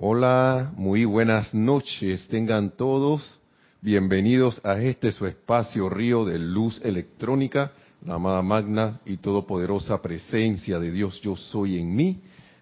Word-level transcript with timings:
Hola, 0.00 0.70
muy 0.76 1.04
buenas 1.04 1.52
noches. 1.52 2.28
Tengan 2.28 2.70
todos 2.76 3.36
bienvenidos 3.82 4.60
a 4.64 4.80
este 4.80 5.10
su 5.10 5.26
espacio 5.26 5.88
río 5.88 6.24
de 6.24 6.38
luz 6.38 6.80
electrónica, 6.84 7.72
la 8.06 8.14
amada 8.14 8.40
magna 8.42 9.00
y 9.04 9.16
todopoderosa 9.16 10.00
presencia 10.00 10.78
de 10.78 10.92
Dios 10.92 11.20
yo 11.20 11.34
soy 11.34 11.80
en 11.80 11.96
mí. 11.96 12.20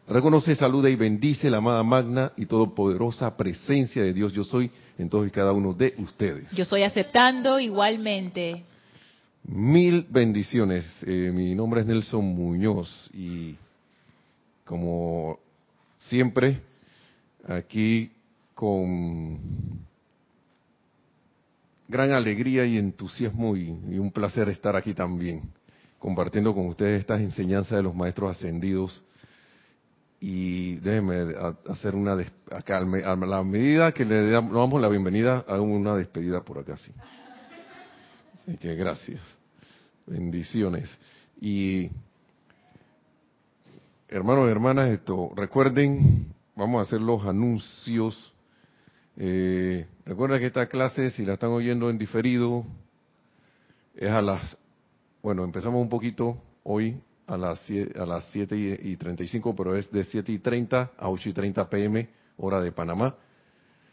Reconoce, 0.09 0.54
saluda 0.54 0.88
y 0.88 0.96
bendice 0.96 1.51
la 1.51 1.59
amada 1.59 1.83
magna 1.83 2.33
y 2.38 2.46
todopoderosa 2.46 3.37
presencia 3.37 4.03
de 4.03 4.14
Dios 4.14 4.32
yo 4.32 4.42
soy 4.42 4.71
en 4.96 5.10
todos 5.10 5.28
y 5.28 5.30
cada 5.30 5.53
uno 5.53 5.74
de 5.74 5.94
ustedes. 5.98 6.50
Yo 6.53 6.64
soy 6.64 6.84
aceptando 6.84 7.60
igualmente. 7.60 8.64
Mil 9.44 10.06
bendiciones. 10.08 10.87
Eh, 11.03 11.30
mi 11.34 11.54
nombre 11.54 11.82
es 11.82 11.87
Nelson 11.87 12.24
Muñoz 12.24 13.10
y 13.12 13.56
como 14.64 15.38
siempre 15.98 16.62
aquí 17.48 18.12
con 18.55 19.38
gran 21.88 22.12
alegría 22.12 22.64
y 22.64 22.78
entusiasmo 22.78 23.56
y, 23.56 23.69
un 23.70 24.10
placer 24.10 24.48
estar 24.48 24.74
aquí 24.77 24.95
también, 24.95 25.50
compartiendo 25.98 26.55
con 26.55 26.66
ustedes 26.66 27.00
estas 27.00 27.20
enseñanzas 27.20 27.77
de 27.78 27.82
los 27.82 27.95
maestros 27.95 28.36
ascendidos. 28.36 29.02
Y 30.19 30.77
déjenme 30.77 31.34
hacer 31.69 31.95
una, 31.95 32.16
acá, 32.50 32.78
a 32.78 33.16
la 33.16 33.42
medida 33.45 33.92
que 33.92 34.05
le 34.05 34.30
damos 34.30 34.80
la 34.80 34.88
bienvenida, 34.88 35.44
hago 35.47 35.64
una 35.64 35.94
despedida 35.94 36.41
por 36.41 36.58
acá, 36.58 36.77
sí. 36.78 36.91
Así 38.34 38.56
que 38.56 38.74
gracias. 38.74 39.20
Bendiciones. 40.06 40.88
Y 41.41 41.91
hermanos 44.08 44.48
y 44.48 44.50
hermanas, 44.50 44.88
esto, 44.88 45.33
recuerden 45.36 46.34
vamos 46.56 46.80
a 46.80 46.83
hacer 46.83 47.01
los 47.01 47.24
anuncios. 47.24 48.33
Eh, 49.16 49.87
recuerda 50.05 50.38
que 50.38 50.47
esta 50.47 50.66
clase, 50.66 51.11
si 51.11 51.25
la 51.25 51.34
están 51.34 51.50
oyendo 51.50 51.89
en 51.91 51.98
diferido, 51.98 52.64
es 53.94 54.11
a 54.11 54.20
las, 54.20 54.56
bueno, 55.22 55.45
empezamos 55.45 55.80
un 55.80 55.89
poquito 55.89 56.42
hoy 56.64 57.00
a 57.27 57.36
las, 57.36 57.61
a 57.70 58.06
las 58.06 58.25
7 58.33 58.80
y, 58.83 58.97
35, 58.97 59.55
pero 59.55 59.77
es 59.77 59.91
de 59.92 60.05
7 60.05 60.33
y 60.33 60.39
30 60.39 60.92
a 60.98 61.08
8 61.08 61.28
y 61.28 61.33
30 61.33 61.69
pm, 61.69 62.08
hora 62.39 62.61
de 62.61 62.73
Panamá. 62.73 63.14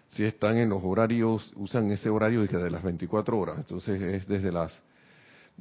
Si 0.09 0.23
están 0.23 0.57
en 0.57 0.69
los 0.69 0.81
horarios, 0.83 1.53
usan 1.55 1.91
ese 1.91 2.09
horario 2.09 2.41
de, 2.41 2.47
que 2.47 2.57
de 2.57 2.69
las 2.69 2.83
24 2.83 3.37
horas, 3.37 3.57
entonces 3.57 4.01
es 4.01 4.27
desde 4.27 4.51
las 4.51 4.81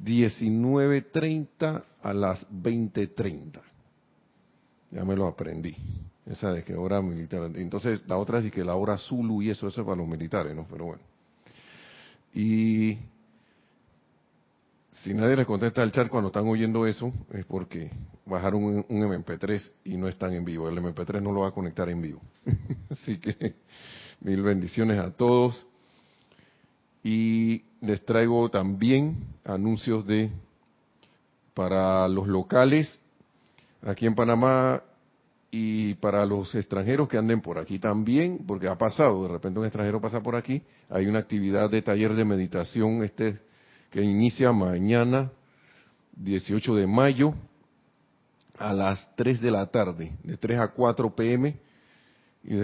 19.30 0.01 1.83
a 2.03 2.13
las 2.13 2.47
20.30. 2.51 3.61
Ya 4.91 5.03
me 5.03 5.15
lo 5.15 5.27
aprendí. 5.27 5.75
Esa 6.25 6.53
de 6.53 6.63
que 6.63 6.75
hora 6.75 7.01
militar. 7.01 7.51
Entonces, 7.55 8.03
la 8.07 8.17
otra 8.17 8.39
es 8.39 8.51
que 8.51 8.63
la 8.63 8.75
hora 8.75 8.97
Zulu 8.97 9.41
y 9.41 9.49
eso, 9.49 9.67
es 9.67 9.73
para 9.75 9.95
los 9.95 10.07
militares, 10.07 10.55
¿no? 10.55 10.65
Pero 10.69 10.85
bueno. 10.85 11.01
Y 12.33 12.97
si 15.03 15.13
nadie 15.13 15.35
les 15.35 15.45
contesta 15.45 15.83
el 15.83 15.91
chat 15.91 16.07
cuando 16.07 16.27
están 16.27 16.47
oyendo 16.47 16.87
eso, 16.87 17.11
es 17.31 17.45
porque 17.45 17.91
bajaron 18.25 18.63
un, 18.63 18.85
un, 18.87 19.01
MP3 19.01 19.71
y 19.83 19.97
no 19.97 20.07
están 20.07 20.33
en 20.33 20.45
vivo. 20.45 20.69
El 20.69 20.77
MP3 20.77 21.21
no 21.21 21.33
lo 21.33 21.41
va 21.41 21.49
a 21.49 21.51
conectar 21.51 21.89
en 21.89 22.01
vivo. 22.01 22.21
Así 22.89 23.17
que 23.17 23.55
mil 24.21 24.41
bendiciones 24.41 24.97
a 24.99 25.11
todos. 25.11 25.65
Y 27.03 27.63
les 27.81 28.03
traigo 28.05 28.49
también 28.49 29.17
anuncios 29.43 30.07
de 30.07 30.31
para 31.53 32.07
los 32.07 32.27
locales. 32.27 32.99
Aquí 33.85 34.05
en 34.05 34.15
Panamá 34.15 34.81
y 35.55 35.93
para 35.93 36.25
los 36.25 36.55
extranjeros 36.55 37.07
que 37.07 37.15
anden 37.15 37.39
por 37.39 37.59
aquí 37.59 37.77
también, 37.77 38.43
porque 38.47 38.67
ha 38.67 38.75
pasado, 38.75 39.21
de 39.21 39.33
repente 39.33 39.59
un 39.59 39.65
extranjero 39.67 40.01
pasa 40.01 40.19
por 40.19 40.35
aquí, 40.35 40.63
hay 40.89 41.05
una 41.05 41.19
actividad 41.19 41.69
de 41.69 41.83
taller 41.83 42.15
de 42.15 42.25
meditación 42.25 43.03
este 43.03 43.39
que 43.91 44.01
inicia 44.01 44.51
mañana, 44.51 45.31
18 46.15 46.73
de 46.73 46.87
mayo, 46.87 47.35
a 48.57 48.73
las 48.73 49.15
3 49.15 49.41
de 49.41 49.51
la 49.51 49.67
tarde, 49.67 50.13
de 50.23 50.37
3 50.37 50.57
a 50.57 50.69
4 50.69 51.15
pm, 51.15 51.55
y 52.43 52.55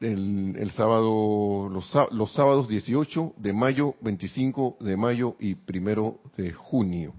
el, 0.00 0.72
sábado, 0.72 1.68
los, 1.68 1.88
los 2.10 2.32
sábados 2.32 2.66
18 2.66 3.34
de 3.36 3.52
mayo, 3.52 3.94
25 4.00 4.78
de 4.80 4.96
mayo 4.96 5.36
y 5.38 5.54
primero 5.54 6.18
de 6.36 6.52
junio. 6.52 7.14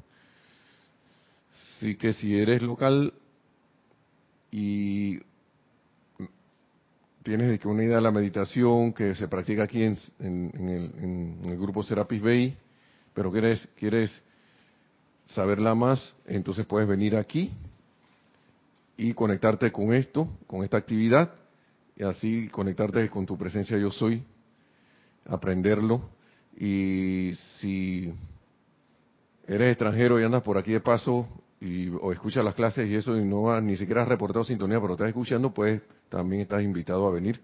Así 1.77 1.95
que 1.95 2.11
si 2.11 2.37
eres 2.37 2.61
local, 2.61 3.13
y 4.51 5.19
tienes 7.23 7.63
una 7.65 7.83
idea 7.83 7.95
de 7.95 8.01
la 8.01 8.11
meditación 8.11 8.93
que 8.93 9.15
se 9.15 9.27
practica 9.27 9.63
aquí 9.63 9.83
en, 9.83 9.97
el, 10.19 11.57
grupo 11.57 11.83
Serapis 11.83 12.21
Bay, 12.21 12.57
pero 13.13 13.31
quieres, 13.31 13.67
quieres 13.77 14.21
saberla 15.27 15.73
más, 15.75 16.13
entonces 16.25 16.65
puedes 16.65 16.87
venir 16.87 17.15
aquí 17.15 17.51
y 18.97 19.13
conectarte 19.13 19.71
con 19.71 19.93
esto, 19.93 20.27
con 20.47 20.63
esta 20.63 20.77
actividad, 20.77 21.33
y 21.95 22.03
así 22.03 22.49
conectarte 22.49 23.09
con 23.09 23.25
tu 23.25 23.37
presencia 23.37 23.77
yo 23.77 23.91
soy, 23.91 24.23
aprenderlo, 25.25 26.09
y 26.57 27.31
si 27.59 28.11
eres 29.47 29.71
extranjero 29.71 30.19
y 30.19 30.23
andas 30.23 30.43
por 30.43 30.57
aquí 30.57 30.71
de 30.71 30.81
paso, 30.81 31.27
y, 31.61 31.89
o 31.89 32.11
escucha 32.11 32.41
las 32.41 32.55
clases 32.55 32.89
y 32.89 32.95
eso 32.95 33.15
y 33.15 33.23
no 33.23 33.51
ha, 33.51 33.61
ni 33.61 33.77
siquiera 33.77 34.01
has 34.01 34.07
reportado 34.07 34.43
sintonía, 34.43 34.81
pero 34.81 34.93
estás 34.93 35.07
escuchando, 35.07 35.53
pues 35.53 35.79
también 36.09 36.41
estás 36.41 36.63
invitado 36.63 37.07
a 37.07 37.11
venir. 37.11 37.39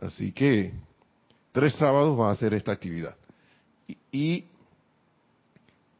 Así 0.00 0.32
que 0.32 0.72
tres 1.52 1.74
sábados 1.74 2.18
va 2.18 2.30
a 2.30 2.32
hacer 2.32 2.54
esta 2.54 2.72
actividad. 2.72 3.14
Y, 4.10 4.46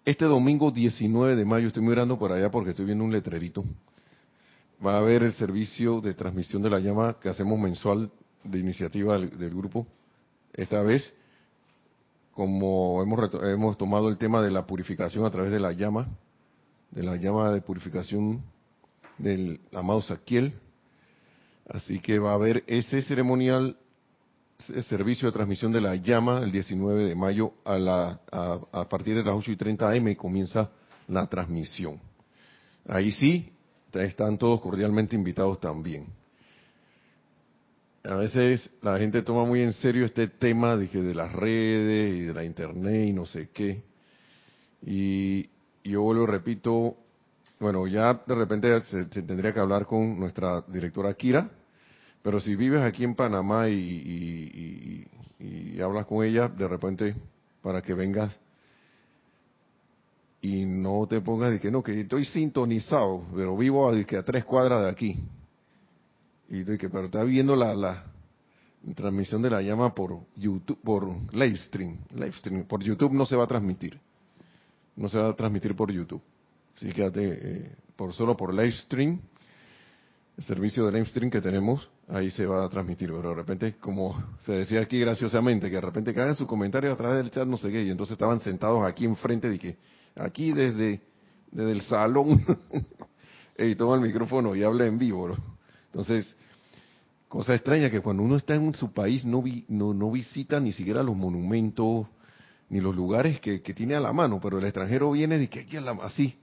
este 0.04 0.24
domingo 0.24 0.70
19 0.70 1.36
de 1.36 1.44
mayo, 1.44 1.66
estoy 1.66 1.82
mirando 1.82 2.18
por 2.18 2.32
allá 2.32 2.50
porque 2.50 2.70
estoy 2.70 2.86
viendo 2.86 3.04
un 3.04 3.12
letrerito, 3.12 3.64
va 4.84 4.94
a 4.94 4.98
haber 4.98 5.24
el 5.24 5.32
servicio 5.32 6.00
de 6.00 6.14
transmisión 6.14 6.62
de 6.62 6.70
la 6.70 6.78
llama 6.78 7.16
que 7.20 7.28
hacemos 7.28 7.58
mensual 7.58 8.10
de 8.44 8.58
iniciativa 8.58 9.18
del, 9.18 9.36
del 9.36 9.50
grupo. 9.50 9.86
Esta 10.54 10.80
vez, 10.82 11.12
como 12.32 13.02
hemos, 13.02 13.34
hemos 13.42 13.76
tomado 13.76 14.08
el 14.08 14.16
tema 14.16 14.40
de 14.42 14.52
la 14.52 14.64
purificación 14.64 15.26
a 15.26 15.30
través 15.30 15.50
de 15.50 15.58
la 15.58 15.72
llama, 15.72 16.06
de 16.90 17.02
la 17.02 17.16
llama 17.16 17.50
de 17.50 17.60
purificación 17.60 18.42
del 19.18 19.60
amado 19.72 20.02
Saquiel. 20.02 20.54
Así 21.68 22.00
que 22.00 22.18
va 22.18 22.32
a 22.32 22.34
haber 22.34 22.62
ese 22.66 23.02
ceremonial 23.02 23.76
servicio 24.88 25.28
de 25.28 25.32
transmisión 25.32 25.72
de 25.72 25.80
la 25.80 25.96
llama 25.96 26.40
el 26.42 26.50
19 26.50 27.04
de 27.04 27.14
mayo 27.14 27.52
a, 27.64 27.78
la, 27.78 28.20
a, 28.32 28.88
partir 28.88 29.14
de 29.14 29.22
las 29.22 29.34
8 29.34 29.52
y 29.52 29.56
30 29.56 29.90
am 29.90 30.14
comienza 30.14 30.70
la 31.08 31.26
transmisión. 31.26 32.00
Ahí 32.88 33.10
sí, 33.12 33.52
están 33.92 34.38
todos 34.38 34.60
cordialmente 34.60 35.16
invitados 35.16 35.60
también. 35.60 36.06
A 38.04 38.14
veces 38.14 38.70
la 38.82 38.98
gente 38.98 39.22
toma 39.22 39.44
muy 39.44 39.62
en 39.62 39.72
serio 39.72 40.04
este 40.04 40.28
tema 40.28 40.76
de, 40.76 40.88
que 40.88 41.02
de 41.02 41.14
las 41.14 41.32
redes 41.32 42.16
y 42.16 42.20
de 42.20 42.34
la 42.34 42.44
internet 42.44 43.08
y 43.08 43.12
no 43.12 43.26
sé 43.26 43.50
qué. 43.52 43.82
Y, 44.84 45.50
yo 45.90 46.02
vuelvo 46.02 46.24
y 46.24 46.26
repito, 46.26 46.96
bueno, 47.60 47.86
ya 47.86 48.22
de 48.26 48.34
repente 48.34 48.80
se, 48.82 49.04
tendría 49.06 49.52
que 49.52 49.60
hablar 49.60 49.86
con 49.86 50.18
nuestra 50.18 50.62
directora 50.62 51.14
Kira, 51.14 51.48
pero 52.22 52.40
si 52.40 52.56
vives 52.56 52.82
aquí 52.82 53.04
en 53.04 53.14
Panamá 53.14 53.68
y, 53.68 55.06
hablas 55.82 56.06
con 56.06 56.24
ella, 56.24 56.48
de 56.48 56.66
repente, 56.66 57.14
para 57.62 57.82
que 57.82 57.94
vengas 57.94 58.38
y 60.40 60.64
no 60.64 61.06
te 61.06 61.20
pongas 61.20 61.50
de 61.50 61.60
que 61.60 61.70
no, 61.70 61.82
que 61.82 62.00
estoy 62.00 62.24
sintonizado, 62.24 63.24
pero 63.34 63.56
vivo 63.56 63.88
a, 63.88 64.04
que 64.04 64.16
a 64.16 64.24
tres 64.24 64.44
cuadras 64.44 64.82
de 64.82 64.90
aquí. 64.90 65.16
Y 66.48 66.62
de 66.62 66.78
que, 66.78 66.88
pero 66.88 67.06
está 67.06 67.22
viendo 67.24 67.54
la, 67.56 67.74
la 67.74 68.04
transmisión 68.94 69.42
de 69.42 69.50
la 69.50 69.62
llama 69.62 69.94
por 69.94 70.18
YouTube, 70.36 70.78
por 70.82 71.34
live 71.34 71.56
stream, 71.56 71.98
live 72.14 72.32
stream. 72.32 72.64
Por 72.64 72.82
YouTube 72.82 73.12
no 73.12 73.26
se 73.26 73.36
va 73.36 73.44
a 73.44 73.48
transmitir 73.48 74.00
no 74.96 75.08
se 75.08 75.18
va 75.18 75.28
a 75.28 75.36
transmitir 75.36 75.76
por 75.76 75.92
YouTube. 75.92 76.22
Así 76.76 76.92
que 76.92 77.10
eh, 77.14 77.72
por 77.96 78.12
solo 78.12 78.36
por 78.36 78.52
live 78.52 78.72
stream, 78.72 79.20
el 80.36 80.44
servicio 80.44 80.84
de 80.86 80.92
live 80.92 81.06
stream 81.06 81.30
que 81.30 81.40
tenemos, 81.40 81.88
ahí 82.08 82.30
se 82.30 82.44
va 82.44 82.64
a 82.64 82.68
transmitir. 82.68 83.10
Pero 83.10 83.30
de 83.30 83.34
repente, 83.34 83.74
como 83.80 84.22
se 84.44 84.52
decía 84.52 84.80
aquí 84.80 85.00
graciosamente, 85.00 85.68
que 85.68 85.76
de 85.76 85.80
repente 85.80 86.12
que 86.12 86.20
hagan 86.20 86.36
su 86.36 86.46
comentario 86.46 86.92
a 86.92 86.96
través 86.96 87.18
del 87.18 87.30
chat, 87.30 87.46
no 87.46 87.56
sé 87.56 87.70
qué, 87.70 87.82
y 87.82 87.90
entonces 87.90 88.12
estaban 88.12 88.40
sentados 88.40 88.84
aquí 88.84 89.04
enfrente 89.04 89.58
que, 89.58 89.76
aquí 90.16 90.52
desde, 90.52 91.00
desde 91.50 91.72
el 91.72 91.80
salón, 91.82 92.44
y 93.58 93.74
toma 93.74 93.96
el 93.96 94.02
micrófono 94.02 94.54
y 94.54 94.62
habla 94.62 94.86
en 94.86 94.98
vivo. 94.98 95.34
Entonces, 95.86 96.36
cosa 97.28 97.54
extraña 97.54 97.90
que 97.90 98.00
cuando 98.00 98.22
uno 98.22 98.36
está 98.36 98.54
en 98.54 98.74
su 98.74 98.92
país 98.92 99.24
no, 99.24 99.42
no, 99.68 99.94
no 99.94 100.10
visita 100.10 100.60
ni 100.60 100.72
siquiera 100.72 101.02
los 101.02 101.16
monumentos, 101.16 102.06
ni 102.68 102.80
los 102.80 102.94
lugares 102.94 103.40
que, 103.40 103.58
tiene 103.58 103.94
a 103.94 104.00
la 104.00 104.12
mano, 104.12 104.40
pero 104.40 104.58
el 104.58 104.64
extranjero 104.64 105.12
viene 105.12 105.38
de 105.38 105.48
que 105.48 105.60
aquí 105.60 105.78
la, 105.78 105.92
así, 106.02 106.36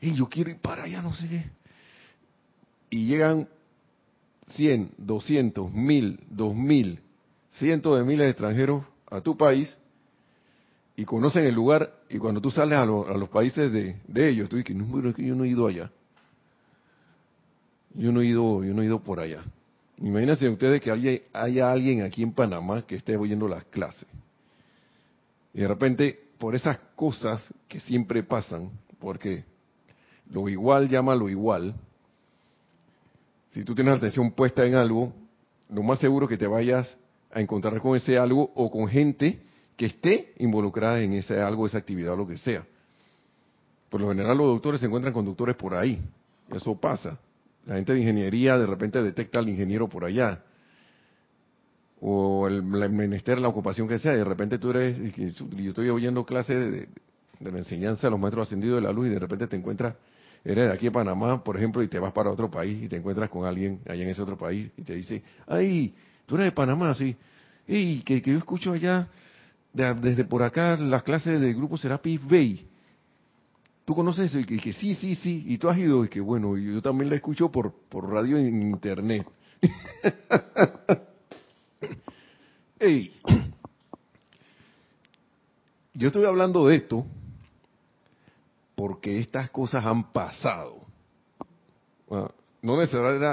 y 0.00 0.14
yo 0.14 0.28
quiero 0.28 0.50
ir 0.50 0.58
para 0.58 0.84
allá, 0.84 1.02
no 1.02 1.14
sé 1.14 1.28
qué. 1.28 1.44
Y 2.90 3.06
llegan 3.06 3.48
100, 4.54 4.92
200, 4.98 5.72
1000, 5.72 6.20
2000, 6.30 7.00
cientos 7.50 7.98
de 7.98 8.04
miles 8.04 8.26
de 8.26 8.30
extranjeros 8.30 8.84
a 9.10 9.20
tu 9.20 9.36
país 9.36 9.76
y 10.96 11.04
conocen 11.04 11.44
el 11.44 11.54
lugar 11.54 11.92
y 12.08 12.18
cuando 12.18 12.40
tú 12.40 12.50
sales 12.50 12.78
a, 12.78 12.86
los 12.86 13.28
países 13.28 13.70
de, 13.72 14.28
ellos, 14.28 14.48
tú 14.48 14.56
dices, 14.56 14.74
no, 14.74 14.86
yo 15.16 15.34
no 15.34 15.44
he 15.44 15.48
ido 15.48 15.66
allá. 15.66 15.90
Yo 17.94 18.12
no 18.12 18.20
he 18.20 18.26
ido, 18.26 18.62
yo 18.62 18.72
no 18.74 18.82
he 18.82 18.86
ido 18.86 19.00
por 19.00 19.20
allá. 19.20 19.42
Imagínense 19.98 20.48
ustedes 20.48 20.80
que 20.80 20.90
haya, 20.90 21.18
haya 21.32 21.72
alguien 21.72 22.02
aquí 22.02 22.22
en 22.22 22.32
Panamá 22.32 22.82
que 22.86 22.96
esté 22.96 23.16
oyendo 23.16 23.48
las 23.48 23.64
clases. 23.64 24.06
Y 25.56 25.60
de 25.60 25.68
repente, 25.68 26.20
por 26.36 26.54
esas 26.54 26.78
cosas 26.94 27.42
que 27.66 27.80
siempre 27.80 28.22
pasan, 28.22 28.72
porque 28.98 29.42
lo 30.30 30.50
igual 30.50 30.86
llama 30.86 31.14
lo 31.14 31.30
igual, 31.30 31.74
si 33.48 33.64
tú 33.64 33.74
tienes 33.74 33.92
la 33.92 33.96
atención 33.96 34.32
puesta 34.32 34.66
en 34.66 34.74
algo, 34.74 35.14
lo 35.70 35.82
más 35.82 35.98
seguro 35.98 36.28
que 36.28 36.36
te 36.36 36.46
vayas 36.46 36.94
a 37.32 37.40
encontrar 37.40 37.80
con 37.80 37.96
ese 37.96 38.18
algo 38.18 38.52
o 38.54 38.70
con 38.70 38.86
gente 38.86 39.40
que 39.78 39.86
esté 39.86 40.34
involucrada 40.40 41.00
en 41.00 41.14
ese 41.14 41.40
algo, 41.40 41.66
esa 41.66 41.78
actividad 41.78 42.12
o 42.12 42.16
lo 42.18 42.26
que 42.26 42.36
sea. 42.36 42.66
Por 43.88 44.02
lo 44.02 44.10
general 44.10 44.36
los 44.36 44.48
doctores 44.48 44.80
se 44.80 44.86
encuentran 44.88 45.14
con 45.14 45.24
doctores 45.24 45.56
por 45.56 45.74
ahí. 45.74 45.98
Eso 46.50 46.78
pasa. 46.78 47.18
La 47.64 47.76
gente 47.76 47.94
de 47.94 48.00
ingeniería 48.00 48.58
de 48.58 48.66
repente 48.66 49.02
detecta 49.02 49.38
al 49.38 49.48
ingeniero 49.48 49.88
por 49.88 50.04
allá. 50.04 50.42
O 51.98 52.35
el, 52.48 52.62
menester, 52.62 53.38
la 53.38 53.48
ocupación 53.48 53.88
que 53.88 53.98
sea, 53.98 54.14
y 54.14 54.18
de 54.18 54.24
repente 54.24 54.58
tú 54.58 54.70
eres, 54.70 54.98
yo 55.16 55.68
estoy 55.68 55.88
oyendo 55.90 56.24
clases 56.24 56.70
de, 56.70 56.88
de, 57.40 57.52
la 57.52 57.58
enseñanza 57.58 58.06
de 58.06 58.10
los 58.10 58.20
maestros 58.20 58.48
ascendidos 58.48 58.80
de 58.80 58.86
la 58.86 58.92
luz 58.92 59.06
y 59.06 59.10
de 59.10 59.18
repente 59.18 59.46
te 59.46 59.56
encuentras, 59.56 59.94
eres 60.44 60.68
de 60.68 60.72
aquí 60.72 60.86
de 60.86 60.92
Panamá, 60.92 61.42
por 61.42 61.56
ejemplo, 61.56 61.82
y 61.82 61.88
te 61.88 61.98
vas 61.98 62.12
para 62.12 62.30
otro 62.30 62.50
país 62.50 62.82
y 62.82 62.88
te 62.88 62.96
encuentras 62.96 63.30
con 63.30 63.44
alguien 63.44 63.80
allá 63.88 64.02
en 64.02 64.08
ese 64.08 64.22
otro 64.22 64.36
país 64.36 64.70
y 64.76 64.82
te 64.82 64.94
dice, 64.94 65.22
ay, 65.46 65.94
tú 66.26 66.36
eres 66.36 66.46
de 66.46 66.52
Panamá, 66.52 66.94
sí, 66.94 67.16
y 67.66 68.00
que, 68.00 68.22
que 68.22 68.32
yo 68.32 68.38
escucho 68.38 68.72
allá, 68.72 69.08
desde 69.72 70.24
por 70.24 70.42
acá, 70.42 70.76
las 70.76 71.02
clases 71.02 71.40
del 71.40 71.54
grupo 71.54 71.76
Serapis 71.76 72.20
Bay 72.26 72.66
¿Tú 73.86 73.94
conoces 73.94 74.34
eso? 74.34 74.40
Y 74.40 74.44
que, 74.44 74.72
sí, 74.72 74.94
sí, 74.94 75.14
sí. 75.14 75.44
Y 75.46 75.58
tú 75.58 75.68
has 75.68 75.78
ido. 75.78 76.04
Y 76.04 76.08
que 76.08 76.20
bueno, 76.20 76.56
yo 76.58 76.82
también 76.82 77.08
la 77.08 77.14
escucho 77.14 77.52
por, 77.52 77.72
por 77.88 78.10
radio 78.10 78.36
en 78.36 78.60
internet. 78.60 79.24
Ey. 82.78 83.12
Yo 85.94 86.08
estoy 86.08 86.26
hablando 86.26 86.66
de 86.66 86.76
esto 86.76 87.06
porque 88.74 89.18
estas 89.18 89.48
cosas 89.50 89.84
han 89.84 90.12
pasado. 90.12 90.82
no, 92.08 92.76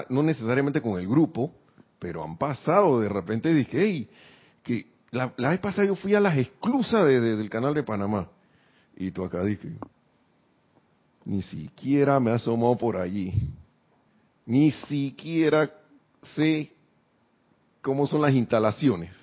no 0.10 0.24
necesariamente 0.24 0.82
con 0.82 0.98
el 0.98 1.08
grupo, 1.08 1.54
pero 2.00 2.24
han 2.24 2.38
pasado. 2.38 3.02
De 3.02 3.10
repente 3.10 3.54
dije, 3.54 3.82
hey, 3.82 4.10
que 4.64 4.88
la, 5.12 5.28
vez 5.38 5.60
pasada 5.60 5.88
yo 5.88 5.96
fui 5.96 6.16
a 6.16 6.22
las 6.22 6.38
exclusas 6.38 7.06
del 7.06 7.50
canal 7.50 7.74
de 7.74 7.84
Panamá. 7.84 8.30
Y 8.96 9.12
tú 9.12 9.26
acá 9.26 9.44
dije, 9.44 9.74
ni 11.26 11.42
siquiera 11.42 12.20
me 12.20 12.32
asomó 12.32 12.78
por 12.78 12.96
allí. 12.96 13.34
Ni 14.46 14.72
siquiera 14.72 15.70
sé 16.36 16.72
cómo 17.82 18.08
son 18.08 18.22
las 18.22 18.34
instalaciones. 18.34 19.23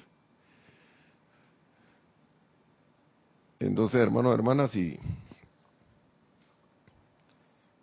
Entonces, 3.61 4.01
hermanos, 4.01 4.35
hermanas, 4.35 4.71
sí, 4.71 4.99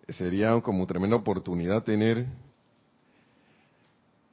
sería 0.10 0.60
como 0.62 0.88
tremenda 0.88 1.16
oportunidad 1.16 1.84
tener, 1.84 2.26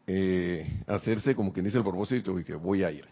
eh, 0.06 0.82
hacerse 0.87 1.35
como 1.35 1.52
quien 1.52 1.67
dice 1.67 1.79
el 1.79 1.85
propósito 1.85 2.38
y 2.41 2.44
que 2.44 2.55
voy 2.55 2.82
a 2.82 2.91
ir. 2.91 3.06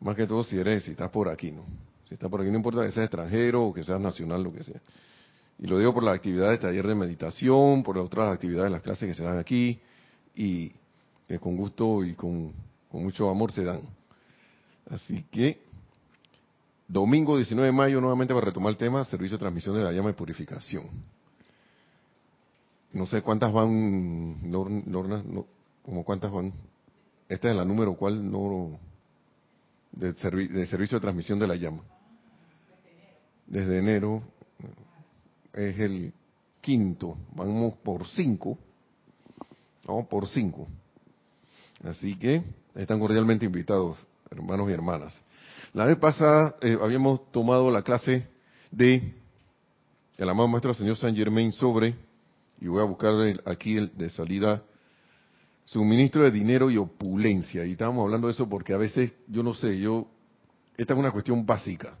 Más 0.00 0.14
que 0.14 0.26
todo 0.26 0.44
si 0.44 0.58
eres, 0.58 0.84
si 0.84 0.92
estás 0.92 1.10
por 1.10 1.28
aquí, 1.28 1.50
¿no? 1.50 1.64
Si 2.06 2.14
estás 2.14 2.30
por 2.30 2.40
aquí, 2.40 2.50
no 2.50 2.56
importa 2.56 2.82
que 2.82 2.92
seas 2.92 3.04
extranjero 3.04 3.64
o 3.64 3.72
que 3.72 3.82
seas 3.82 4.00
nacional, 4.00 4.42
lo 4.42 4.52
que 4.52 4.62
sea. 4.62 4.80
Y 5.58 5.66
lo 5.66 5.78
digo 5.78 5.92
por 5.94 6.02
la 6.02 6.12
actividad 6.12 6.50
de 6.50 6.58
taller 6.58 6.86
de 6.86 6.94
meditación, 6.94 7.82
por 7.82 7.96
las 7.96 8.06
otras 8.06 8.32
actividades 8.32 8.64
de 8.64 8.70
las 8.70 8.82
clases 8.82 9.08
que 9.08 9.14
se 9.14 9.22
dan 9.22 9.38
aquí, 9.38 9.80
y 10.34 10.72
que 11.28 11.38
con 11.38 11.56
gusto 11.56 12.04
y 12.04 12.14
con, 12.14 12.52
mucho 12.92 13.30
amor 13.30 13.52
se 13.52 13.64
dan. 13.64 13.82
Así 14.90 15.24
que, 15.30 15.60
domingo 16.90 17.36
19 17.36 17.66
de 17.66 17.72
mayo, 17.72 18.00
nuevamente 18.00 18.34
para 18.34 18.46
retomar 18.46 18.70
el 18.70 18.76
tema, 18.76 19.04
servicio 19.04 19.36
de 19.36 19.40
transmisión 19.40 19.76
de 19.76 19.84
la 19.84 19.92
llama 19.92 20.08
de 20.08 20.14
purificación. 20.14 20.86
No 22.92 23.06
sé 23.06 23.22
cuántas 23.22 23.52
van, 23.52 24.40
Lorna, 24.50 25.22
como 25.84 26.04
cuántas 26.04 26.32
van. 26.32 26.52
Esta 27.28 27.50
es 27.50 27.56
la 27.56 27.64
número 27.64 27.94
cuál, 27.94 28.28
no, 28.30 28.80
de, 29.92 30.12
de 30.12 30.66
servicio 30.66 30.98
de 30.98 31.00
transmisión 31.00 31.38
de 31.38 31.46
la 31.46 31.54
llama. 31.54 31.84
Desde 33.46 33.78
enero 33.78 34.22
es 35.52 35.78
el 35.78 36.12
quinto, 36.60 37.16
vamos 37.36 37.74
por 37.84 38.04
cinco, 38.08 38.58
vamos 39.86 40.08
por 40.08 40.26
cinco. 40.28 40.66
Así 41.84 42.18
que 42.18 42.42
están 42.74 42.98
cordialmente 42.98 43.46
invitados, 43.46 44.04
hermanos 44.28 44.68
y 44.68 44.72
hermanas. 44.72 45.22
La 45.72 45.86
vez 45.86 45.96
pasada 45.98 46.56
eh, 46.60 46.76
habíamos 46.80 47.30
tomado 47.32 47.70
la 47.70 47.82
clase 47.82 48.26
de 48.70 49.14
el 50.16 50.28
amado 50.28 50.48
maestro 50.48 50.74
señor 50.74 50.96
Saint 50.96 51.16
Germain 51.16 51.52
sobre, 51.52 51.94
y 52.60 52.66
voy 52.66 52.80
a 52.80 52.84
buscar 52.84 53.14
aquí 53.46 53.76
el, 53.76 53.96
de 53.96 54.10
salida, 54.10 54.62
suministro 55.64 56.24
de 56.24 56.30
dinero 56.30 56.70
y 56.70 56.76
opulencia. 56.76 57.64
Y 57.64 57.72
estábamos 57.72 58.04
hablando 58.04 58.26
de 58.26 58.34
eso 58.34 58.48
porque 58.48 58.74
a 58.74 58.76
veces, 58.76 59.12
yo 59.28 59.42
no 59.42 59.54
sé, 59.54 59.78
yo, 59.78 60.08
esta 60.76 60.92
es 60.92 60.98
una 60.98 61.10
cuestión 61.10 61.46
básica 61.46 61.96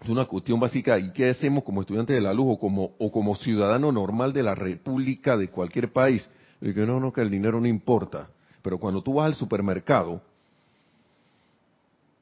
es 0.00 0.08
una 0.08 0.26
cuestión 0.26 0.60
básica. 0.60 0.98
¿Y 0.98 1.12
qué 1.12 1.30
hacemos 1.30 1.64
como 1.64 1.80
estudiante 1.80 2.12
de 2.12 2.20
la 2.20 2.32
luz 2.32 2.46
o 2.50 2.58
como, 2.58 2.92
o 2.98 3.10
como 3.10 3.34
ciudadano 3.34 3.90
normal 3.92 4.32
de 4.32 4.42
la 4.42 4.54
república 4.54 5.36
de 5.36 5.48
cualquier 5.48 5.92
país? 5.92 6.28
Y 6.60 6.72
que 6.72 6.86
no, 6.86 7.00
no, 7.00 7.12
que 7.12 7.20
el 7.20 7.30
dinero 7.30 7.60
no 7.60 7.66
importa. 7.66 8.28
Pero 8.62 8.78
cuando 8.78 9.02
tú 9.02 9.14
vas 9.14 9.26
al 9.26 9.34
supermercado, 9.34 10.22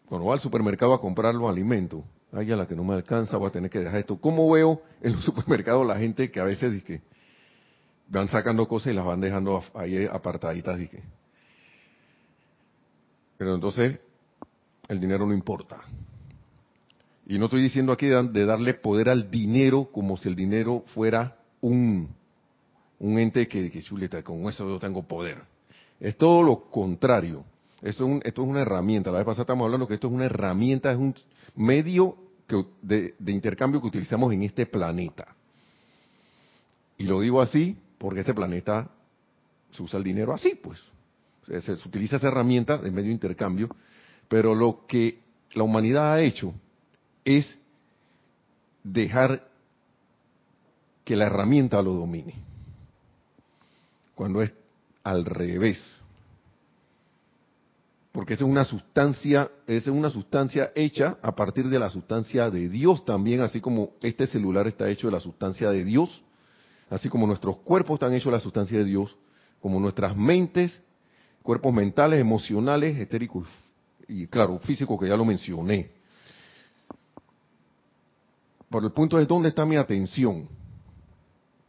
cuando 0.08 0.28
vas 0.28 0.34
al 0.34 0.40
supermercado 0.40 0.94
a 0.94 1.00
comprar 1.00 1.34
los 1.34 1.50
alimentos, 1.50 2.04
ay, 2.32 2.52
a 2.52 2.56
la 2.56 2.66
que 2.66 2.76
no 2.76 2.84
me 2.84 2.94
alcanza, 2.94 3.36
voy 3.36 3.48
a 3.48 3.52
tener 3.52 3.70
que 3.70 3.80
dejar 3.80 3.98
esto. 3.98 4.16
¿Cómo 4.20 4.50
veo 4.50 4.82
en 5.00 5.12
los 5.12 5.24
supermercados 5.24 5.86
la 5.86 5.98
gente 5.98 6.30
que 6.30 6.40
a 6.40 6.44
veces 6.44 6.72
dice, 6.72 7.02
van 8.08 8.28
sacando 8.28 8.66
cosas 8.68 8.92
y 8.92 8.96
las 8.96 9.04
van 9.04 9.20
dejando 9.20 9.62
ahí 9.74 10.06
apartaditas? 10.06 10.78
Dije. 10.78 11.02
Pero 13.36 13.54
entonces, 13.54 13.98
el 14.88 15.00
dinero 15.00 15.26
no 15.26 15.34
importa. 15.34 15.80
Y 17.26 17.38
no 17.38 17.46
estoy 17.46 17.62
diciendo 17.62 17.92
aquí 17.92 18.06
de 18.06 18.46
darle 18.46 18.74
poder 18.74 19.08
al 19.08 19.30
dinero 19.30 19.88
como 19.92 20.16
si 20.16 20.28
el 20.28 20.36
dinero 20.36 20.84
fuera 20.94 21.36
un, 21.60 22.08
un 23.00 23.18
ente 23.18 23.48
que, 23.48 23.68
que 23.70 23.82
chuleta, 23.82 24.22
con 24.22 24.46
eso 24.48 24.68
yo 24.68 24.78
tengo 24.78 25.02
poder. 25.02 25.42
Es 25.98 26.16
todo 26.16 26.42
lo 26.44 26.70
contrario. 26.70 27.44
Esto 27.86 28.04
es, 28.04 28.10
un, 28.10 28.20
esto 28.24 28.42
es 28.42 28.48
una 28.48 28.62
herramienta. 28.62 29.12
La 29.12 29.18
vez 29.18 29.26
pasada 29.26 29.42
estamos 29.42 29.64
hablando 29.64 29.86
que 29.86 29.94
esto 29.94 30.08
es 30.08 30.12
una 30.12 30.24
herramienta, 30.24 30.90
es 30.90 30.98
un 30.98 31.14
medio 31.54 32.16
de, 32.82 33.14
de 33.16 33.32
intercambio 33.32 33.80
que 33.80 33.86
utilizamos 33.86 34.32
en 34.32 34.42
este 34.42 34.66
planeta. 34.66 35.36
Y 36.98 37.04
lo 37.04 37.20
digo 37.20 37.40
así 37.40 37.76
porque 37.98 38.20
este 38.20 38.34
planeta 38.34 38.90
se 39.70 39.82
usa 39.84 39.98
el 39.98 40.04
dinero 40.04 40.34
así, 40.34 40.58
pues. 40.60 40.80
Se, 41.46 41.60
se, 41.60 41.72
utiliza 41.74 42.16
esa 42.16 42.26
herramienta 42.26 42.76
de 42.76 42.90
medio 42.90 43.06
de 43.06 43.14
intercambio, 43.14 43.68
pero 44.28 44.52
lo 44.52 44.84
que 44.88 45.20
la 45.54 45.62
humanidad 45.62 46.12
ha 46.14 46.20
hecho 46.20 46.52
es 47.24 47.56
dejar 48.82 49.48
que 51.04 51.14
la 51.14 51.26
herramienta 51.26 51.80
lo 51.82 51.92
domine. 51.92 52.34
Cuando 54.16 54.42
es 54.42 54.52
al 55.04 55.24
revés. 55.24 55.78
Porque 58.16 58.32
es 58.32 58.40
una 58.40 58.64
sustancia, 58.64 59.50
es 59.66 59.86
una 59.88 60.08
sustancia 60.08 60.72
hecha 60.74 61.18
a 61.20 61.36
partir 61.36 61.68
de 61.68 61.78
la 61.78 61.90
sustancia 61.90 62.48
de 62.48 62.70
Dios 62.70 63.04
también, 63.04 63.42
así 63.42 63.60
como 63.60 63.90
este 64.00 64.26
celular 64.26 64.66
está 64.66 64.88
hecho 64.88 65.08
de 65.08 65.12
la 65.12 65.20
sustancia 65.20 65.68
de 65.68 65.84
Dios, 65.84 66.22
así 66.88 67.10
como 67.10 67.26
nuestros 67.26 67.58
cuerpos 67.58 67.96
están 67.96 68.14
hechos 68.14 68.32
de 68.32 68.38
la 68.38 68.40
sustancia 68.40 68.78
de 68.78 68.86
Dios, 68.86 69.14
como 69.60 69.78
nuestras 69.78 70.16
mentes, 70.16 70.82
cuerpos 71.42 71.74
mentales, 71.74 72.18
emocionales, 72.18 72.98
etéricos 72.98 73.46
y 74.08 74.26
claro, 74.28 74.58
físicos 74.60 74.98
que 74.98 75.08
ya 75.08 75.16
lo 75.18 75.26
mencioné. 75.26 75.90
Por 78.70 78.82
el 78.82 78.92
punto 78.92 79.20
es 79.20 79.28
dónde 79.28 79.50
está 79.50 79.66
mi 79.66 79.76
atención. 79.76 80.48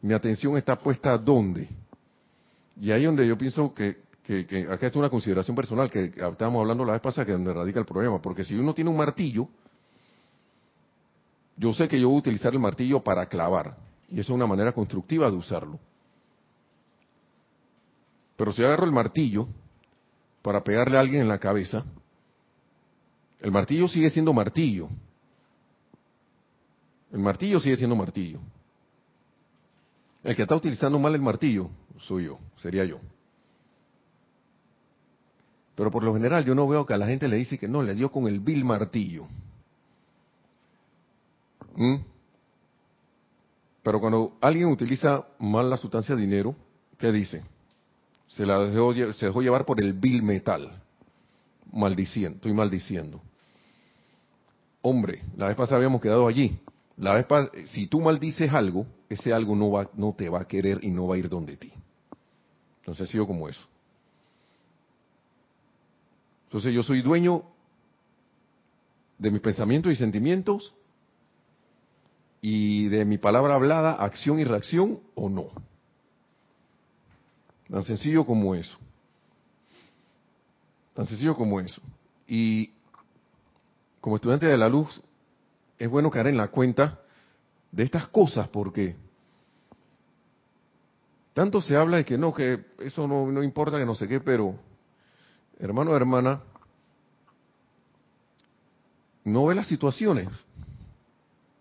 Mi 0.00 0.14
atención 0.14 0.56
está 0.56 0.78
puesta 0.78 1.18
dónde. 1.18 1.68
Y 2.80 2.90
ahí 2.90 3.04
donde 3.04 3.28
yo 3.28 3.36
pienso 3.36 3.74
que, 3.74 4.07
que, 4.28 4.66
acá 4.70 4.88
es 4.88 4.96
una 4.96 5.08
consideración 5.08 5.56
personal 5.56 5.90
que 5.90 6.04
estábamos 6.04 6.60
hablando 6.60 6.84
la 6.84 6.92
vez 6.92 7.00
pasada 7.00 7.24
que 7.24 7.32
donde 7.32 7.52
radica 7.52 7.80
el 7.80 7.86
problema. 7.86 8.20
Porque 8.20 8.44
si 8.44 8.54
uno 8.54 8.74
tiene 8.74 8.90
un 8.90 8.96
martillo, 8.96 9.48
yo 11.56 11.72
sé 11.72 11.88
que 11.88 11.98
yo 11.98 12.08
voy 12.08 12.16
a 12.16 12.20
utilizar 12.20 12.52
el 12.52 12.60
martillo 12.60 13.00
para 13.00 13.24
clavar. 13.26 13.74
Y 14.10 14.20
eso 14.20 14.32
es 14.32 14.36
una 14.36 14.46
manera 14.46 14.72
constructiva 14.72 15.30
de 15.30 15.36
usarlo. 15.36 15.78
Pero 18.36 18.52
si 18.52 18.62
agarro 18.62 18.84
el 18.84 18.92
martillo 18.92 19.48
para 20.42 20.62
pegarle 20.62 20.98
a 20.98 21.00
alguien 21.00 21.22
en 21.22 21.28
la 21.28 21.38
cabeza, 21.38 21.84
el 23.40 23.50
martillo 23.50 23.88
sigue 23.88 24.10
siendo 24.10 24.34
martillo. 24.34 24.90
El 27.10 27.20
martillo 27.20 27.60
sigue 27.60 27.76
siendo 27.76 27.96
martillo. 27.96 28.40
El 30.22 30.36
que 30.36 30.42
está 30.42 30.54
utilizando 30.54 30.98
mal 30.98 31.14
el 31.14 31.22
martillo 31.22 31.70
soy 32.00 32.26
yo, 32.26 32.38
sería 32.58 32.84
yo. 32.84 33.00
Pero 35.78 35.92
por 35.92 36.02
lo 36.02 36.12
general 36.12 36.44
yo 36.44 36.56
no 36.56 36.66
veo 36.66 36.84
que 36.84 36.92
a 36.92 36.98
la 36.98 37.06
gente 37.06 37.28
le 37.28 37.36
dice 37.36 37.56
que 37.56 37.68
no, 37.68 37.84
le 37.84 37.94
dio 37.94 38.10
con 38.10 38.26
el 38.26 38.40
vil 38.40 38.64
martillo. 38.64 39.28
¿Mm? 41.76 41.98
Pero 43.84 44.00
cuando 44.00 44.36
alguien 44.40 44.66
utiliza 44.70 45.24
mal 45.38 45.70
la 45.70 45.76
sustancia 45.76 46.16
dinero, 46.16 46.56
¿qué 46.98 47.12
dice? 47.12 47.44
Se 48.26 48.44
la 48.44 48.58
dejó, 48.58 48.92
se 49.12 49.26
dejó 49.26 49.40
llevar 49.40 49.64
por 49.64 49.80
el 49.80 49.92
vil 49.92 50.20
metal. 50.20 50.82
Maldiciendo, 51.72 52.38
estoy 52.38 52.54
maldiciendo. 52.54 53.22
Hombre, 54.82 55.22
la 55.36 55.46
vez 55.46 55.56
pasada 55.56 55.76
habíamos 55.76 56.00
quedado 56.00 56.26
allí. 56.26 56.58
La 56.96 57.14
vez 57.14 57.26
si 57.66 57.86
tú 57.86 58.00
maldices 58.00 58.52
algo, 58.52 58.84
ese 59.08 59.32
algo 59.32 59.54
no, 59.54 59.70
va, 59.70 59.88
no 59.94 60.12
te 60.12 60.28
va 60.28 60.40
a 60.40 60.48
querer 60.48 60.80
y 60.82 60.90
no 60.90 61.06
va 61.06 61.14
a 61.14 61.18
ir 61.18 61.28
donde 61.28 61.56
ti. 61.56 61.72
Entonces 62.80 63.08
sigo 63.10 63.28
como 63.28 63.48
eso. 63.48 63.64
Entonces 66.48 66.72
yo 66.72 66.82
soy 66.82 67.02
dueño 67.02 67.42
de 69.18 69.30
mis 69.30 69.42
pensamientos 69.42 69.92
y 69.92 69.96
sentimientos 69.96 70.72
y 72.40 72.88
de 72.88 73.04
mi 73.04 73.18
palabra 73.18 73.54
hablada, 73.54 73.92
acción 73.92 74.38
y 74.38 74.44
reacción 74.44 74.98
o 75.14 75.28
no. 75.28 75.48
Tan 77.68 77.82
sencillo 77.82 78.24
como 78.24 78.54
eso. 78.54 78.78
Tan 80.94 81.04
sencillo 81.04 81.36
como 81.36 81.60
eso. 81.60 81.82
Y 82.26 82.72
como 84.00 84.16
estudiante 84.16 84.46
de 84.46 84.56
la 84.56 84.70
luz, 84.70 85.02
es 85.78 85.90
bueno 85.90 86.10
caer 86.10 86.28
en 86.28 86.38
la 86.38 86.48
cuenta 86.48 86.98
de 87.72 87.82
estas 87.82 88.08
cosas 88.08 88.48
porque 88.48 88.96
tanto 91.34 91.60
se 91.60 91.76
habla 91.76 91.98
de 91.98 92.06
que 92.06 92.16
no, 92.16 92.32
que 92.32 92.64
eso 92.78 93.06
no, 93.06 93.30
no 93.30 93.42
importa, 93.42 93.76
que 93.76 93.84
no 93.84 93.94
sé 93.94 94.08
qué, 94.08 94.18
pero 94.18 94.58
hermano 95.58 95.90
o 95.90 95.96
hermana, 95.96 96.40
no 99.24 99.46
ve 99.46 99.54
las 99.54 99.66
situaciones, 99.66 100.28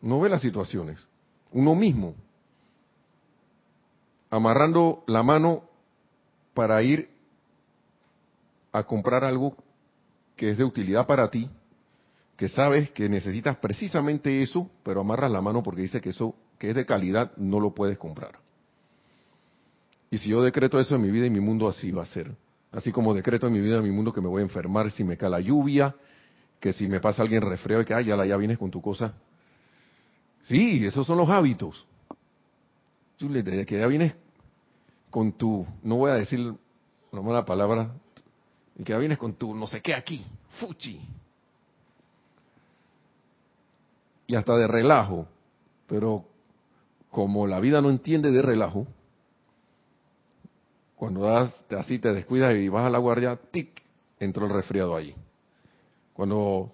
no 0.01 0.19
ve 0.19 0.29
las 0.29 0.41
situaciones, 0.41 0.99
uno 1.51 1.75
mismo, 1.75 2.15
amarrando 4.29 5.03
la 5.07 5.23
mano 5.23 5.63
para 6.53 6.81
ir 6.83 7.09
a 8.71 8.83
comprar 8.83 9.23
algo 9.23 9.55
que 10.35 10.51
es 10.51 10.57
de 10.57 10.63
utilidad 10.63 11.07
para 11.07 11.29
ti, 11.29 11.49
que 12.35 12.47
sabes 12.47 12.91
que 12.91 13.09
necesitas 13.09 13.57
precisamente 13.57 14.43
eso, 14.43 14.69
pero 14.83 15.01
amarras 15.01 15.31
la 15.31 15.41
mano 15.41 15.63
porque 15.63 15.81
dice 15.81 15.99
que 15.99 16.09
eso 16.09 16.35
que 16.59 16.69
es 16.69 16.75
de 16.75 16.85
calidad 16.85 17.31
no 17.37 17.59
lo 17.59 17.73
puedes 17.73 17.97
comprar. 17.97 18.39
Y 20.09 20.19
si 20.19 20.29
yo 20.29 20.41
decreto 20.41 20.79
eso 20.79 20.95
en 20.95 21.01
mi 21.01 21.11
vida 21.11 21.25
y 21.25 21.29
mi 21.29 21.39
mundo, 21.39 21.67
así 21.67 21.91
va 21.91 22.03
a 22.03 22.05
ser. 22.05 22.33
Así 22.71 22.91
como 22.91 23.13
decreto 23.13 23.47
en 23.47 23.53
mi 23.53 23.59
vida 23.59 23.77
y 23.77 23.81
mi 23.81 23.91
mundo 23.91 24.11
que 24.11 24.21
me 24.21 24.27
voy 24.27 24.41
a 24.41 24.43
enfermar 24.43 24.91
si 24.91 25.03
me 25.03 25.17
cae 25.17 25.29
la 25.29 25.39
lluvia, 25.39 25.95
que 26.59 26.73
si 26.73 26.87
me 26.87 26.99
pasa 26.99 27.21
alguien 27.21 27.41
resfriado 27.41 27.83
y 27.83 27.85
que, 27.85 27.93
ay, 27.93 28.05
ya, 28.05 28.25
ya 28.25 28.37
vienes 28.37 28.57
con 28.57 28.71
tu 28.71 28.81
cosa. 28.81 29.13
Sí, 30.43 30.85
esos 30.85 31.05
son 31.05 31.17
los 31.17 31.29
hábitos. 31.29 31.85
Que 33.17 33.79
ya 33.79 33.87
vienes 33.87 34.15
con 35.09 35.31
tu, 35.31 35.65
no 35.81 35.95
voy 35.95 36.11
a 36.11 36.15
decir 36.15 36.53
una 37.11 37.21
mala 37.21 37.45
palabra, 37.45 37.91
y 38.77 38.83
que 38.83 38.93
ya 38.93 38.99
vienes 38.99 39.17
con 39.17 39.33
tu 39.33 39.55
no 39.55 39.65
sé 39.65 39.81
qué 39.81 39.95
aquí, 39.95 40.23
fuchi. 40.59 41.01
Y 44.27 44.35
hasta 44.35 44.57
de 44.57 44.67
relajo, 44.67 45.25
pero 45.87 46.25
como 47.09 47.47
la 47.47 47.59
vida 47.59 47.81
no 47.81 47.89
entiende 47.89 48.29
de 48.29 48.41
relajo, 48.41 48.85
cuando 50.97 51.21
das, 51.21 51.63
así 51.69 51.99
te 51.99 52.11
descuidas 52.11 52.55
y 52.55 52.69
vas 52.69 52.85
a 52.85 52.89
la 52.89 52.97
guardia, 52.97 53.39
tic, 53.51 53.69
entró 54.19 54.47
el 54.47 54.51
resfriado 54.51 54.95
allí. 54.95 55.13
Cuando 56.13 56.71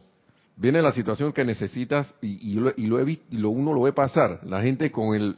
viene 0.55 0.81
la 0.81 0.93
situación 0.93 1.33
que 1.33 1.43
necesitas 1.43 2.15
y, 2.21 2.53
lo, 2.55 2.71
y, 2.77 2.87
lo, 2.87 3.07
y 3.07 3.19
lo 3.31 3.49
uno 3.49 3.73
lo 3.73 3.81
ve 3.81 3.91
pasar, 3.91 4.39
la 4.43 4.61
gente 4.61 4.91
con 4.91 5.13
el 5.13 5.37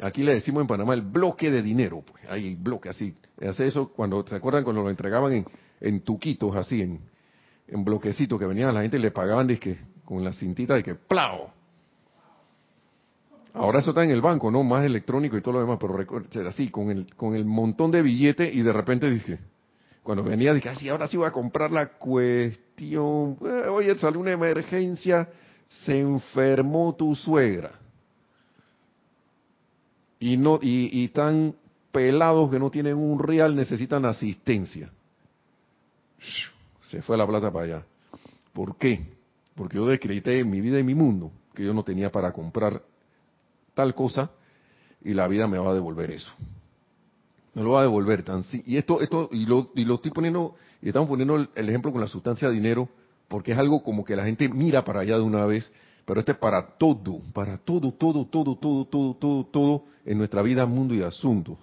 aquí 0.00 0.22
le 0.22 0.34
decimos 0.34 0.60
en 0.60 0.68
Panamá 0.68 0.94
el 0.94 1.02
bloque 1.02 1.50
de 1.50 1.62
dinero, 1.62 2.02
pues 2.06 2.24
hay 2.28 2.54
bloque 2.54 2.88
así. 2.88 3.14
Hace 3.40 3.66
eso 3.66 3.88
cuando, 3.88 4.24
¿se 4.26 4.36
acuerdan 4.36 4.64
cuando 4.64 4.82
lo 4.82 4.90
entregaban 4.90 5.32
en, 5.32 5.46
en 5.80 6.00
tuquitos 6.02 6.54
así, 6.56 6.80
en, 6.80 7.00
en 7.66 7.84
bloquecitos 7.84 8.38
que 8.38 8.46
venían 8.46 8.72
la 8.72 8.82
gente 8.82 8.98
y 8.98 9.00
le 9.00 9.10
pagaban 9.10 9.48
con 10.04 10.22
la 10.22 10.32
cintita 10.32 10.74
de 10.74 10.82
que 10.82 10.94
¡plau! 10.94 11.50
Ahora 13.54 13.80
eso 13.80 13.90
está 13.90 14.02
en 14.04 14.10
el 14.10 14.22
banco, 14.22 14.50
¿no? 14.50 14.62
Más 14.62 14.84
electrónico 14.84 15.36
y 15.36 15.42
todo 15.42 15.54
lo 15.54 15.60
demás, 15.60 15.78
pero 15.80 15.98
así, 16.48 16.70
con 16.70 16.90
el, 16.90 17.14
con 17.14 17.34
el 17.34 17.44
montón 17.44 17.90
de 17.90 18.00
billetes 18.00 18.54
y 18.54 18.62
de 18.62 18.72
repente 18.72 19.10
dije, 19.10 19.38
cuando 20.02 20.24
venía 20.24 20.54
dije, 20.54 20.70
así, 20.70 20.88
ahora 20.88 21.06
sí 21.06 21.16
voy 21.16 21.26
a 21.26 21.32
comprar 21.32 21.70
la 21.70 21.86
cuestión, 21.86 23.36
eh, 23.44 23.68
oye, 23.68 23.94
salió 23.96 24.20
una 24.20 24.32
emergencia, 24.32 25.28
se 25.68 25.98
enfermó 25.98 26.94
tu 26.94 27.14
suegra 27.14 27.72
y 30.18 30.36
no 30.36 30.58
y, 30.62 31.04
están 31.04 31.54
pelados 31.90 32.50
que 32.50 32.58
no 32.58 32.70
tienen 32.70 32.96
un 32.96 33.18
real 33.18 33.54
necesitan 33.54 34.04
asistencia. 34.04 34.90
Se 36.82 37.02
fue 37.02 37.18
la 37.18 37.26
plata 37.26 37.50
para 37.52 37.64
allá. 37.64 37.86
¿Por 38.52 38.76
qué? 38.76 39.04
Porque 39.54 39.76
yo 39.76 39.86
decreté 39.86 40.44
mi 40.44 40.60
vida 40.60 40.78
y 40.78 40.84
mi 40.84 40.94
mundo 40.94 41.32
que 41.54 41.64
yo 41.64 41.74
no 41.74 41.82
tenía 41.82 42.10
para 42.10 42.32
comprar 42.32 42.82
tal 43.74 43.94
cosa 43.94 44.30
y 45.02 45.14
la 45.14 45.28
vida 45.28 45.48
me 45.48 45.58
va 45.58 45.70
a 45.70 45.74
devolver 45.74 46.10
eso. 46.10 46.32
Me 47.54 47.62
lo 47.62 47.72
va 47.72 47.80
a 47.80 47.82
devolver 47.82 48.22
tan 48.22 48.44
y 48.64 48.76
esto 48.76 49.00
esto 49.00 49.28
y 49.32 49.44
lo 49.46 49.70
y 49.74 49.84
lo 49.84 49.96
estoy 49.96 50.10
poniendo 50.10 50.54
y 50.80 50.88
estamos 50.88 51.08
poniendo 51.08 51.36
el 51.36 51.68
ejemplo 51.68 51.92
con 51.92 52.00
la 52.00 52.08
sustancia 52.08 52.48
de 52.48 52.54
dinero 52.54 52.88
porque 53.28 53.52
es 53.52 53.58
algo 53.58 53.82
como 53.82 54.04
que 54.04 54.16
la 54.16 54.24
gente 54.24 54.48
mira 54.48 54.84
para 54.84 55.00
allá 55.00 55.16
de 55.16 55.22
una 55.22 55.44
vez 55.44 55.70
pero 56.04 56.20
este 56.20 56.32
es 56.32 56.38
para 56.38 56.66
todo, 56.78 57.20
para 57.32 57.58
todo, 57.58 57.92
todo, 57.92 58.26
todo, 58.26 58.56
todo, 58.56 58.84
todo, 58.84 59.14
todo, 59.14 59.44
todo 59.44 59.84
en 60.04 60.18
nuestra 60.18 60.42
vida, 60.42 60.66
mundo 60.66 60.94
y 60.94 61.02
asuntos. 61.02 61.58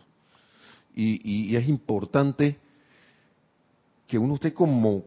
Y, 0.96 1.56
es 1.56 1.68
importante 1.70 2.58
que 4.08 4.18
uno 4.18 4.36
esté 4.36 4.54
como 4.54 5.04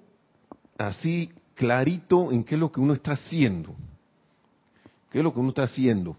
así 0.79 1.31
clarito 1.55 2.33
en 2.33 2.45
qué 2.45 2.55
es 2.55 2.61
lo 2.61 2.73
que 2.73 2.81
uno 2.81 2.95
está 2.95 3.13
haciendo. 3.13 3.75
¿Qué 5.11 5.19
es 5.19 5.25
lo 5.25 5.35
que 5.35 5.41
uno 5.41 5.51
está 5.51 5.65
haciendo? 5.65 6.17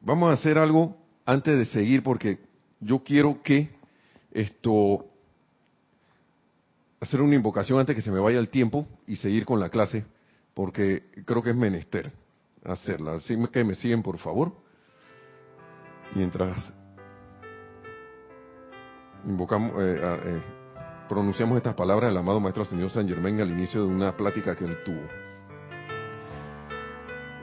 Vamos 0.00 0.30
a 0.30 0.34
hacer 0.34 0.58
algo 0.58 0.96
antes 1.24 1.58
de 1.58 1.64
seguir 1.66 2.02
porque 2.02 2.38
yo 2.80 3.02
quiero 3.02 3.42
que 3.42 3.70
esto 4.30 5.04
hacer 7.00 7.20
una 7.20 7.34
invocación 7.34 7.78
antes 7.78 7.94
que 7.94 8.02
se 8.02 8.10
me 8.10 8.20
vaya 8.20 8.38
el 8.38 8.48
tiempo 8.48 8.86
y 9.06 9.16
seguir 9.16 9.44
con 9.44 9.60
la 9.60 9.68
clase 9.68 10.04
porque 10.54 11.04
creo 11.24 11.42
que 11.42 11.50
es 11.50 11.56
menester 11.56 12.12
hacerla. 12.64 13.14
Así 13.14 13.36
que 13.52 13.64
me 13.64 13.74
siguen, 13.74 14.02
por 14.02 14.18
favor. 14.18 14.52
Mientras 16.14 16.72
invocamos, 19.24 19.72
eh, 19.80 20.00
eh, 20.00 20.42
pronunciamos 21.08 21.56
estas 21.56 21.74
palabras 21.74 22.10
del 22.10 22.18
amado 22.18 22.40
Maestro 22.40 22.64
Señor 22.64 22.90
San 22.90 23.08
Germán 23.08 23.40
al 23.40 23.50
inicio 23.50 23.82
de 23.82 23.88
una 23.88 24.16
plática 24.16 24.56
que 24.56 24.64
él 24.64 24.78
tuvo. 24.84 25.27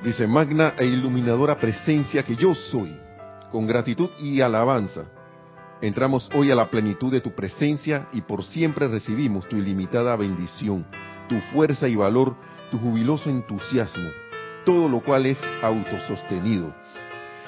Dice, 0.06 0.28
magna 0.28 0.76
e 0.78 0.86
iluminadora 0.86 1.58
presencia 1.58 2.22
que 2.22 2.36
yo 2.36 2.54
soy, 2.54 2.96
con 3.52 3.66
gratitud 3.66 4.12
y 4.20 4.40
alabanza, 4.40 5.06
entramos 5.82 6.30
hoy 6.36 6.52
a 6.52 6.56
la 6.56 6.70
plenitud 6.70 7.12
de 7.12 7.22
tu 7.22 7.34
presencia 7.34 8.08
y 8.14 8.22
por 8.22 8.44
siempre 8.44 8.88
recibimos 8.88 9.50
tu 9.50 9.56
ilimitada 9.58 10.16
bendición, 10.16 10.86
tu 11.28 11.40
fuerza 11.52 11.88
y 11.88 11.96
valor 11.96 12.36
tu 12.70 12.78
jubiloso 12.78 13.32
entusiasmo, 13.32 14.12
todo 14.64 14.88
lo 14.88 15.02
cual 15.04 15.26
es 15.26 15.40
autosostenido. 15.64 16.72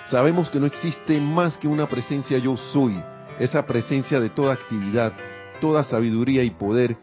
Sabemos 0.09 0.49
que 0.49 0.59
no 0.59 0.65
existe 0.65 1.21
más 1.21 1.59
que 1.59 1.67
una 1.67 1.87
presencia 1.87 2.39
yo 2.39 2.57
soy, 2.57 2.99
esa 3.37 3.67
presencia 3.67 4.19
de 4.19 4.31
toda 4.31 4.53
actividad, 4.53 5.13
toda 5.61 5.83
sabiduría 5.83 6.43
y 6.43 6.49
poder, 6.49 6.97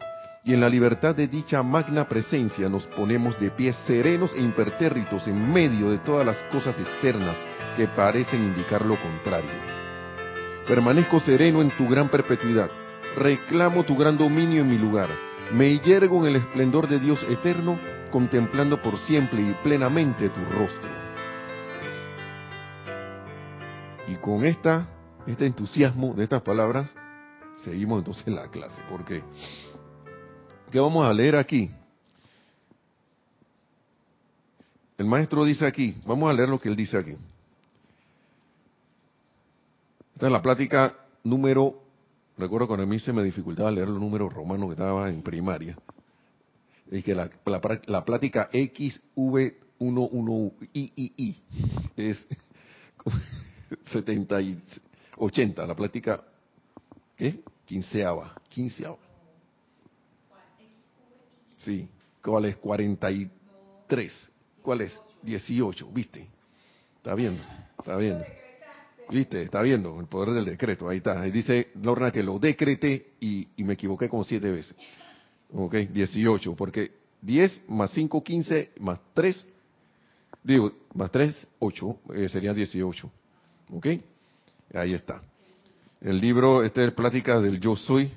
y 0.45 0.53
en 0.53 0.61
la 0.61 0.69
libertad 0.69 1.15
de 1.15 1.27
dicha 1.27 1.63
magna 1.63 2.07
presencia 2.07 2.69
nos 2.69 2.85
ponemos 2.85 3.37
de 3.39 3.49
pies 3.49 3.75
serenos 3.87 4.31
e 4.35 4.41
impertérritos 4.41 5.27
en 5.27 5.51
medio 5.51 5.89
de 5.89 5.97
todas 5.97 6.23
las 6.23 6.37
cosas 6.51 6.79
externas 6.79 7.35
que 7.75 7.87
parecen 7.87 8.43
indicar 8.43 8.85
lo 8.85 8.95
contrario. 9.01 9.49
Permanezco 10.67 11.19
sereno 11.19 11.63
en 11.63 11.75
tu 11.75 11.87
gran 11.87 12.09
perpetuidad, 12.09 12.69
reclamo 13.15 13.83
tu 13.85 13.97
gran 13.97 14.19
dominio 14.19 14.61
en 14.61 14.69
mi 14.69 14.77
lugar, 14.77 15.09
me 15.51 15.79
yergo 15.79 16.19
en 16.19 16.35
el 16.35 16.35
esplendor 16.35 16.87
de 16.87 16.99
Dios 16.99 17.25
eterno 17.27 17.79
contemplando 18.11 18.79
por 18.79 18.99
siempre 18.99 19.41
y 19.41 19.55
plenamente 19.63 20.29
tu 20.29 20.45
rostro. 20.45 20.91
Y 24.07 24.15
con 24.17 24.45
esta, 24.45 24.87
este 25.25 25.47
entusiasmo 25.47 26.13
de 26.13 26.23
estas 26.23 26.43
palabras, 26.43 26.93
seguimos 27.57 27.99
entonces 27.99 28.27
la 28.27 28.47
clase. 28.47 28.81
Porque, 28.89 29.23
¿qué 30.75 30.79
vamos 30.81 31.07
a 31.07 31.13
leer 31.13 31.37
aquí? 31.37 31.71
El 34.97 35.05
maestro 35.05 35.45
dice 35.45 35.65
aquí, 35.65 35.95
vamos 36.05 36.29
a 36.29 36.33
leer 36.33 36.49
lo 36.49 36.59
que 36.59 36.67
él 36.67 36.75
dice 36.75 36.97
aquí. 36.97 37.15
Esta 40.15 40.25
es 40.25 40.31
la 40.33 40.41
plática 40.41 40.93
número, 41.23 41.81
recuerdo 42.37 42.67
cuando 42.67 42.83
a 42.83 42.87
mí 42.87 42.99
se 42.99 43.13
me 43.13 43.23
dificultaba 43.23 43.71
leer 43.71 43.87
los 43.87 44.01
números 44.01 44.33
romanos 44.33 44.67
que 44.67 44.73
estaba 44.73 45.07
en 45.07 45.21
primaria. 45.21 45.77
Es 46.91 47.05
que 47.05 47.15
la, 47.15 47.29
la, 47.45 48.03
plática 48.03 48.49
XV11II 48.51 51.35
es 51.95 52.27
70 53.93 54.41
y 54.41 54.61
80, 55.15 55.67
la 55.67 55.73
plática, 55.73 56.21
¿qué? 57.15 57.39
Quinceava, 57.65 58.35
quinceava. 58.49 59.04
Sí, 61.65 61.87
¿cuál 62.23 62.45
es? 62.45 62.55
43. 62.57 64.31
¿Cuál 64.61 64.81
es? 64.81 64.99
18, 65.23 65.89
¿viste? 65.91 66.27
Está 66.97 67.15
viendo, 67.15 67.41
está 67.79 67.97
viendo. 67.97 68.23
¿Viste? 69.09 69.41
Está 69.41 69.61
viendo 69.61 69.99
el 69.99 70.05
poder 70.05 70.33
del 70.35 70.45
decreto. 70.45 70.87
Ahí 70.87 70.97
está. 70.97 71.19
Ahí 71.19 71.31
dice 71.31 71.71
Lorna 71.81 72.11
que 72.11 72.23
lo 72.23 72.37
decreté 72.37 73.13
y, 73.19 73.47
me 73.57 73.73
equivoqué 73.73 74.07
como 74.07 74.23
siete 74.23 74.49
veces. 74.51 74.75
Ok, 75.53 75.75
18. 75.75 76.55
Porque 76.55 76.91
10 77.21 77.63
más 77.67 77.91
5, 77.91 78.23
15 78.23 78.71
más 78.79 78.99
3, 79.13 79.45
digo, 80.43 80.71
más 80.93 81.11
3, 81.11 81.47
8, 81.59 81.97
eh, 82.15 82.29
sería 82.29 82.53
18. 82.53 83.11
Ok, 83.71 83.87
ahí 84.73 84.93
está. 84.93 85.21
El 86.01 86.19
libro, 86.19 86.63
este 86.63 86.85
es 86.85 86.91
Plática 86.91 87.39
del 87.39 87.59
Yo 87.59 87.75
Soy, 87.75 88.11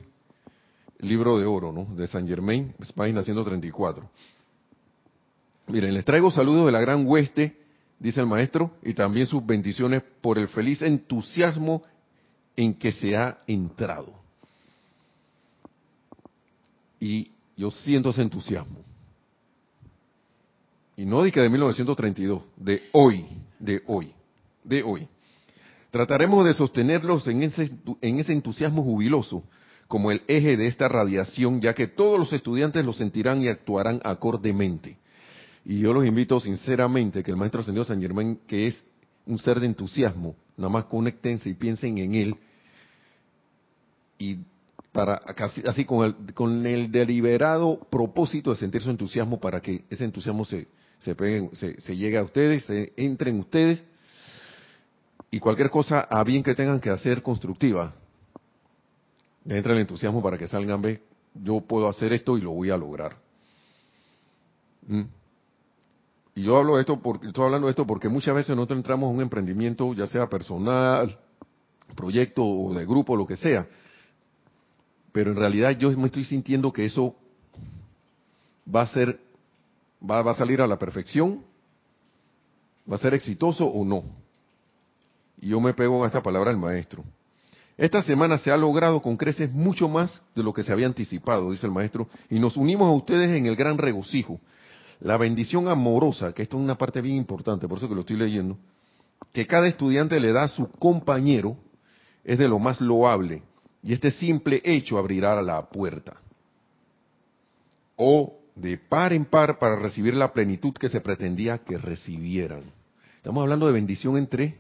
libro 0.99 1.39
de 1.39 1.47
oro, 1.47 1.73
¿no? 1.73 1.87
De 1.95 2.07
San 2.07 2.27
Germain, 2.27 2.75
página 2.95 3.23
134. 3.23 4.09
Miren, 5.69 5.95
les 5.95 6.05
traigo 6.05 6.31
saludos 6.31 6.67
de 6.67 6.73
la 6.73 6.81
gran 6.81 7.07
hueste 7.07 7.57
dice 7.99 8.21
el 8.21 8.27
maestro, 8.27 8.73
y 8.83 8.95
también 8.95 9.27
sus 9.27 9.45
bendiciones 9.45 10.03
por 10.21 10.39
el 10.39 10.49
feliz 10.49 10.83
entusiasmo 10.83 11.83
en 12.57 12.75
que 12.75 12.93
se 12.93 13.17
ha 13.17 13.39
entrado. 13.47 14.13
Y 17.01 17.31
yo 17.57 17.71
siento 17.71 18.11
ese 18.11 18.23
entusiasmo. 18.23 18.79
Y 20.97 21.05
no 21.05 21.23
de 21.23 21.31
que 21.31 21.41
de 21.41 21.49
1932, 21.49 22.43
de 22.57 22.83
hoy, 22.93 23.25
de 23.59 23.83
hoy, 23.87 24.13
de 24.65 24.83
hoy. 24.83 25.09
Trataremos 25.91 26.45
de 26.45 26.55
sostenerlos 26.55 27.27
en 27.29 27.45
ese, 27.45 27.71
en 28.01 28.19
ese 28.19 28.33
entusiasmo 28.33 28.83
jubiloso 28.83 29.43
como 29.89 30.11
el 30.11 30.23
eje 30.29 30.57
de 30.57 30.67
esta 30.67 30.87
radiación, 30.87 31.61
ya 31.61 31.75
que 31.75 31.87
todos 31.87 32.19
los 32.19 32.33
estudiantes 32.33 32.85
lo 32.85 32.93
sentirán 32.93 33.43
y 33.43 33.49
actuarán 33.49 34.01
acordemente. 34.05 34.99
Y 35.65 35.81
yo 35.81 35.93
los 35.93 36.05
invito 36.07 36.39
sinceramente 36.41 37.23
que 37.23 37.31
el 37.31 37.37
Maestro 37.37 37.63
Ascendido 37.63 37.85
San 37.85 38.01
Germán, 38.01 38.39
que 38.47 38.69
es 38.69 38.85
un 39.27 39.39
ser 39.39 39.61
de 39.61 39.67
entusiasmo, 39.67 40.37
nada 40.57 40.71
más 40.71 40.85
conectense 40.85 41.49
y 41.49 41.55
piensen 41.55 41.99
en 41.99 42.15
él. 42.15 42.37
Y 44.19 44.39
para 44.93 45.23
así 45.67 45.85
con 45.85 46.05
el, 46.05 46.35
con 46.35 46.67
el 46.67 46.91
deliberado 46.91 47.79
propósito 47.91 48.51
de 48.51 48.57
sentir 48.57 48.83
su 48.83 48.91
entusiasmo 48.91 49.41
para 49.41 49.61
que 49.61 49.85
ese 49.89 50.05
entusiasmo 50.05 50.45
se, 50.45 50.67
se, 50.99 51.15
se, 51.81 51.97
llegue 51.97 52.19
a 52.19 52.23
ustedes, 52.23 52.65
se 52.65 52.93
entre 52.97 53.31
en 53.31 53.41
ustedes 53.41 53.85
y 55.31 55.39
cualquier 55.39 55.71
cosa 55.71 56.01
a 56.01 56.25
bien 56.25 56.43
que 56.43 56.55
tengan 56.55 56.81
que 56.81 56.91
hacer 56.91 57.23
constructiva, 57.23 57.95
entre 59.49 59.73
el 59.73 59.81
entusiasmo 59.81 60.23
para 60.23 60.37
que 60.37 60.47
salgan, 60.47 60.83
ve, 60.83 61.03
yo 61.35 61.61
puedo 61.61 61.89
hacer 61.89 62.13
esto 62.13 62.37
y 62.37 62.43
lo 62.43 62.51
voy 62.51 62.71
a 62.71 62.77
lograr. 62.77 63.17
¿Mm? 64.87 65.03
Y 66.35 66.43
yo 66.43 66.57
hablo 66.57 66.77
de 66.77 66.83
esto 66.83 67.01
porque, 67.01 67.29
estoy 67.29 67.45
hablando 67.45 67.67
de 67.67 67.73
esto 67.73 67.87
porque 67.87 68.09
muchas 68.09 68.35
veces 68.35 68.55
nosotros 68.55 68.79
entramos 68.79 69.11
en 69.11 69.17
un 69.17 69.23
emprendimiento, 69.23 69.93
ya 69.95 70.07
sea 70.07 70.29
personal, 70.29 71.19
proyecto 71.97 72.45
o 72.45 72.75
de 72.75 72.85
grupo, 72.85 73.17
lo 73.17 73.27
que 73.27 73.37
sea. 73.37 73.67
Pero 75.13 75.31
en 75.31 75.37
realidad 75.37 75.73
yo 75.73 75.91
me 75.93 76.07
estoy 76.07 76.25
sintiendo 76.25 76.73
que 76.73 76.85
eso 76.85 77.17
va 78.73 78.83
a 78.83 78.87
ser, 78.87 79.19
va, 80.09 80.23
va 80.23 80.33
a 80.33 80.37
salir 80.37 80.61
a 80.61 80.67
la 80.67 80.79
perfección, 80.79 81.43
va 82.91 82.97
a 82.97 83.01
ser 83.01 83.15
exitoso 83.15 83.67
o 83.67 83.85
no. 83.85 84.05
Y 85.41 85.49
yo 85.49 85.61
me 85.61 85.73
pego 85.73 86.05
a 86.05 86.07
esta 86.07 86.23
palabra 86.23 86.51
del 86.51 86.61
maestro. 86.61 87.03
Esta 87.79 88.03
semana 88.03 88.39
se 88.39 88.51
ha 88.51 88.57
logrado 88.57 89.01
con 89.01 89.17
creces 89.17 89.53
mucho 89.53 89.89
más 89.89 90.21
de 90.35 90.43
lo 90.43 90.53
que 90.53 90.65
se 90.65 90.73
había 90.73 90.87
anticipado, 90.87 91.53
dice 91.53 91.65
el 91.65 91.73
maestro, 91.73 92.09
y 92.29 92.41
nos 92.41 92.57
unimos 92.57 92.89
a 92.89 92.93
ustedes 92.93 93.31
en 93.31 93.47
el 93.47 93.55
gran 93.55 93.79
regocijo 93.79 94.41
la 95.01 95.17
bendición 95.17 95.69
amorosa, 95.69 96.33
que 96.33 96.43
esto 96.43 96.57
es 96.57 96.65
una 96.65 96.77
parte 96.77 97.01
bien 97.01 97.15
importante, 97.15 97.69
por 97.69 97.79
eso 97.79 97.89
que 97.89 97.95
lo 97.95 98.01
estoy 98.01 98.17
leyendo, 98.17 98.59
que 99.33 99.47
cada 99.47 99.69
estudiante 99.69 100.19
le 100.19 100.33
da 100.33 100.43
a 100.43 100.49
su 100.49 100.69
compañero, 100.73 101.57
es 102.25 102.37
de 102.39 102.49
lo 102.49 102.59
más 102.59 102.81
loable. 102.81 103.45
Y 103.81 103.93
este 103.93 104.11
simple 104.11 104.61
hecho 104.65 104.99
abrirá 104.99 105.41
la 105.41 105.69
puerta. 105.69 106.17
O 107.95 108.35
de 108.57 108.77
par 108.77 109.13
en 109.13 109.25
par 109.25 109.61
para 109.61 109.77
recibir 109.77 110.15
la 110.17 110.33
plenitud 110.33 110.73
que 110.73 110.89
se 110.89 111.01
pretendía 111.01 111.59
que 111.59 111.79
recibieran. 111.79 112.65
Estamos 113.17 113.43
hablando 113.43 113.67
de 113.67 113.73
bendición 113.73 114.17
entre 114.17 114.59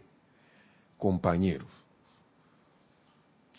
compañeros. 0.96 1.78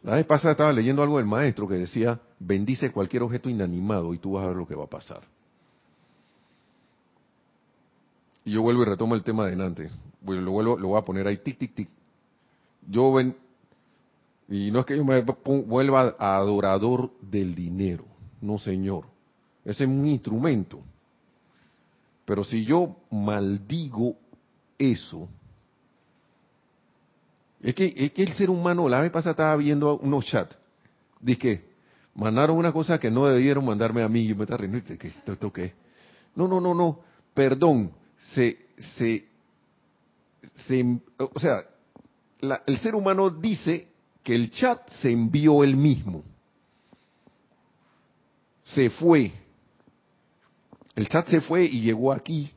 La 0.04 0.16
vez 0.16 0.26
pasada 0.26 0.52
estaba 0.52 0.74
leyendo 0.74 1.04
algo 1.04 1.18
del 1.18 1.26
maestro 1.26 1.68
que 1.68 1.76
decía, 1.76 2.20
bendice 2.40 2.92
cualquier 2.92 3.24
objeto 3.24 3.50
inanimado 3.50 4.14
y 4.14 4.18
tú 4.18 4.34
vas 4.34 4.46
a 4.46 4.48
ver 4.48 4.56
lo 4.56 4.68
que 4.68 4.76
va 4.76 4.86
a 4.86 4.90
pasar. 4.90 5.22
y 8.50 8.54
yo 8.54 8.64
vuelvo 8.64 8.82
y 8.82 8.86
retomo 8.86 9.14
el 9.14 9.22
tema 9.22 9.46
de 9.46 9.52
delante. 9.52 9.92
lo 10.26 10.52
vuelvo, 10.52 10.76
lo 10.78 10.88
voy 10.88 11.00
a 11.00 11.06
poner 11.06 11.28
ahí, 11.28 11.38
tic, 11.38 11.60
tic, 11.60 11.76
tic. 11.76 11.90
Yo 12.90 13.14
ven, 13.14 13.36
y 14.48 14.72
no 14.72 14.80
es 14.80 14.86
que 14.88 14.98
yo 14.98 15.06
me 15.06 15.22
vuelva 15.22 16.16
adorador 16.18 17.12
del 17.22 17.54
dinero, 17.54 18.06
no 18.42 18.58
señor. 18.58 19.06
Ese 19.64 19.84
es 19.84 19.90
un 19.90 20.06
instrumento. 20.08 20.80
Pero 22.26 22.44
si 22.44 22.66
yo 22.66 22.96
maldigo 23.12 24.16
eso, 24.80 25.30
es 27.62 27.76
que, 27.76 27.94
es 27.96 28.12
que 28.14 28.24
el 28.24 28.34
ser 28.34 28.50
humano, 28.50 28.88
la 28.88 29.02
vez 29.02 29.12
pasada 29.12 29.32
estaba 29.32 29.56
viendo 29.56 29.98
unos 29.98 30.26
chats, 30.26 30.58
que 31.40 31.70
mandaron 32.16 32.58
una 32.58 32.72
cosa 32.72 33.00
que 33.00 33.12
no 33.12 33.26
debieron 33.26 33.66
mandarme 33.66 34.02
a 34.02 34.10
mí, 34.10 34.28
y 34.30 34.34
me 34.34 34.44
está 34.44 34.58
riendo, 34.58 34.80
¿qué? 35.54 35.74
No, 36.36 36.48
no, 36.48 36.62
no, 36.62 36.74
no, 36.74 37.00
perdón, 37.34 37.92
se, 38.34 38.58
se, 38.98 39.28
se 40.68 41.00
o 41.18 41.40
sea, 41.40 41.64
el 42.66 42.78
ser 42.80 42.96
humano 42.96 43.30
dice 43.30 43.88
que 44.24 44.36
el 44.36 44.52
chat 44.52 44.88
se 44.90 45.12
envió 45.12 45.64
él 45.64 45.76
mismo. 45.76 46.24
Se 48.64 48.90
fue. 48.90 49.32
El 50.96 51.10
chat 51.10 51.28
se 51.30 51.42
fue 51.42 51.66
y 51.66 51.82
llegó 51.82 52.12
aquí. 52.12 52.52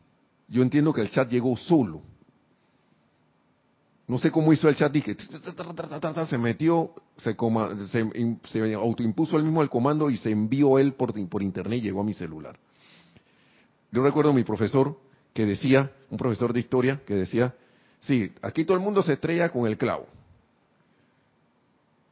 Yo 0.48 0.62
entiendo 0.62 0.92
que 0.92 1.00
el 1.00 1.10
chat 1.10 1.28
llegó 1.30 1.56
solo. 1.56 2.02
No 4.12 4.18
sé 4.18 4.31
cómo 4.31 4.53
hizo 4.53 4.68
el 4.68 4.77
chat, 4.77 4.92
dije, 4.92 5.16
se 6.29 6.37
metió, 6.37 6.90
se, 7.16 7.35
se, 7.88 8.37
se 8.44 8.75
autoimpuso 8.75 9.38
él 9.38 9.44
mismo 9.44 9.62
el 9.62 9.70
comando 9.70 10.11
y 10.11 10.18
se 10.18 10.31
envió 10.31 10.79
él 10.79 10.92
por, 10.92 11.16
internet 11.40 11.79
y 11.79 11.81
llegó 11.81 12.03
a 12.03 12.05
mi 12.05 12.12
celular. 12.12 12.59
Yo 13.90 14.03
recuerdo 14.03 14.33
a 14.33 14.35
mi 14.35 14.44
profesor, 14.44 14.98
que 15.33 15.46
decía, 15.46 15.92
un 16.11 16.18
profesor 16.18 16.53
de 16.53 16.61
historia, 16.61 17.01
que 17.07 17.14
decía, 17.14 17.55
sí, 18.01 18.31
aquí 18.42 18.66
todo 18.66 18.77
el 18.77 18.83
mundo 18.83 19.03
se 19.03 19.14
estrella 19.14 19.48
con 19.48 19.66
el 19.66 19.79
clavo. 19.79 20.07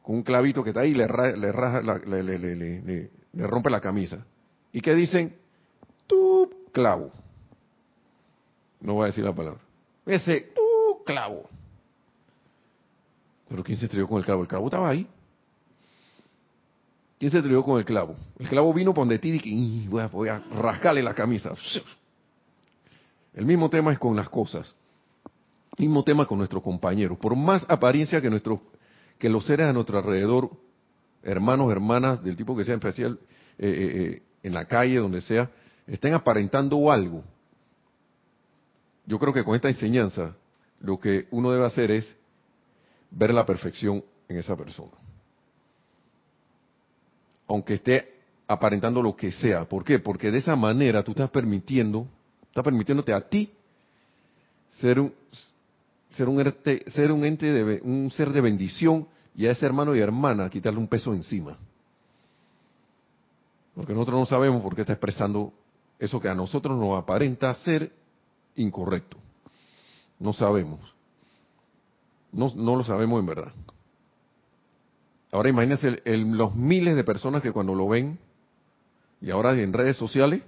Con 0.01 0.15
un 0.15 0.23
clavito 0.23 0.63
que 0.63 0.71
está 0.71 0.79
ahí 0.79 0.93
y 0.93 0.95
le, 0.95 1.05
le, 1.05 3.09
le, 3.31 3.47
rompe 3.47 3.69
la 3.69 3.79
camisa. 3.79 4.25
¿Y 4.73 4.81
qué 4.81 4.95
dicen? 4.95 5.35
Tu 6.07 6.51
clavo. 6.71 7.11
No 8.79 8.95
voy 8.95 9.03
a 9.03 9.07
decir 9.09 9.23
la 9.23 9.35
palabra. 9.35 9.61
Ese 10.03 10.51
tu 10.55 11.03
clavo. 11.05 11.47
Pero 13.51 13.65
¿quién 13.65 13.77
se 13.77 13.85
estrelló 13.85 14.07
con 14.07 14.17
el 14.17 14.23
clavo? 14.23 14.43
El 14.43 14.47
clavo 14.47 14.65
estaba 14.67 14.87
ahí. 14.87 15.05
¿Quién 17.19 17.31
se 17.31 17.39
estrelló 17.39 17.61
con 17.63 17.79
el 17.79 17.83
clavo? 17.83 18.15
El 18.39 18.47
clavo 18.47 18.73
vino 18.73 18.93
por 18.93 19.01
donde 19.01 19.19
ti 19.19 19.41
y 19.43 19.87
voy 19.89 20.01
a, 20.01 20.07
voy 20.07 20.29
a 20.29 20.39
rascarle 20.39 21.03
la 21.03 21.13
camisa. 21.13 21.51
El 23.33 23.45
mismo 23.45 23.69
tema 23.69 23.91
es 23.91 23.99
con 23.99 24.15
las 24.15 24.29
cosas. 24.29 24.73
El 25.77 25.85
mismo 25.85 26.01
tema 26.01 26.25
con 26.25 26.37
nuestros 26.37 26.63
compañeros. 26.63 27.17
Por 27.17 27.35
más 27.35 27.65
apariencia 27.67 28.21
que, 28.21 28.29
nuestro, 28.29 28.61
que 29.19 29.27
los 29.27 29.45
seres 29.45 29.67
a 29.67 29.73
nuestro 29.73 29.97
alrededor, 29.97 30.49
hermanos, 31.21 31.73
hermanas, 31.73 32.23
del 32.23 32.37
tipo 32.37 32.55
que 32.55 32.63
sea 32.63 32.75
especial, 32.75 33.19
eh, 33.57 33.67
eh, 33.67 34.01
eh, 34.01 34.23
en 34.43 34.53
la 34.53 34.63
calle, 34.63 34.95
donde 34.95 35.19
sea, 35.19 35.51
estén 35.87 36.13
aparentando 36.13 36.89
algo. 36.89 37.21
Yo 39.05 39.19
creo 39.19 39.33
que 39.33 39.43
con 39.43 39.55
esta 39.55 39.67
enseñanza 39.67 40.37
lo 40.79 41.01
que 41.01 41.27
uno 41.31 41.51
debe 41.51 41.65
hacer 41.65 41.91
es 41.91 42.15
ver 43.11 43.33
la 43.33 43.45
perfección 43.45 44.03
en 44.27 44.37
esa 44.37 44.55
persona. 44.55 44.91
aunque 47.47 47.73
esté 47.75 48.13
aparentando 48.47 49.01
lo 49.01 49.15
que 49.15 49.31
sea. 49.31 49.65
¿Por 49.65 49.83
qué? 49.83 49.99
Porque 49.99 50.31
de 50.31 50.37
esa 50.37 50.55
manera 50.55 51.03
tú 51.03 51.11
estás 51.11 51.29
permitiendo, 51.29 52.07
estás 52.43 52.63
permitiéndote 52.63 53.13
a 53.13 53.27
ti 53.27 53.51
ser 54.71 54.99
un 55.01 55.13
ser 56.09 56.29
un 56.29 56.41
ente, 56.41 56.83
ser 56.91 57.11
un 57.11 57.25
ente 57.25 57.51
de 57.51 57.81
un 57.83 58.09
ser 58.11 58.31
de 58.31 58.41
bendición 58.41 59.07
y 59.35 59.47
a 59.47 59.51
ese 59.51 59.65
hermano 59.65 59.95
y 59.95 59.99
hermana 59.99 60.49
quitarle 60.49 60.79
un 60.79 60.87
peso 60.87 61.13
encima. 61.13 61.57
Porque 63.75 63.93
nosotros 63.93 64.19
no 64.19 64.25
sabemos 64.25 64.61
por 64.61 64.75
qué 64.75 64.81
está 64.81 64.93
expresando 64.93 65.53
eso 65.99 66.19
que 66.19 66.29
a 66.29 66.35
nosotros 66.35 66.77
nos 66.77 67.01
aparenta 67.01 67.53
ser 67.53 67.91
incorrecto. 68.55 69.17
No 70.19 70.33
sabemos. 70.33 70.79
No, 72.31 72.51
no 72.55 72.75
lo 72.75 72.83
sabemos 72.83 73.19
en 73.19 73.25
verdad. 73.25 73.51
Ahora 75.31 75.49
imagínense 75.49 76.01
los 76.05 76.55
miles 76.55 76.95
de 76.95 77.03
personas 77.03 77.41
que 77.41 77.51
cuando 77.51 77.73
lo 77.73 77.87
ven, 77.87 78.19
y 79.21 79.31
ahora 79.31 79.57
en 79.57 79.71
redes 79.71 79.95
sociales, 79.97 80.41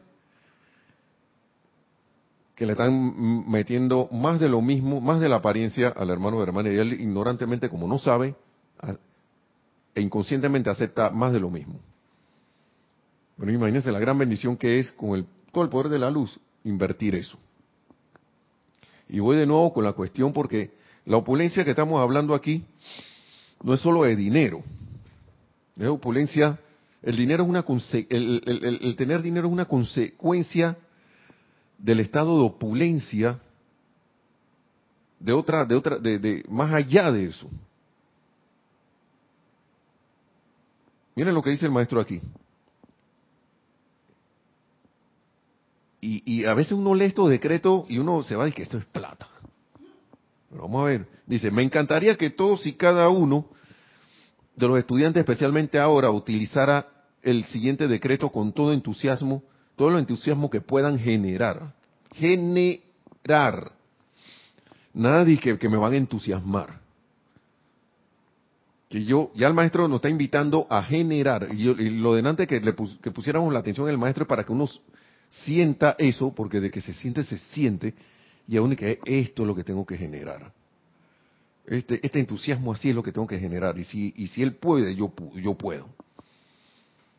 que 2.55 2.65
le 2.65 2.73
están 2.73 3.49
metiendo 3.49 4.07
más 4.11 4.39
de 4.39 4.49
lo 4.49 4.61
mismo, 4.61 5.01
más 5.01 5.19
de 5.19 5.29
la 5.29 5.37
apariencia 5.37 5.89
al 5.89 6.09
hermano 6.09 6.37
o 6.37 6.43
hermana, 6.43 6.69
y 6.69 6.77
él 6.77 6.93
ignorantemente, 6.93 7.69
como 7.69 7.87
no 7.87 7.97
sabe, 7.97 8.35
e 9.95 10.01
inconscientemente 10.01 10.69
acepta 10.69 11.09
más 11.09 11.33
de 11.33 11.39
lo 11.39 11.49
mismo. 11.49 11.79
Bueno, 13.37 13.53
imagínense 13.53 13.91
la 13.91 13.99
gran 13.99 14.17
bendición 14.17 14.57
que 14.57 14.79
es 14.79 14.91
con 14.91 15.15
el, 15.15 15.25
todo 15.51 15.63
el 15.63 15.69
poder 15.69 15.89
de 15.89 15.99
la 15.99 16.11
luz 16.11 16.39
invertir 16.63 17.15
eso. 17.15 17.37
Y 19.09 19.19
voy 19.19 19.37
de 19.37 19.45
nuevo 19.45 19.73
con 19.73 19.83
la 19.83 19.93
cuestión 19.93 20.33
porque 20.33 20.71
la 21.05 21.17
opulencia 21.17 21.63
que 21.63 21.71
estamos 21.71 22.01
hablando 22.01 22.33
aquí 22.33 22.63
no 23.61 23.73
es 23.73 23.79
solo 23.79 24.03
de 24.03 24.15
dinero. 24.15 24.63
Es 25.77 25.87
opulencia, 25.87 26.59
el 27.01 27.15
dinero 27.15 27.43
es 27.43 27.49
una 27.49 27.65
el, 28.09 28.95
tener 28.97 29.21
dinero 29.21 29.47
es 29.47 29.53
una 29.53 29.65
consecuencia 29.65 30.77
del 31.77 31.99
estado 31.99 32.37
de 32.39 32.45
opulencia 32.45 33.39
de 35.19 35.33
otra, 35.33 35.65
de 35.65 35.75
otra, 35.75 35.97
de, 35.97 36.19
de 36.19 36.43
más 36.49 36.73
allá 36.73 37.11
de 37.11 37.25
eso. 37.25 37.49
Miren 41.15 41.33
lo 41.33 41.41
que 41.41 41.51
dice 41.51 41.65
el 41.65 41.71
maestro 41.71 41.99
aquí. 41.99 42.21
Y, 46.05 46.43
a 46.43 46.53
veces 46.53 46.73
uno 46.73 46.93
lee 46.93 47.05
estos 47.05 47.29
decretos 47.29 47.89
y 47.89 47.97
uno 47.97 48.23
se 48.23 48.35
va 48.35 48.49
y 48.49 48.51
que 48.51 48.63
esto 48.63 48.77
es 48.77 48.83
plata. 48.83 49.29
Vamos 50.57 50.81
a 50.81 50.85
ver. 50.85 51.07
Dice, 51.25 51.51
me 51.51 51.63
encantaría 51.63 52.15
que 52.15 52.29
todos 52.29 52.65
y 52.65 52.73
cada 52.73 53.09
uno 53.09 53.47
de 54.55 54.67
los 54.67 54.77
estudiantes, 54.77 55.21
especialmente 55.21 55.79
ahora, 55.79 56.11
utilizara 56.11 56.87
el 57.21 57.43
siguiente 57.45 57.87
decreto 57.87 58.29
con 58.29 58.53
todo 58.53 58.73
entusiasmo, 58.73 59.43
todo 59.75 59.89
el 59.89 59.99
entusiasmo 59.99 60.49
que 60.49 60.61
puedan 60.61 60.99
generar. 60.99 61.73
Generar. 62.13 63.71
Nada 64.93 65.25
de 65.25 65.37
que, 65.37 65.69
me 65.69 65.77
van 65.77 65.93
a 65.93 65.97
entusiasmar. 65.97 66.81
Que 68.89 69.03
yo, 69.05 69.31
ya 69.33 69.47
el 69.47 69.55
maestro 69.55 69.87
nos 69.87 69.97
está 69.97 70.09
invitando 70.09 70.67
a 70.69 70.83
generar. 70.83 71.47
Y, 71.51 71.63
lo 71.89 72.13
de 72.13 72.27
antes 72.27 72.47
que, 72.47 72.59
le 72.59 72.75
que 73.01 73.11
pusiéramos 73.11 73.51
la 73.51 73.59
atención 73.59 73.89
al 73.89 73.97
maestro 73.97 74.27
para 74.27 74.43
que 74.43 74.51
uno 74.51 74.69
sienta 75.29 75.95
eso, 75.97 76.33
porque 76.35 76.59
de 76.59 76.69
que 76.69 76.81
se 76.81 76.93
siente, 76.93 77.23
se 77.23 77.39
siente, 77.39 77.95
y 78.47 78.57
aún 78.57 78.75
que 78.75 78.99
esto 79.05 79.43
es 79.43 79.47
lo 79.47 79.55
que 79.55 79.63
tengo 79.63 79.85
que 79.85 79.97
generar. 79.97 80.51
Este, 81.65 82.05
este 82.05 82.19
entusiasmo 82.19 82.73
así 82.73 82.89
es 82.89 82.95
lo 82.95 83.03
que 83.03 83.11
tengo 83.11 83.27
que 83.27 83.39
generar, 83.39 83.77
y 83.77 83.85
si, 83.85 84.13
y 84.17 84.27
si 84.27 84.43
él 84.43 84.55
puede, 84.55 84.95
yo, 84.95 85.09
puedo. 85.09 85.87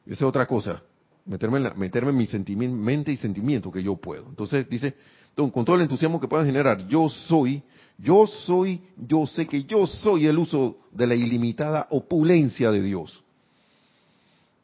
Esa 0.05 0.15
es 0.15 0.23
otra 0.23 0.47
cosa, 0.47 0.83
meterme 1.25 1.59
en, 1.59 1.65
la, 1.65 1.75
meterme 1.75 2.11
en 2.11 2.45
mi 2.59 2.69
mente 2.69 3.13
y 3.13 3.17
sentimiento 3.17 3.73
que 3.73 3.83
yo 3.83 3.97
puedo. 3.97 4.29
Entonces 4.29 4.69
dice, 4.69 4.95
con 5.35 5.65
todo 5.65 5.77
el 5.77 5.83
entusiasmo 5.83 6.21
que 6.21 6.29
pueda 6.29 6.45
generar, 6.45 6.87
yo 6.89 7.09
soy, 7.09 7.63
yo 7.97 8.27
soy, 8.27 8.83
yo 8.97 9.27
sé 9.27 9.47
que 9.47 9.65
yo 9.65 9.87
soy 9.87 10.27
el 10.27 10.39
uso 10.39 10.77
de 10.93 11.07
la 11.07 11.15
ilimitada 11.15 11.87
opulencia 11.91 12.71
de 12.71 12.83
Dios. 12.83 13.23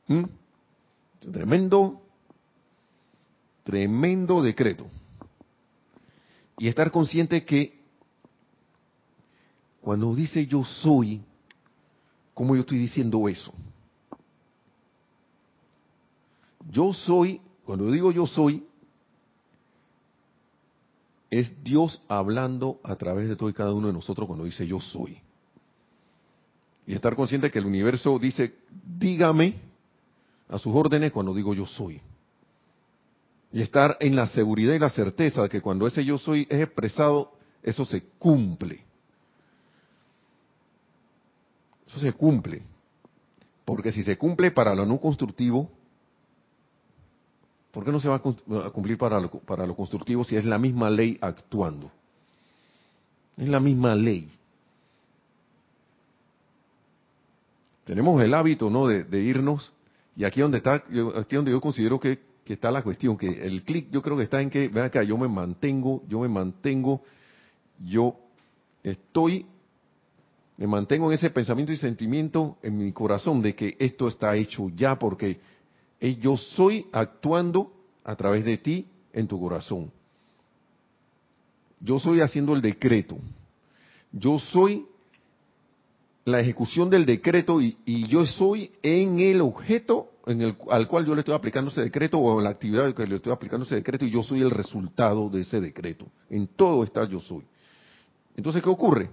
¿Mm? 0.09 0.25
Tremendo 1.33 2.03
Tremendo 3.65 4.43
decreto. 4.43 4.87
Y 6.61 6.69
estar 6.69 6.91
consciente 6.91 7.43
que 7.43 7.81
cuando 9.81 10.15
dice 10.15 10.47
yo 10.47 10.63
soy, 10.63 11.23
¿cómo 12.35 12.55
yo 12.55 12.61
estoy 12.61 12.77
diciendo 12.77 13.27
eso? 13.31 13.51
Yo 16.71 16.93
soy, 16.93 17.41
cuando 17.65 17.91
digo 17.91 18.13
yo 18.13 18.27
soy, 18.27 18.67
es 21.31 21.65
Dios 21.65 22.03
hablando 22.09 22.79
a 22.83 22.95
través 22.95 23.31
de 23.31 23.37
todo 23.37 23.49
y 23.49 23.55
cada 23.55 23.73
uno 23.73 23.87
de 23.87 23.95
nosotros 23.95 24.27
cuando 24.27 24.45
dice 24.45 24.67
yo 24.67 24.81
soy. 24.81 25.17
Y 26.87 26.93
estar 26.93 27.17
consciente 27.17 27.51
que 27.51 27.59
el 27.59 27.65
universo 27.65 28.19
dice, 28.19 28.55
dígame 28.99 29.55
a 30.47 30.59
sus 30.59 30.75
órdenes 30.77 31.11
cuando 31.11 31.33
digo 31.33 31.55
yo 31.55 31.65
soy. 31.65 32.03
Y 33.53 33.63
estar 33.63 33.97
en 34.01 34.15
la 34.15 34.29
seguridad 34.29 34.75
y 34.75 34.79
la 34.79 34.91
certeza 34.91 35.43
de 35.43 35.49
que 35.49 35.61
cuando 35.61 35.87
ese 35.87 36.05
yo 36.05 36.19
soy 36.19 36.47
es 36.49 36.63
expresado, 36.63 37.33
eso 37.63 37.85
se 37.85 38.03
cumple. 38.19 38.85
Eso 41.89 41.99
se 41.99 42.13
cumple. 42.13 42.63
Porque 43.65 43.91
si 43.91 44.03
se 44.03 44.17
cumple 44.17 44.53
para 44.53 44.75
lo 44.75 44.87
no 44.87 44.99
constructivo, 45.01 45.71
¿por 47.73 47.85
qué 47.85 47.91
no 47.91 47.99
se 47.99 48.09
va 48.09 48.17
a 48.17 48.71
cumplir 48.71 48.97
para 48.97 49.21
lo, 49.21 49.31
para 49.31 49.67
lo 49.67 49.75
constructivo 49.75 50.25
si 50.25 50.37
es 50.37 50.45
la 50.45 50.59
misma 50.59 50.89
ley 50.89 51.19
actuando? 51.21 51.91
Es 53.37 53.49
la 53.49 53.59
misma 53.59 53.95
ley. 53.97 54.31
Tenemos 57.85 58.23
el 58.23 58.33
hábito, 58.35 58.71
¿no?, 58.71 58.87
de, 58.87 59.03
de 59.03 59.21
irnos, 59.21 59.73
y 60.15 60.25
aquí 60.25 60.41
donde 60.41 60.59
está, 60.59 60.85
aquí 61.17 61.35
donde 61.35 61.51
yo 61.51 61.61
considero 61.61 61.99
que 61.99 62.30
que 62.51 62.55
está 62.55 62.73
la 62.73 62.83
cuestión, 62.83 63.17
que 63.17 63.29
el 63.29 63.63
clic 63.63 63.91
yo 63.93 64.03
creo 64.03 64.17
que 64.17 64.25
está 64.25 64.43
en 64.43 64.51
que, 64.51 64.67
vean 64.67 64.87
acá, 64.87 65.05
yo 65.05 65.17
me 65.17 65.29
mantengo, 65.29 66.03
yo 66.09 66.19
me 66.19 66.29
mantengo, 66.29 67.01
yo 67.79 68.17
estoy, 68.83 69.47
me 70.57 70.67
mantengo 70.67 71.07
en 71.07 71.13
ese 71.17 71.31
pensamiento 71.31 71.73
y 71.73 71.77
sentimiento 71.77 72.59
en 72.65 72.77
mi 72.77 72.91
corazón 72.91 73.41
de 73.41 73.55
que 73.55 73.77
esto 73.79 74.09
está 74.09 74.35
hecho 74.35 74.69
ya 74.75 74.99
porque 74.99 75.39
yo 76.21 76.37
soy 76.37 76.87
actuando 76.91 77.73
a 78.03 78.17
través 78.17 78.45
de 78.45 78.59
ti 78.59 78.89
en 79.13 79.29
tu 79.29 79.39
corazón. 79.39 79.93
Yo 81.79 82.01
soy 82.01 82.21
haciendo 82.21 82.53
el 82.57 82.63
decreto. 82.63 83.17
Yo 84.11 84.41
soy 84.41 84.87
la 86.25 86.41
ejecución 86.41 86.91
del 86.91 87.07
decreto 87.07 87.61
y 87.61 88.09
yo 88.09 88.27
soy 88.27 88.73
en 88.83 89.21
el 89.21 89.41
objeto 89.41 90.10
al 90.27 90.89
cual 90.89 91.07
yo 91.07 91.15
le 91.15 91.21
estoy 91.21 91.35
aplicando 91.35 91.71
ese 91.71 91.83
decreto 91.83 92.19
o 92.19 92.39
en 92.39 92.45
la 92.45 92.51
actividad 92.51 92.95
que 92.95 93.07
le 93.07 93.17
estoy 93.17 93.33
aplicando 93.33 93.65
ese 93.65 93.77
decreto 93.77 94.05
y 94.05 94.11
yo 94.11 94.23
soy 94.23 94.43
el 94.43 94.51
resultado 94.51 95.29
de 95.31 95.41
ese 95.41 95.61
decreto. 95.61 96.07
En 96.29 96.47
todo 96.47 96.85
está 96.85 97.05
yo 97.05 97.21
soy. 97.21 97.45
Entonces, 98.37 98.63
¿qué 98.63 98.69
ocurre? 98.69 99.11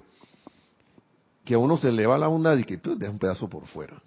Que 1.46 1.54
a 1.54 1.58
uno 1.58 1.78
se 1.78 1.92
le 1.92 2.06
va 2.06 2.18
la 2.18 2.30
onda 2.30 2.60
y 2.60 2.64
que 2.64 2.78
deja 2.78 3.12
un 3.12 3.20
pedazo 3.20 3.50
por 3.50 3.66
fuera. 3.68 4.02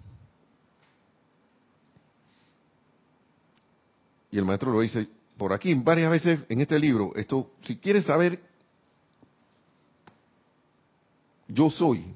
Y 4.31 4.37
el 4.37 4.45
maestro 4.45 4.71
lo 4.71 4.81
dice 4.81 5.07
por 5.37 5.53
aquí 5.53 5.73
varias 5.73 6.11
veces 6.11 6.39
en 6.49 6.61
este 6.61 6.79
libro. 6.79 7.11
Esto, 7.15 7.51
si 7.63 7.77
quieres 7.77 8.05
saber, 8.05 8.39
yo 11.47 11.69
soy, 11.69 12.13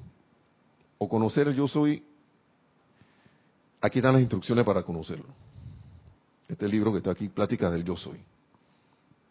o 0.96 1.08
conocer 1.08 1.52
yo 1.52 1.66
soy, 1.68 2.05
Aquí 3.80 3.98
están 3.98 4.14
las 4.14 4.22
instrucciones 4.22 4.64
para 4.64 4.82
conocerlo. 4.82 5.26
Este 6.48 6.68
libro 6.68 6.92
que 6.92 6.98
está 6.98 7.10
aquí, 7.10 7.28
Pláticas 7.28 7.72
del 7.72 7.84
Yo 7.84 7.96
Soy. 7.96 8.18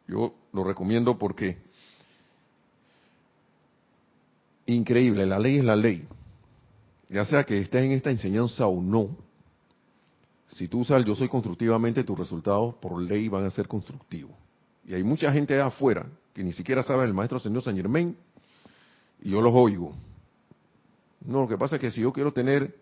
Yo 0.07 0.33
lo 0.53 0.63
recomiendo 0.63 1.17
porque 1.17 1.57
increíble, 4.67 5.25
la 5.25 5.39
ley 5.39 5.57
es 5.57 5.63
la 5.63 5.75
ley. 5.75 6.07
Ya 7.09 7.25
sea 7.25 7.43
que 7.43 7.59
estés 7.59 7.83
en 7.83 7.91
esta 7.91 8.11
enseñanza 8.11 8.67
o 8.67 8.81
no, 8.81 9.09
si 10.49 10.67
tú 10.67 10.79
usas 10.79 10.97
el 10.97 11.05
yo 11.05 11.15
soy 11.15 11.27
constructivamente, 11.27 12.03
tus 12.03 12.17
resultados 12.17 12.75
por 12.75 13.01
ley 13.01 13.29
van 13.29 13.45
a 13.45 13.49
ser 13.49 13.67
constructivos. 13.67 14.33
Y 14.85 14.93
hay 14.93 15.03
mucha 15.03 15.31
gente 15.31 15.59
afuera 15.59 16.05
que 16.33 16.43
ni 16.43 16.51
siquiera 16.51 16.83
sabe 16.83 17.05
el 17.05 17.13
maestro 17.13 17.39
señor 17.39 17.63
San 17.63 17.75
Germain 17.75 18.15
y 19.21 19.31
yo 19.31 19.41
los 19.41 19.53
oigo. 19.53 19.93
No, 21.25 21.41
lo 21.41 21.47
que 21.47 21.57
pasa 21.57 21.75
es 21.75 21.81
que 21.81 21.91
si 21.91 22.01
yo 22.01 22.13
quiero 22.13 22.31
tener 22.31 22.75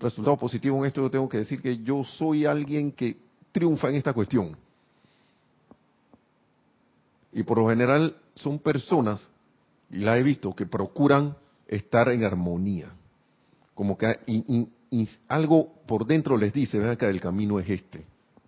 resultado 0.00 0.36
positivo 0.36 0.78
en 0.78 0.86
esto, 0.86 1.02
yo 1.02 1.10
tengo 1.10 1.28
que 1.28 1.38
decir 1.38 1.60
que 1.60 1.78
yo 1.78 2.04
soy 2.04 2.44
alguien 2.44 2.92
que 2.92 3.16
triunfa 3.52 3.88
en 3.88 3.96
esta 3.96 4.12
cuestión. 4.12 4.56
Y 7.32 7.42
por 7.42 7.58
lo 7.58 7.68
general 7.68 8.16
son 8.34 8.58
personas, 8.58 9.28
y 9.90 9.98
la 9.98 10.18
he 10.18 10.22
visto, 10.22 10.54
que 10.54 10.66
procuran 10.66 11.36
estar 11.66 12.08
en 12.08 12.24
armonía. 12.24 12.90
Como 13.74 13.96
que 13.96 14.18
algo 15.28 15.72
por 15.86 16.06
dentro 16.06 16.36
les 16.36 16.52
dice, 16.52 16.78
ven 16.78 16.90
acá, 16.90 17.08
el 17.08 17.20
camino 17.20 17.58
es 17.60 17.68
este. 17.68 18.04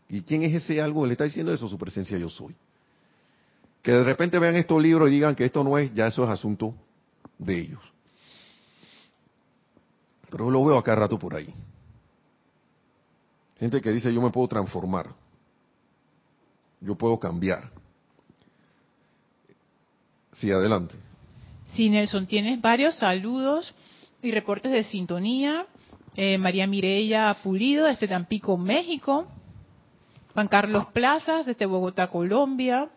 ¿Y 0.08 0.22
quién 0.22 0.42
es 0.42 0.54
ese 0.54 0.80
algo 0.80 1.06
le 1.06 1.12
está 1.12 1.24
diciendo 1.24 1.52
eso? 1.52 1.68
Su 1.68 1.78
presencia 1.78 2.18
yo 2.18 2.28
soy. 2.28 2.54
Que 3.82 3.92
de 3.92 4.04
repente 4.04 4.38
vean 4.38 4.56
estos 4.56 4.82
libros 4.82 5.08
y 5.08 5.12
digan 5.12 5.34
que 5.34 5.44
esto 5.44 5.62
no 5.62 5.78
es, 5.78 5.94
ya 5.94 6.08
eso 6.08 6.24
es 6.24 6.30
asunto 6.30 6.74
de 7.38 7.60
ellos. 7.60 7.80
Pero 10.30 10.50
lo 10.50 10.64
veo 10.64 10.78
acá 10.78 10.94
rato 10.94 11.18
por 11.18 11.34
ahí. 11.34 11.52
Gente 13.58 13.80
que 13.80 13.90
dice 13.90 14.12
yo 14.12 14.22
me 14.22 14.30
puedo 14.30 14.48
transformar. 14.48 15.10
Yo 16.80 16.94
puedo 16.94 17.18
cambiar. 17.18 17.70
Sí, 20.32 20.50
adelante. 20.50 20.94
Sí, 21.66 21.90
Nelson, 21.90 22.26
tienes 22.26 22.60
varios 22.60 22.94
saludos 22.94 23.74
y 24.22 24.30
reportes 24.30 24.72
de 24.72 24.82
sintonía. 24.84 25.66
Eh, 26.16 26.38
María 26.38 26.66
Mireya 26.66 27.36
Pulido, 27.42 27.84
desde 27.84 28.08
Tampico, 28.08 28.56
México. 28.56 29.26
Juan 30.32 30.48
Carlos 30.48 30.86
Plazas, 30.92 31.46
desde 31.46 31.66
Bogotá, 31.66 32.08
Colombia. 32.08 32.88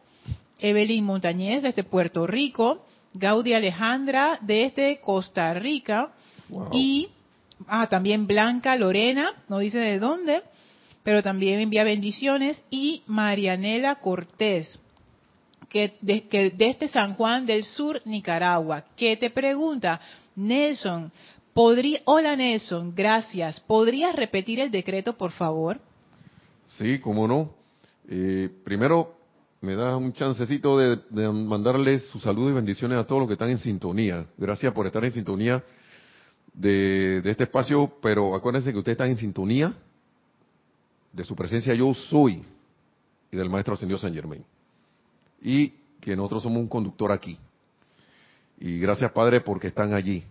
Evelyn 0.60 1.04
Montañez, 1.04 1.62
desde 1.62 1.84
Puerto 1.84 2.26
Rico. 2.26 2.86
Gaudi 3.14 3.54
Alejandra, 3.54 4.40
desde 4.42 5.02
Costa 5.02 5.54
Rica. 5.54 6.14
Y 6.72 7.10
ah, 7.68 7.88
también 7.88 8.28
Blanca 8.28 8.76
Lorena, 8.76 9.34
no 9.50 9.60
dice 9.60 9.78
de 9.78 10.00
dónde, 10.00 10.44
pero 11.04 11.22
también 11.22 11.60
envía 11.60 11.84
bendiciones. 11.84 12.62
Y 12.70 13.04
Marianela 13.08 13.96
Cortés, 13.96 14.80
que, 15.70 15.98
de, 16.02 16.54
desde 16.56 16.88
San 16.88 17.16
Juan 17.16 17.46
del 17.46 17.64
Sur, 17.64 18.02
Nicaragua, 18.06 18.84
que 18.96 19.18
te 19.18 19.30
pregunta, 19.30 20.00
Nelson, 20.36 21.12
podría, 21.54 22.00
hola 22.06 22.36
Nelson, 22.36 22.94
gracias. 22.96 23.60
¿Podrías 23.60 24.16
repetir 24.16 24.60
el 24.60 24.72
decreto, 24.72 25.18
por 25.18 25.32
favor? 25.32 25.80
Sí, 26.78 27.00
cómo 27.00 27.28
no. 27.28 27.52
Eh, 28.10 28.50
primero, 28.64 29.16
me 29.64 29.76
da 29.76 29.96
un 29.96 30.12
chancecito 30.12 30.78
de, 30.78 31.32
mandarles 31.32 32.04
sus 32.10 32.22
saludos 32.22 32.52
y 32.52 32.56
bendiciones 32.56 32.98
a 32.98 33.08
todos 33.08 33.22
los 33.22 33.28
que 33.28 33.34
están 33.34 33.50
en 33.50 33.60
sintonía. 33.60 34.26
Gracias 34.38 34.74
por 34.74 34.86
estar 34.86 35.04
en 35.06 35.14
sintonía 35.14 35.64
de, 36.54 37.22
este 37.26 37.46
espacio, 37.46 37.92
pero 38.02 38.36
acuérdense 38.36 38.72
que 38.72 38.78
ustedes 38.78 38.96
están 38.96 39.10
en 39.10 39.18
sintonía 39.18 39.74
de 41.12 41.24
su 41.24 41.36
presencia 41.36 41.74
yo 41.74 41.94
soy 41.94 42.44
y 43.32 43.38
del 43.38 43.50
Maestro 43.50 43.74
Ascendido 43.74 44.00
San 44.00 44.14
Germain 44.14 44.44
y 45.42 45.74
que 46.00 46.16
nosotros 46.16 46.44
somos 46.44 46.60
un 46.60 46.68
conductor 46.68 47.12
aquí. 47.12 47.38
Y 48.60 48.80
gracias, 48.80 49.12
Padre, 49.12 49.42
porque 49.42 49.68
están 49.68 49.94
allí. 49.94 50.24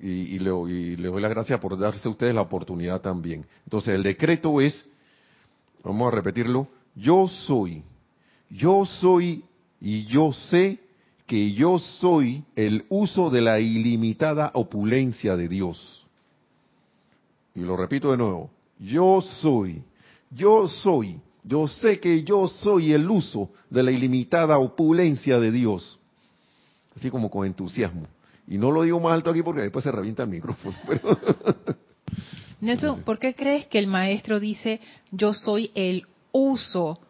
Y, 0.00 0.38
le, 0.40 0.50
doy 0.50 0.96
las 0.96 1.30
gracias 1.30 1.60
por 1.60 1.78
darse 1.78 2.08
a 2.08 2.10
ustedes 2.10 2.34
la 2.34 2.40
oportunidad 2.40 3.00
también. 3.00 3.46
Entonces, 3.64 3.94
el 3.94 4.02
decreto 4.02 4.60
es, 4.60 4.84
vamos 5.84 6.12
a 6.12 6.16
repetirlo, 6.16 6.66
yo 6.96 7.28
soy, 7.28 7.84
yo 8.50 8.84
soy 8.84 9.44
y 9.80 10.04
yo 10.06 10.32
sé 10.32 10.80
que 11.32 11.54
yo 11.54 11.78
soy 11.78 12.44
el 12.56 12.84
uso 12.90 13.30
de 13.30 13.40
la 13.40 13.58
ilimitada 13.58 14.50
opulencia 14.52 15.34
de 15.34 15.48
Dios. 15.48 16.04
Y 17.54 17.60
lo 17.60 17.74
repito 17.74 18.10
de 18.10 18.18
nuevo, 18.18 18.50
yo 18.78 19.22
soy, 19.22 19.82
yo 20.30 20.68
soy 20.68 21.22
yo 21.42 21.66
sé 21.68 22.00
que 22.00 22.22
yo 22.22 22.48
soy 22.48 22.92
el 22.92 23.08
uso 23.08 23.48
de 23.70 23.82
la 23.82 23.90
ilimitada 23.90 24.58
opulencia 24.58 25.40
de 25.40 25.50
Dios. 25.50 25.98
Así 26.94 27.08
como 27.10 27.30
con 27.30 27.46
entusiasmo. 27.46 28.06
Y 28.46 28.58
no 28.58 28.70
lo 28.70 28.82
digo 28.82 29.00
más 29.00 29.14
alto 29.14 29.30
aquí 29.30 29.42
porque 29.42 29.62
después 29.62 29.82
se 29.82 29.90
revienta 29.90 30.24
el 30.24 30.28
micrófono. 30.28 30.76
Nelson, 32.60 33.04
¿por 33.04 33.18
qué 33.18 33.34
crees 33.34 33.66
que 33.68 33.78
el 33.78 33.86
maestro 33.86 34.38
dice 34.38 34.82
yo 35.10 35.32
soy 35.32 35.70
el 35.74 36.06
uso 36.30 37.00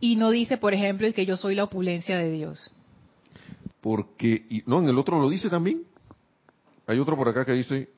y 0.00 0.16
no 0.16 0.30
dice, 0.30 0.56
por 0.56 0.72
ejemplo, 0.72 1.12
que 1.12 1.26
yo 1.26 1.36
soy 1.36 1.54
la 1.54 1.64
opulencia 1.64 2.16
de 2.16 2.32
Dios? 2.32 2.72
Porque, 3.80 4.62
no, 4.66 4.80
en 4.80 4.88
el 4.88 4.98
otro 4.98 5.20
lo 5.20 5.28
dice 5.28 5.48
también. 5.48 5.84
Hay 6.86 6.98
otro 6.98 7.16
por 7.16 7.28
acá 7.28 7.44
que 7.44 7.52
dice, 7.52 7.88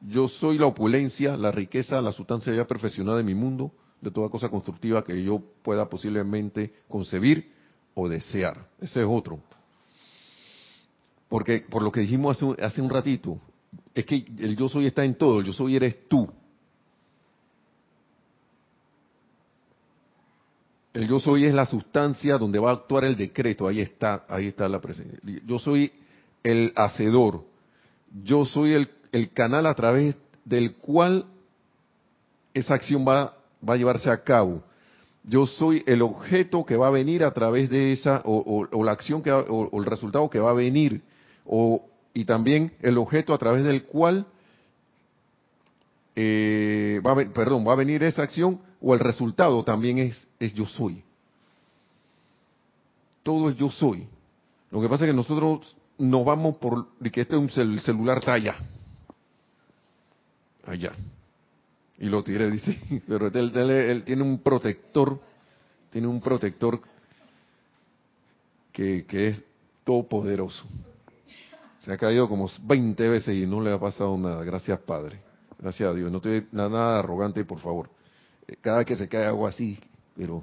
yo 0.00 0.28
soy 0.28 0.58
la 0.58 0.66
opulencia, 0.66 1.36
la 1.36 1.52
riqueza, 1.52 2.00
la 2.00 2.12
sustancia 2.12 2.52
ya 2.54 2.66
perfeccionada 2.66 3.18
de 3.18 3.24
mi 3.24 3.34
mundo, 3.34 3.72
de 4.00 4.10
toda 4.10 4.28
cosa 4.28 4.48
constructiva 4.48 5.04
que 5.04 5.22
yo 5.22 5.40
pueda 5.62 5.88
posiblemente 5.88 6.74
concebir 6.88 7.52
o 7.94 8.08
desear. 8.08 8.68
Ese 8.80 9.00
es 9.00 9.06
otro. 9.08 9.40
Porque 11.28 11.60
por 11.60 11.82
lo 11.82 11.90
que 11.90 12.00
dijimos 12.00 12.36
hace, 12.36 12.62
hace 12.62 12.82
un 12.82 12.90
ratito, 12.90 13.40
es 13.94 14.04
que 14.04 14.24
el 14.38 14.56
yo 14.56 14.68
soy 14.68 14.86
está 14.86 15.04
en 15.04 15.14
todo, 15.14 15.40
el 15.40 15.46
yo 15.46 15.52
soy 15.52 15.76
eres 15.76 16.08
tú. 16.08 16.28
El 20.96 21.08
yo 21.08 21.20
soy 21.20 21.44
es 21.44 21.52
la 21.52 21.66
sustancia 21.66 22.38
donde 22.38 22.58
va 22.58 22.70
a 22.70 22.72
actuar 22.72 23.04
el 23.04 23.16
decreto, 23.16 23.68
ahí 23.68 23.82
está, 23.82 24.24
ahí 24.30 24.46
está 24.46 24.66
la 24.66 24.80
presencia. 24.80 25.18
Yo 25.46 25.58
soy 25.58 25.92
el 26.42 26.72
hacedor, 26.74 27.44
yo 28.24 28.46
soy 28.46 28.72
el, 28.72 28.88
el 29.12 29.30
canal 29.30 29.66
a 29.66 29.74
través 29.74 30.16
del 30.46 30.76
cual 30.76 31.26
esa 32.54 32.72
acción 32.72 33.06
va 33.06 33.34
va 33.68 33.74
a 33.74 33.76
llevarse 33.76 34.08
a 34.08 34.22
cabo. 34.22 34.62
Yo 35.22 35.44
soy 35.44 35.82
el 35.86 36.00
objeto 36.00 36.64
que 36.64 36.78
va 36.78 36.86
a 36.86 36.90
venir 36.90 37.24
a 37.24 37.32
través 37.34 37.68
de 37.68 37.92
esa, 37.92 38.22
o, 38.24 38.66
la 38.82 38.92
acción 38.92 39.22
que 39.22 39.30
o, 39.30 39.78
el 39.78 39.84
resultado 39.84 40.30
que 40.30 40.38
va 40.38 40.52
a 40.52 40.54
venir, 40.54 41.02
o, 41.44 41.84
y 42.14 42.24
también 42.24 42.72
el 42.80 42.96
objeto 42.96 43.34
a 43.34 43.38
través 43.38 43.64
del 43.64 43.84
cual, 43.84 44.24
eh, 46.14 47.02
va 47.04 47.12
a, 47.12 47.16
perdón, 47.16 47.68
va 47.68 47.72
a 47.72 47.76
venir 47.76 48.02
esa 48.02 48.22
acción, 48.22 48.60
o 48.80 48.94
el 48.94 49.00
resultado 49.00 49.62
también 49.64 49.98
es, 49.98 50.28
es 50.38 50.54
yo 50.54 50.66
soy. 50.66 51.02
Todo 53.22 53.50
es 53.50 53.56
yo 53.56 53.70
soy. 53.70 54.06
Lo 54.70 54.80
que 54.80 54.88
pasa 54.88 55.04
es 55.04 55.10
que 55.10 55.16
nosotros 55.16 55.76
nos 55.98 56.24
vamos 56.24 56.56
por 56.58 56.86
que 57.10 57.20
este 57.22 57.36
es 57.36 57.58
un 57.60 57.78
celular 57.80 58.18
está 58.18 58.34
allá. 58.34 58.56
Allá 60.66 60.92
y 61.98 62.06
lo 62.06 62.22
tiré, 62.22 62.50
dice, 62.50 62.78
pero 63.08 63.28
él, 63.28 64.02
tiene 64.04 64.22
un 64.22 64.38
protector, 64.38 65.18
tiene 65.90 66.06
un 66.06 66.20
protector 66.20 66.80
que, 68.72 69.06
que 69.06 69.28
es 69.28 69.44
todopoderoso. 69.84 70.64
Se 71.80 71.92
ha 71.92 71.96
caído 71.96 72.28
como 72.28 72.50
20 72.64 73.08
veces 73.08 73.36
y 73.36 73.46
no 73.46 73.60
le 73.60 73.72
ha 73.72 73.78
pasado 73.78 74.16
nada. 74.18 74.42
Gracias, 74.42 74.78
Padre. 74.80 75.20
Gracias 75.58 75.88
a 75.88 75.94
Dios. 75.94 76.10
No 76.10 76.18
estoy 76.18 76.46
nada 76.50 76.98
arrogante, 76.98 77.44
por 77.44 77.60
favor. 77.60 77.88
Cada 78.60 78.78
vez 78.78 78.86
que 78.86 78.96
se 78.96 79.08
cae 79.08 79.26
hago 79.26 79.46
así, 79.46 79.78
pero 80.16 80.42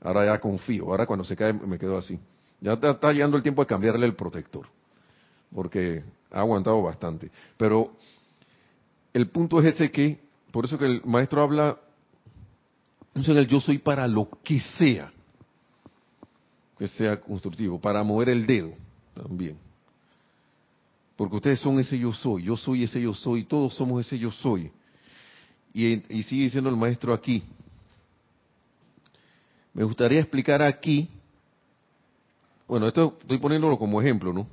ahora 0.00 0.26
ya 0.26 0.40
confío. 0.40 0.86
Ahora 0.86 1.06
cuando 1.06 1.24
se 1.24 1.36
cae 1.36 1.52
me 1.52 1.78
quedo 1.78 1.96
así. 1.96 2.18
Ya 2.60 2.74
está, 2.74 2.90
está 2.90 3.12
llegando 3.12 3.36
el 3.36 3.42
tiempo 3.42 3.62
de 3.62 3.66
cambiarle 3.66 4.06
el 4.06 4.14
protector, 4.14 4.66
porque 5.54 6.04
ha 6.30 6.40
aguantado 6.40 6.80
bastante. 6.82 7.30
Pero 7.56 7.92
el 9.12 9.28
punto 9.28 9.60
es 9.60 9.74
ese 9.74 9.90
que 9.90 10.20
por 10.52 10.66
eso 10.66 10.78
que 10.78 10.84
el 10.84 11.02
maestro 11.04 11.42
habla, 11.42 11.78
el 13.14 13.48
yo 13.48 13.58
soy 13.58 13.78
para 13.78 14.06
lo 14.06 14.28
que 14.44 14.60
sea, 14.60 15.10
que 16.78 16.86
sea 16.88 17.20
constructivo, 17.20 17.80
para 17.80 18.02
mover 18.02 18.28
el 18.28 18.46
dedo 18.46 18.72
también. 19.14 19.56
Porque 21.16 21.36
ustedes 21.36 21.60
son 21.60 21.78
ese 21.78 21.98
yo 21.98 22.12
soy, 22.12 22.44
yo 22.44 22.56
soy 22.56 22.84
ese 22.84 23.00
yo 23.00 23.14
soy, 23.14 23.44
todos 23.44 23.74
somos 23.74 24.06
ese 24.06 24.18
yo 24.18 24.30
soy. 24.30 24.70
Y, 25.74 26.22
sigue 26.24 26.44
diciendo 26.44 26.68
el 26.68 26.76
maestro 26.76 27.12
aquí. 27.12 27.42
Me 29.72 29.84
gustaría 29.84 30.20
explicar 30.20 30.60
aquí, 30.60 31.08
bueno, 32.68 32.86
esto 32.88 33.16
estoy 33.20 33.38
poniéndolo 33.38 33.78
como 33.78 34.00
ejemplo, 34.00 34.32
¿no? 34.32 34.46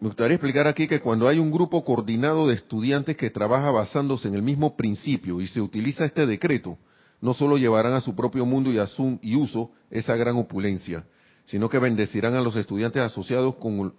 Me 0.00 0.06
gustaría 0.06 0.36
explicar 0.36 0.68
aquí 0.68 0.86
que 0.86 1.00
cuando 1.00 1.26
hay 1.26 1.40
un 1.40 1.50
grupo 1.50 1.84
coordinado 1.84 2.46
de 2.46 2.54
estudiantes 2.54 3.16
que 3.16 3.30
trabaja 3.30 3.72
basándose 3.72 4.28
en 4.28 4.34
el 4.34 4.42
mismo 4.42 4.76
principio 4.76 5.40
y 5.40 5.48
se 5.48 5.60
utiliza 5.60 6.04
este 6.04 6.24
decreto, 6.24 6.78
no 7.20 7.34
solo 7.34 7.58
llevarán 7.58 7.94
a 7.94 8.00
su 8.00 8.14
propio 8.14 8.46
mundo 8.46 8.70
y, 8.70 8.78
a 8.78 8.86
su, 8.86 9.18
y 9.20 9.34
uso 9.34 9.72
esa 9.90 10.14
gran 10.14 10.36
opulencia, 10.36 11.04
sino 11.46 11.68
que 11.68 11.80
bendecirán 11.80 12.34
a 12.36 12.40
los 12.40 12.54
estudiantes 12.54 13.02
asociados 13.02 13.56
con, 13.56 13.92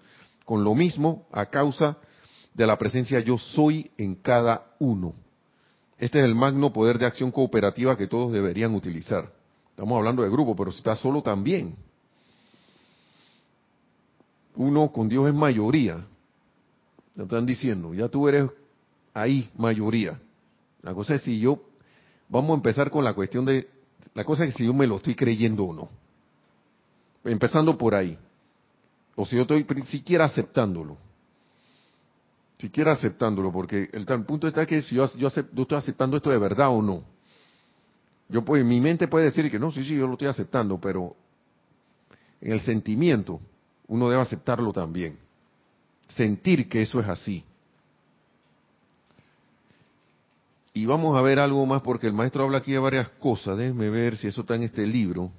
con 0.49 0.63
lo 0.63 0.73
mismo 0.73 1.27
a 1.31 1.45
causa 1.45 1.97
de 2.55 2.65
la 2.65 2.75
presencia 2.75 3.19
yo 3.19 3.37
soy 3.37 3.91
en 3.99 4.15
cada 4.15 4.65
uno. 4.79 5.13
Este 5.99 6.17
es 6.17 6.25
el 6.25 6.33
magno 6.33 6.73
poder 6.73 6.97
de 6.97 7.05
acción 7.05 7.29
cooperativa 7.31 7.95
que 7.95 8.07
todos 8.07 8.31
deberían 8.31 8.73
utilizar. 8.73 9.31
Estamos 9.69 9.95
hablando 9.95 10.23
de 10.23 10.29
grupo, 10.31 10.55
pero 10.55 10.71
si 10.71 10.79
está 10.79 10.95
solo 10.95 11.21
también 11.21 11.75
uno 14.55 14.91
con 14.91 15.07
Dios 15.07 15.27
es 15.27 15.35
mayoría. 15.35 16.03
Te 17.15 17.21
están 17.21 17.45
diciendo, 17.45 17.93
ya 17.93 18.09
tú 18.09 18.27
eres 18.27 18.49
ahí 19.13 19.51
mayoría. 19.55 20.19
La 20.81 20.95
cosa 20.95 21.13
es 21.13 21.21
si 21.21 21.39
yo, 21.39 21.61
vamos 22.27 22.49
a 22.49 22.55
empezar 22.55 22.89
con 22.89 23.03
la 23.03 23.13
cuestión 23.13 23.45
de, 23.45 23.69
la 24.15 24.23
cosa 24.23 24.45
es 24.45 24.55
si 24.55 24.65
yo 24.65 24.73
me 24.73 24.87
lo 24.87 24.95
estoy 24.97 25.13
creyendo 25.13 25.65
o 25.65 25.73
no. 25.75 25.89
Empezando 27.23 27.77
por 27.77 27.93
ahí. 27.93 28.17
O 29.21 29.25
si 29.25 29.35
yo 29.35 29.41
estoy 29.41 29.65
siquiera 29.87 30.23
aceptándolo, 30.23 30.95
siquiera 32.57 32.93
aceptándolo, 32.93 33.51
porque 33.51 33.89
el, 33.91 34.05
punto 34.23 34.47
está 34.47 34.65
que 34.65 34.81
si 34.81 34.95
yo, 34.95 35.13
yo, 35.17 35.27
estoy 35.27 35.77
aceptando 35.77 36.15
esto 36.15 36.29
de 36.29 36.37
verdad 36.37 36.69
o 36.69 36.81
no. 36.81 37.03
Yo 38.29 38.45
pues, 38.45 38.63
mi 38.63 38.79
mente 38.79 39.09
puede 39.09 39.25
decir 39.25 39.51
que 39.51 39.59
no, 39.59 39.71
sí, 39.71 39.83
sí, 39.83 39.97
yo 39.97 40.07
lo 40.07 40.13
estoy 40.13 40.29
aceptando, 40.29 40.79
pero 40.79 41.17
en 42.39 42.53
el 42.53 42.61
sentimiento 42.61 43.41
uno 43.89 44.09
debe 44.09 44.21
aceptarlo 44.21 44.71
también. 44.71 45.19
Sentir 46.15 46.69
que 46.69 46.81
eso 46.81 47.01
es 47.01 47.07
así. 47.09 47.43
Y 50.73 50.85
vamos 50.85 51.17
a 51.17 51.21
ver 51.21 51.39
algo 51.39 51.65
más 51.65 51.81
porque 51.81 52.07
el 52.07 52.13
maestro 52.13 52.45
habla 52.45 52.59
aquí 52.59 52.71
de 52.71 52.79
varias 52.79 53.09
cosas. 53.09 53.57
Déjenme 53.57 53.89
ver 53.89 54.15
si 54.15 54.27
eso 54.27 54.41
está 54.41 54.55
en 54.55 54.63
este 54.63 54.87
libro 54.87 55.29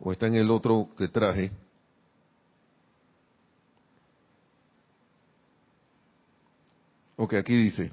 o 0.00 0.10
está 0.10 0.26
en 0.26 0.34
el 0.34 0.50
otro 0.50 0.88
que 0.98 1.06
traje. 1.06 1.52
Ok, 7.20 7.34
aquí 7.34 7.54
dice. 7.54 7.90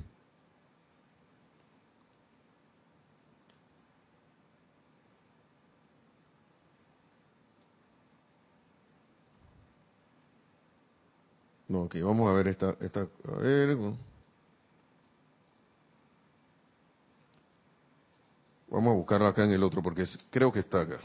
No, 11.68 11.82
ok, 11.84 11.96
vamos 12.02 12.30
a 12.30 12.32
ver 12.32 12.48
esta, 12.48 12.78
esta, 12.80 13.02
a 13.02 13.38
ver. 13.42 13.76
Vamos 18.70 18.92
a 18.92 18.96
buscarla 18.96 19.28
acá 19.28 19.44
en 19.44 19.52
el 19.52 19.64
otro 19.64 19.84
porque 19.84 20.06
creo 20.30 20.54
que 20.54 20.60
está 20.60 20.82
acá. 20.84 21.02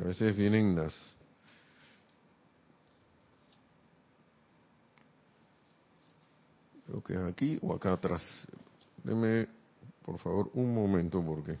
A 0.00 0.04
veces 0.04 0.36
vienen 0.36 0.76
las 0.76 0.94
Creo 6.90 7.02
que 7.04 7.12
es 7.12 7.20
aquí 7.20 7.56
o 7.62 7.72
acá 7.72 7.92
atrás. 7.92 8.20
Deme, 9.04 9.46
por 10.04 10.18
favor, 10.18 10.50
un 10.54 10.74
momento 10.74 11.22
porque 11.22 11.56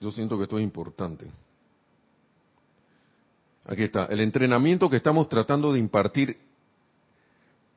yo 0.00 0.10
siento 0.10 0.38
que 0.38 0.44
esto 0.44 0.58
es 0.58 0.64
importante. 0.64 1.30
Aquí 3.66 3.82
está. 3.82 4.06
El 4.06 4.20
entrenamiento 4.20 4.88
que 4.88 4.96
estamos 4.96 5.28
tratando 5.28 5.74
de 5.74 5.78
impartir 5.78 6.38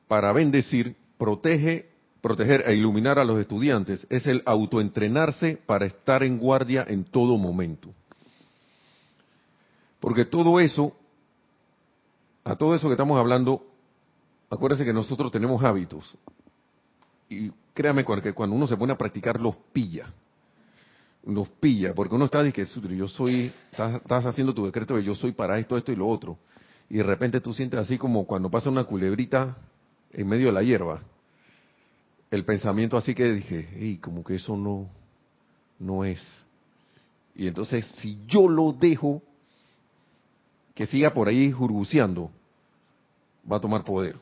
para 0.08 0.32
bendecir, 0.32 0.96
protege, 1.18 1.90
proteger 2.22 2.64
e 2.66 2.74
iluminar 2.74 3.18
a 3.18 3.24
los 3.24 3.38
estudiantes 3.38 4.06
es 4.08 4.26
el 4.26 4.42
autoentrenarse 4.46 5.58
para 5.66 5.84
estar 5.84 6.22
en 6.22 6.38
guardia 6.38 6.86
en 6.88 7.04
todo 7.04 7.36
momento. 7.36 7.90
Porque 10.00 10.24
todo 10.24 10.60
eso 10.60 10.96
a 12.44 12.56
todo 12.56 12.74
eso 12.74 12.88
que 12.88 12.92
estamos 12.92 13.18
hablando, 13.18 13.66
acuérdense 14.50 14.84
que 14.84 14.92
nosotros 14.92 15.32
tenemos 15.32 15.62
hábitos. 15.62 16.16
Y 17.28 17.50
créame 17.72 18.04
que 18.04 18.32
cuando 18.34 18.54
uno 18.54 18.66
se 18.66 18.76
pone 18.76 18.92
a 18.92 18.98
practicar 18.98 19.40
los 19.40 19.56
pilla. 19.72 20.12
Los 21.24 21.48
pilla, 21.48 21.94
porque 21.94 22.14
uno 22.14 22.26
está 22.26 22.42
diciendo, 22.42 22.90
yo 22.90 23.08
soy, 23.08 23.50
estás, 23.70 24.26
haciendo 24.26 24.52
tu 24.52 24.66
decreto 24.66 24.94
de 24.94 25.02
yo 25.02 25.14
soy 25.14 25.32
para 25.32 25.58
esto, 25.58 25.76
esto 25.78 25.90
y 25.90 25.96
lo 25.96 26.06
otro. 26.06 26.38
Y 26.90 26.98
de 26.98 27.02
repente 27.02 27.40
tú 27.40 27.54
sientes 27.54 27.80
así 27.80 27.96
como 27.96 28.26
cuando 28.26 28.50
pasa 28.50 28.68
una 28.68 28.84
culebrita 28.84 29.56
en 30.12 30.28
medio 30.28 30.46
de 30.48 30.52
la 30.52 30.62
hierba. 30.62 31.00
El 32.30 32.44
pensamiento 32.44 32.98
así 32.98 33.14
que 33.14 33.32
dije, 33.32 33.70
y 33.80 33.96
como 33.96 34.22
que 34.22 34.34
eso 34.34 34.54
no, 34.54 34.90
no 35.78 36.04
es. 36.04 36.20
Y 37.34 37.46
entonces, 37.46 37.86
si 37.98 38.20
yo 38.26 38.48
lo 38.48 38.72
dejo, 38.72 39.22
que 40.74 40.86
siga 40.86 41.12
por 41.12 41.28
ahí 41.28 41.52
jurguceando, 41.52 42.30
va 43.50 43.56
a 43.56 43.60
tomar 43.60 43.84
poder. 43.84 44.16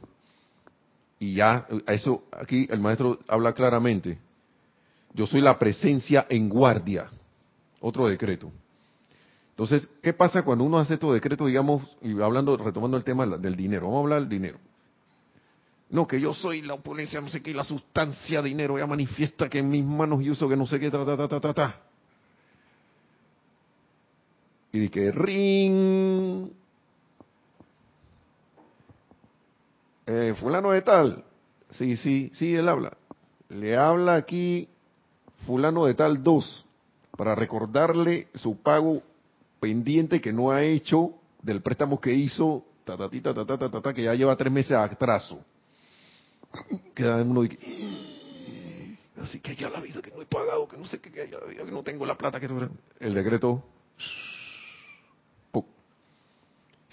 Y 1.18 1.34
ya, 1.34 1.66
eso 1.86 2.24
aquí 2.32 2.66
el 2.70 2.80
maestro 2.80 3.18
habla 3.28 3.52
claramente. 3.52 4.18
Yo 5.14 5.26
soy 5.26 5.40
la 5.40 5.58
presencia 5.58 6.26
en 6.28 6.48
guardia. 6.48 7.08
Otro 7.80 8.06
decreto. 8.06 8.50
Entonces, 9.50 9.88
¿qué 10.02 10.12
pasa 10.12 10.42
cuando 10.42 10.64
uno 10.64 10.78
hace 10.78 10.94
estos 10.94 11.12
decretos, 11.12 11.46
digamos, 11.46 11.96
y 12.00 12.20
hablando, 12.20 12.56
retomando 12.56 12.96
el 12.96 13.04
tema 13.04 13.26
del 13.26 13.54
dinero? 13.54 13.86
Vamos 13.86 13.98
a 13.98 14.00
hablar 14.00 14.20
del 14.20 14.28
dinero. 14.28 14.58
No, 15.90 16.06
que 16.06 16.18
yo 16.18 16.32
soy 16.32 16.62
la 16.62 16.74
opulencia, 16.74 17.20
no 17.20 17.28
sé 17.28 17.42
qué, 17.42 17.52
la 17.52 17.64
sustancia 17.64 18.40
dinero 18.40 18.78
ya 18.78 18.86
manifiesta 18.86 19.50
que 19.50 19.58
en 19.58 19.68
mis 19.68 19.84
manos 19.84 20.22
y 20.22 20.30
uso 20.30 20.48
que 20.48 20.56
no 20.56 20.66
sé 20.66 20.80
qué, 20.80 20.90
ta, 20.90 21.04
ta, 21.04 21.28
ta, 21.28 21.40
ta, 21.40 21.52
ta. 21.52 21.80
Y 24.72 24.88
que 24.88 25.12
ring. 25.12 26.50
Eh, 30.06 30.34
fulano 30.38 30.70
de 30.70 30.82
tal. 30.82 31.24
Sí, 31.70 31.96
sí, 31.96 32.30
sí, 32.34 32.54
él 32.54 32.68
habla. 32.68 32.96
Le 33.48 33.76
habla 33.76 34.16
aquí 34.16 34.68
fulano 35.46 35.86
de 35.86 35.94
tal 35.94 36.22
2 36.22 36.66
para 37.16 37.34
recordarle 37.34 38.28
su 38.34 38.56
pago 38.56 39.02
pendiente 39.60 40.20
que 40.20 40.32
no 40.32 40.50
ha 40.50 40.62
hecho 40.62 41.14
del 41.42 41.60
préstamo 41.60 42.00
que 42.00 42.12
hizo, 42.12 42.64
ta, 42.84 42.96
ta, 42.96 43.08
ta, 43.08 43.44
ta, 43.44 43.80
ta, 43.82 43.92
que 43.92 44.02
ya 44.02 44.14
lleva 44.14 44.36
tres 44.36 44.52
meses 44.52 44.72
a 44.72 44.84
atraso. 44.84 45.44
Queda 46.94 47.22
uno 47.22 47.42
de 47.42 47.58
así 49.20 49.38
que 49.40 49.54
ya 49.54 49.70
la 49.70 49.80
vida 49.80 50.02
que 50.02 50.10
no 50.10 50.20
he 50.20 50.26
pagado, 50.26 50.66
que 50.66 50.76
no 50.76 50.84
sé 50.84 51.00
qué, 51.00 51.10
que 51.10 51.26
la 51.26 51.64
que 51.64 51.70
no 51.70 51.82
tengo 51.82 52.04
la 52.04 52.16
plata 52.16 52.40
que 52.40 52.48
el 53.00 53.14
decreto 53.14 53.62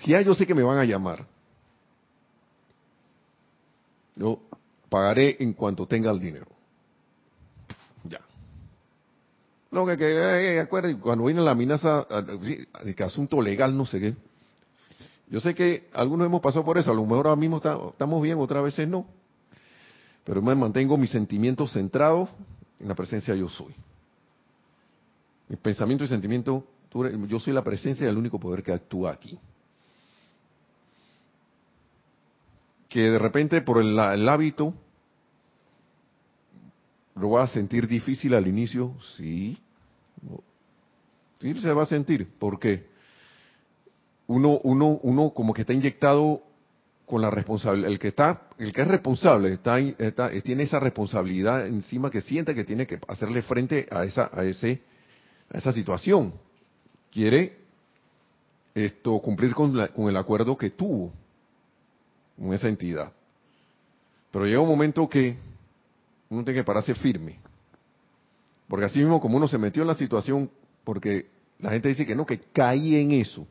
si 0.01 0.11
ya 0.11 0.21
yo 0.21 0.33
sé 0.33 0.45
que 0.45 0.55
me 0.55 0.63
van 0.63 0.77
a 0.77 0.85
llamar, 0.85 1.25
yo 4.15 4.39
pagaré 4.89 5.37
en 5.39 5.53
cuanto 5.53 5.85
tenga 5.85 6.11
el 6.11 6.19
dinero. 6.19 6.47
Ya. 8.03 8.21
Lo 9.71 9.85
que, 9.85 9.97
que 9.97 10.05
eh, 10.05 10.61
eh 10.61 10.67
cuando 10.67 11.25
viene 11.25 11.41
la 11.41 11.51
amenaza 11.51 12.05
de 12.83 12.95
que 12.95 13.03
asunto 13.03 13.41
legal, 13.41 13.75
no 13.75 13.85
sé 13.85 13.99
qué. 13.99 14.15
Yo 15.29 15.39
sé 15.39 15.53
que 15.53 15.87
algunos 15.93 16.25
hemos 16.25 16.41
pasado 16.41 16.65
por 16.65 16.77
eso, 16.77 16.91
a 16.91 16.95
lo 16.95 17.03
mejor 17.03 17.27
ahora 17.27 17.35
mismo 17.35 17.57
estamos 17.57 18.21
bien, 18.21 18.39
otras 18.39 18.63
veces 18.63 18.87
no. 18.87 19.05
Pero 20.23 20.41
me 20.41 20.55
mantengo 20.55 20.97
mis 20.97 21.11
sentimientos 21.11 21.73
centrados 21.73 22.29
en 22.79 22.87
la 22.87 22.95
presencia 22.95 23.35
yo 23.35 23.47
soy. 23.47 23.75
Mi 25.49 25.55
pensamiento 25.55 26.03
y 26.03 26.07
sentimiento, 26.07 26.65
yo 27.27 27.39
soy 27.39 27.53
la 27.53 27.63
presencia 27.63 28.05
y 28.05 28.09
el 28.09 28.17
único 28.17 28.39
poder 28.39 28.63
que 28.63 28.71
actúa 28.71 29.11
aquí. 29.11 29.37
Que 32.89 33.11
de 33.11 33.19
repente 33.19 33.61
por 33.61 33.77
el, 33.77 33.97
hábito 33.97 34.73
lo 37.15 37.29
va 37.31 37.43
a 37.43 37.47
sentir 37.47 37.87
difícil 37.87 38.33
al 38.33 38.47
inicio, 38.47 38.95
sí. 39.15 39.57
Sí, 41.39 41.53
se 41.61 41.71
va 41.71 41.83
a 41.83 41.85
sentir. 41.85 42.27
¿Por 42.39 42.59
qué? 42.59 42.87
Uno, 44.27 44.59
uno, 44.63 44.99
uno 45.03 45.29
como 45.29 45.53
que 45.53 45.61
está 45.61 45.73
inyectado 45.73 46.41
con 47.05 47.21
la 47.21 47.29
responsabilidad. 47.29 47.91
El 47.91 47.99
que 47.99 48.07
está, 48.09 48.47
el 48.57 48.73
que 48.73 48.81
es 48.81 48.87
responsable, 48.87 49.53
está, 49.53 50.31
tiene 50.41 50.63
esa 50.63 50.79
responsabilidad 50.79 51.67
encima 51.67 52.09
que 52.09 52.21
siente 52.21 52.55
que 52.55 52.63
tiene 52.63 52.87
que 52.87 52.99
hacerle 53.07 53.43
frente 53.43 53.87
a 53.91 54.03
esa, 54.03 54.29
a 54.33 54.43
ese, 54.43 54.81
a 55.53 55.59
esa 55.59 55.71
situación. 55.71 56.33
Quiere 57.11 57.57
esto 58.73 59.19
cumplir 59.19 59.53
con, 59.53 59.87
con 59.87 60.09
el 60.09 60.17
acuerdo 60.17 60.57
que 60.57 60.71
tuvo 60.71 61.13
con 62.39 62.53
esa 62.53 62.67
entidad. 62.67 63.11
Pero 64.31 64.45
llega 64.45 64.61
un 64.61 64.69
momento 64.69 65.07
que 65.09 65.37
uno 66.29 66.43
tiene 66.43 66.59
que 66.59 66.63
pararse 66.63 66.95
firme. 66.95 67.39
Porque 68.67 68.85
así 68.85 68.99
mismo 68.99 69.19
como 69.19 69.37
uno 69.37 69.47
se 69.47 69.57
metió 69.57 69.81
en 69.81 69.87
la 69.87 69.95
situación, 69.95 70.49
porque 70.83 71.27
la 71.59 71.71
gente 71.71 71.89
dice 71.89 72.05
que 72.05 72.15
no, 72.15 72.25
que 72.25 72.39
caí 72.39 72.95
en 72.95 73.11
eso. 73.11 73.45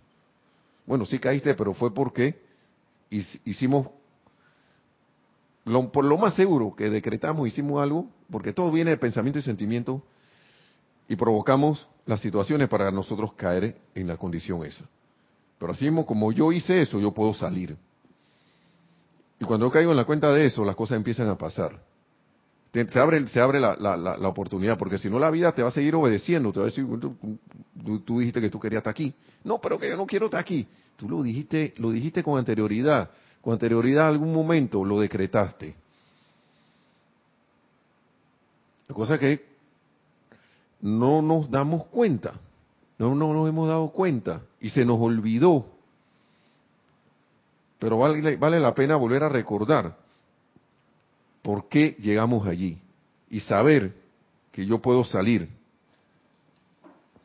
Bueno, 0.86 1.04
sí 1.04 1.18
caíste, 1.18 1.54
pero 1.54 1.74
fue 1.74 1.92
porque 1.92 2.40
hicimos, 3.44 3.88
lo, 5.64 5.90
por 5.90 6.04
lo 6.04 6.16
más 6.16 6.34
seguro 6.34 6.74
que 6.74 6.88
decretamos, 6.88 7.48
hicimos 7.48 7.82
algo, 7.82 8.08
porque 8.30 8.52
todo 8.52 8.70
viene 8.70 8.92
de 8.92 8.96
pensamiento 8.96 9.38
y 9.38 9.42
sentimiento, 9.42 10.02
y 11.08 11.16
provocamos 11.16 11.88
las 12.06 12.20
situaciones 12.20 12.68
para 12.68 12.90
nosotros 12.90 13.32
caer 13.34 13.76
en 13.94 14.06
la 14.06 14.16
condición 14.16 14.64
esa. 14.64 14.84
Pero 15.58 15.72
así 15.72 15.86
mismo 15.86 16.06
como 16.06 16.30
yo 16.32 16.52
hice 16.52 16.80
eso, 16.80 17.00
yo 17.00 17.12
puedo 17.12 17.34
salir. 17.34 17.76
Y 19.40 19.44
cuando 19.44 19.66
yo 19.66 19.70
caigo 19.70 19.90
en 19.90 19.96
la 19.96 20.04
cuenta 20.04 20.32
de 20.32 20.46
eso, 20.46 20.64
las 20.64 20.76
cosas 20.76 20.96
empiezan 20.96 21.28
a 21.28 21.38
pasar. 21.38 21.80
Se 22.72 22.98
abre, 23.00 23.26
se 23.28 23.40
abre 23.40 23.60
la, 23.60 23.76
la, 23.76 24.28
oportunidad, 24.28 24.76
porque 24.76 24.98
si 24.98 25.08
no 25.08 25.18
la 25.18 25.30
vida 25.30 25.52
te 25.52 25.62
va 25.62 25.68
a 25.68 25.72
seguir 25.72 25.94
obedeciendo, 25.94 26.52
te 26.52 26.60
va 26.60 26.66
a 26.66 26.68
decir, 26.68 26.86
tú, 28.04 28.18
dijiste 28.18 28.40
que 28.40 28.50
tú 28.50 28.60
querías 28.60 28.80
estar 28.80 28.90
aquí. 28.90 29.14
No, 29.42 29.58
pero 29.58 29.78
que 29.78 29.88
yo 29.88 29.96
no 29.96 30.06
quiero 30.06 30.26
estar 30.26 30.40
aquí. 30.40 30.66
Tú 30.96 31.08
lo 31.08 31.22
dijiste, 31.22 31.72
lo 31.78 31.90
dijiste 31.90 32.22
con 32.22 32.38
anterioridad. 32.38 33.10
Con 33.40 33.54
anterioridad 33.54 34.06
a 34.06 34.08
algún 34.08 34.32
momento 34.32 34.84
lo 34.84 35.00
decretaste. 35.00 35.74
La 38.88 38.94
cosa 38.94 39.14
es 39.14 39.20
que 39.20 39.46
no 40.80 41.22
nos 41.22 41.50
damos 41.50 41.86
cuenta. 41.86 42.34
No, 42.98 43.14
no 43.14 43.32
nos 43.32 43.48
hemos 43.48 43.68
dado 43.68 43.90
cuenta 43.90 44.42
y 44.60 44.70
se 44.70 44.84
nos 44.84 44.98
olvidó. 45.00 45.66
Pero 47.78 47.98
vale, 47.98 48.36
vale 48.36 48.60
la 48.60 48.74
pena 48.74 48.96
volver 48.96 49.22
a 49.22 49.28
recordar 49.28 49.96
por 51.42 51.68
qué 51.68 51.96
llegamos 52.00 52.46
allí 52.46 52.78
y 53.30 53.40
saber 53.40 53.94
que 54.52 54.66
yo 54.66 54.80
puedo 54.80 55.04
salir. 55.04 55.48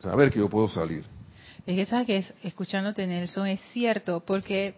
Saber 0.01 0.31
que 0.31 0.39
yo 0.39 0.49
puedo 0.49 0.69
salir. 0.69 1.05
Es 1.65 1.75
que 1.75 1.85
sabes 1.85 2.07
que 2.07 2.47
escuchándote 2.47 3.07
Nelson 3.07 3.47
es 3.47 3.61
cierto, 3.71 4.19
porque 4.19 4.75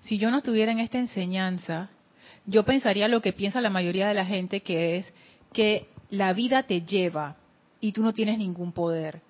si 0.00 0.16
yo 0.18 0.30
no 0.30 0.38
estuviera 0.38 0.72
en 0.72 0.78
esta 0.78 0.98
enseñanza, 0.98 1.90
yo 2.46 2.64
pensaría 2.64 3.08
lo 3.08 3.20
que 3.20 3.32
piensa 3.32 3.60
la 3.60 3.70
mayoría 3.70 4.08
de 4.08 4.14
la 4.14 4.24
gente, 4.24 4.60
que 4.60 4.98
es 4.98 5.12
que 5.52 5.88
la 6.10 6.32
vida 6.32 6.62
te 6.62 6.82
lleva 6.82 7.36
y 7.80 7.92
tú 7.92 8.02
no 8.02 8.14
tienes 8.14 8.38
ningún 8.38 8.72
poder. 8.72 9.20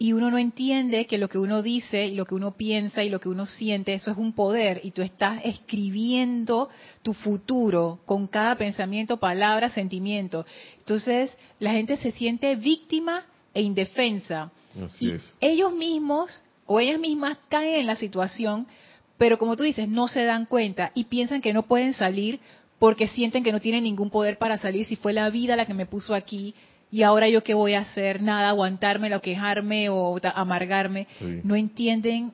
Y 0.00 0.12
uno 0.12 0.30
no 0.30 0.38
entiende 0.38 1.06
que 1.06 1.18
lo 1.18 1.28
que 1.28 1.38
uno 1.38 1.60
dice 1.60 2.06
y 2.06 2.14
lo 2.14 2.24
que 2.24 2.36
uno 2.36 2.52
piensa 2.52 3.02
y 3.02 3.08
lo 3.08 3.18
que 3.18 3.28
uno 3.28 3.46
siente, 3.46 3.94
eso 3.94 4.12
es 4.12 4.16
un 4.16 4.32
poder 4.32 4.80
y 4.84 4.92
tú 4.92 5.02
estás 5.02 5.40
escribiendo 5.42 6.68
tu 7.02 7.14
futuro 7.14 7.98
con 8.06 8.28
cada 8.28 8.54
pensamiento, 8.54 9.16
palabra, 9.16 9.70
sentimiento. 9.70 10.46
Entonces 10.78 11.36
la 11.58 11.72
gente 11.72 11.96
se 11.96 12.12
siente 12.12 12.54
víctima 12.54 13.24
e 13.52 13.62
indefensa. 13.62 14.52
Así 14.84 15.10
es. 15.10 15.34
Ellos 15.40 15.72
mismos 15.72 16.40
o 16.66 16.78
ellas 16.78 17.00
mismas 17.00 17.38
caen 17.48 17.80
en 17.80 17.86
la 17.86 17.96
situación, 17.96 18.68
pero 19.16 19.36
como 19.36 19.56
tú 19.56 19.64
dices, 19.64 19.88
no 19.88 20.06
se 20.06 20.24
dan 20.24 20.46
cuenta 20.46 20.92
y 20.94 21.04
piensan 21.04 21.40
que 21.40 21.52
no 21.52 21.64
pueden 21.64 21.92
salir 21.92 22.38
porque 22.78 23.08
sienten 23.08 23.42
que 23.42 23.50
no 23.50 23.58
tienen 23.58 23.82
ningún 23.82 24.10
poder 24.10 24.38
para 24.38 24.58
salir 24.58 24.86
si 24.86 24.94
fue 24.94 25.12
la 25.12 25.28
vida 25.30 25.56
la 25.56 25.66
que 25.66 25.74
me 25.74 25.86
puso 25.86 26.14
aquí 26.14 26.54
y 26.90 27.02
ahora 27.02 27.28
yo 27.28 27.42
qué 27.42 27.54
voy 27.54 27.74
a 27.74 27.80
hacer, 27.80 28.22
nada, 28.22 28.48
aguantarme, 28.48 29.14
o 29.14 29.20
quejarme 29.20 29.88
o 29.90 30.18
amargarme. 30.34 31.06
No 31.44 31.54
entienden 31.54 32.32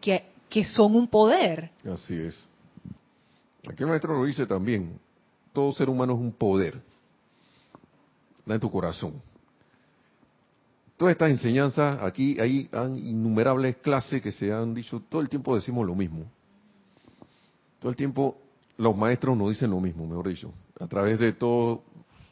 que, 0.00 0.24
que 0.48 0.64
son 0.64 0.94
un 0.94 1.08
poder. 1.08 1.70
Así 1.84 2.14
es. 2.14 2.38
Aquí 3.68 3.82
el 3.82 3.88
maestro 3.88 4.14
lo 4.14 4.24
dice 4.24 4.46
también, 4.46 4.98
todo 5.52 5.72
ser 5.72 5.88
humano 5.88 6.14
es 6.14 6.20
un 6.20 6.32
poder. 6.32 6.80
Da 8.44 8.54
en 8.54 8.60
tu 8.60 8.70
corazón. 8.70 9.14
Todas 10.96 11.12
estas 11.12 11.30
enseñanzas, 11.30 12.02
aquí 12.02 12.38
hay 12.40 12.70
innumerables 12.72 13.76
clases 13.76 14.22
que 14.22 14.32
se 14.32 14.52
han 14.52 14.72
dicho, 14.72 15.02
todo 15.08 15.20
el 15.20 15.28
tiempo 15.28 15.54
decimos 15.54 15.86
lo 15.86 15.94
mismo. 15.94 16.24
Todo 17.80 17.90
el 17.90 17.96
tiempo 17.96 18.38
los 18.78 18.96
maestros 18.96 19.36
nos 19.36 19.50
dicen 19.50 19.70
lo 19.70 19.80
mismo, 19.80 20.06
mejor 20.06 20.28
dicho, 20.28 20.52
a 20.78 20.86
través 20.86 21.18
de 21.18 21.32
todos 21.32 21.80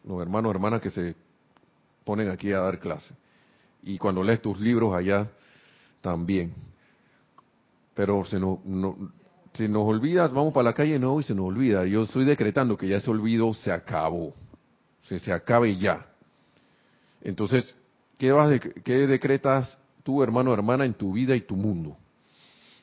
los 0.05 0.21
hermanos 0.23 0.51
hermanas 0.51 0.81
que 0.81 0.91
se 0.91 1.15
ponen 2.05 2.29
aquí 2.29 2.53
a 2.53 2.61
dar 2.61 2.79
clase. 2.79 3.15
Y 3.83 3.99
cuando 3.99 4.23
lees 4.23 4.41
tus 4.41 4.59
libros 4.61 4.95
allá, 4.95 5.29
también. 6.01 6.55
Pero 7.95 8.25
se 8.25 8.39
nos, 8.39 8.65
no, 8.65 8.97
se 9.55 9.69
nos 9.69 9.83
olvida, 9.83 10.27
vamos 10.29 10.53
para 10.53 10.65
la 10.65 10.75
calle 10.75 10.99
no 10.99 11.21
y 11.21 11.23
se 11.23 11.35
nos 11.35 11.47
olvida. 11.47 11.85
Yo 11.87 12.03
estoy 12.03 12.25
decretando 12.25 12.77
que 12.77 12.89
ya 12.89 12.97
ese 12.97 13.11
olvido 13.11 13.53
se 13.55 13.73
acabó. 13.73 14.35
Se, 15.03 15.19
se 15.19 15.33
acabe 15.33 15.77
ya. 15.77 16.07
Entonces, 17.23 17.75
¿qué, 18.19 18.33
vas 18.33 18.51
de, 18.51 18.61
¿qué 18.61 19.07
decretas 19.07 19.79
tú, 20.03 20.23
hermano 20.23 20.51
o 20.51 20.55
hermana, 20.55 20.85
en 20.85 20.95
tu 20.95 21.13
vida 21.13 21.37
y 21.37 21.41
tu 21.43 21.57
mundo? 21.57 21.97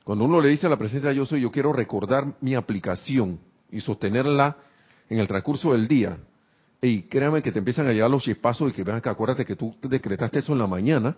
Cuando 0.03 0.25
uno 0.25 0.41
le 0.41 0.49
dice 0.49 0.65
a 0.65 0.69
la 0.69 0.77
presencia 0.77 1.11
yo 1.11 1.25
soy, 1.25 1.41
yo 1.41 1.51
quiero 1.51 1.73
recordar 1.73 2.35
mi 2.41 2.55
aplicación 2.55 3.39
y 3.71 3.81
sostenerla 3.81 4.57
en 5.09 5.19
el 5.19 5.27
transcurso 5.27 5.73
del 5.73 5.87
día, 5.87 6.17
y 6.81 7.03
créame 7.03 7.43
que 7.43 7.51
te 7.51 7.59
empiezan 7.59 7.87
a 7.87 7.93
llegar 7.93 8.09
los 8.09 8.23
chispazos 8.23 8.71
y 8.71 8.73
que 8.73 8.83
vean 8.83 9.01
que 9.01 9.09
acuérdate 9.09 9.45
que 9.45 9.55
tú 9.55 9.75
decretaste 9.83 10.39
eso 10.39 10.53
en 10.53 10.59
la 10.59 10.67
mañana. 10.67 11.15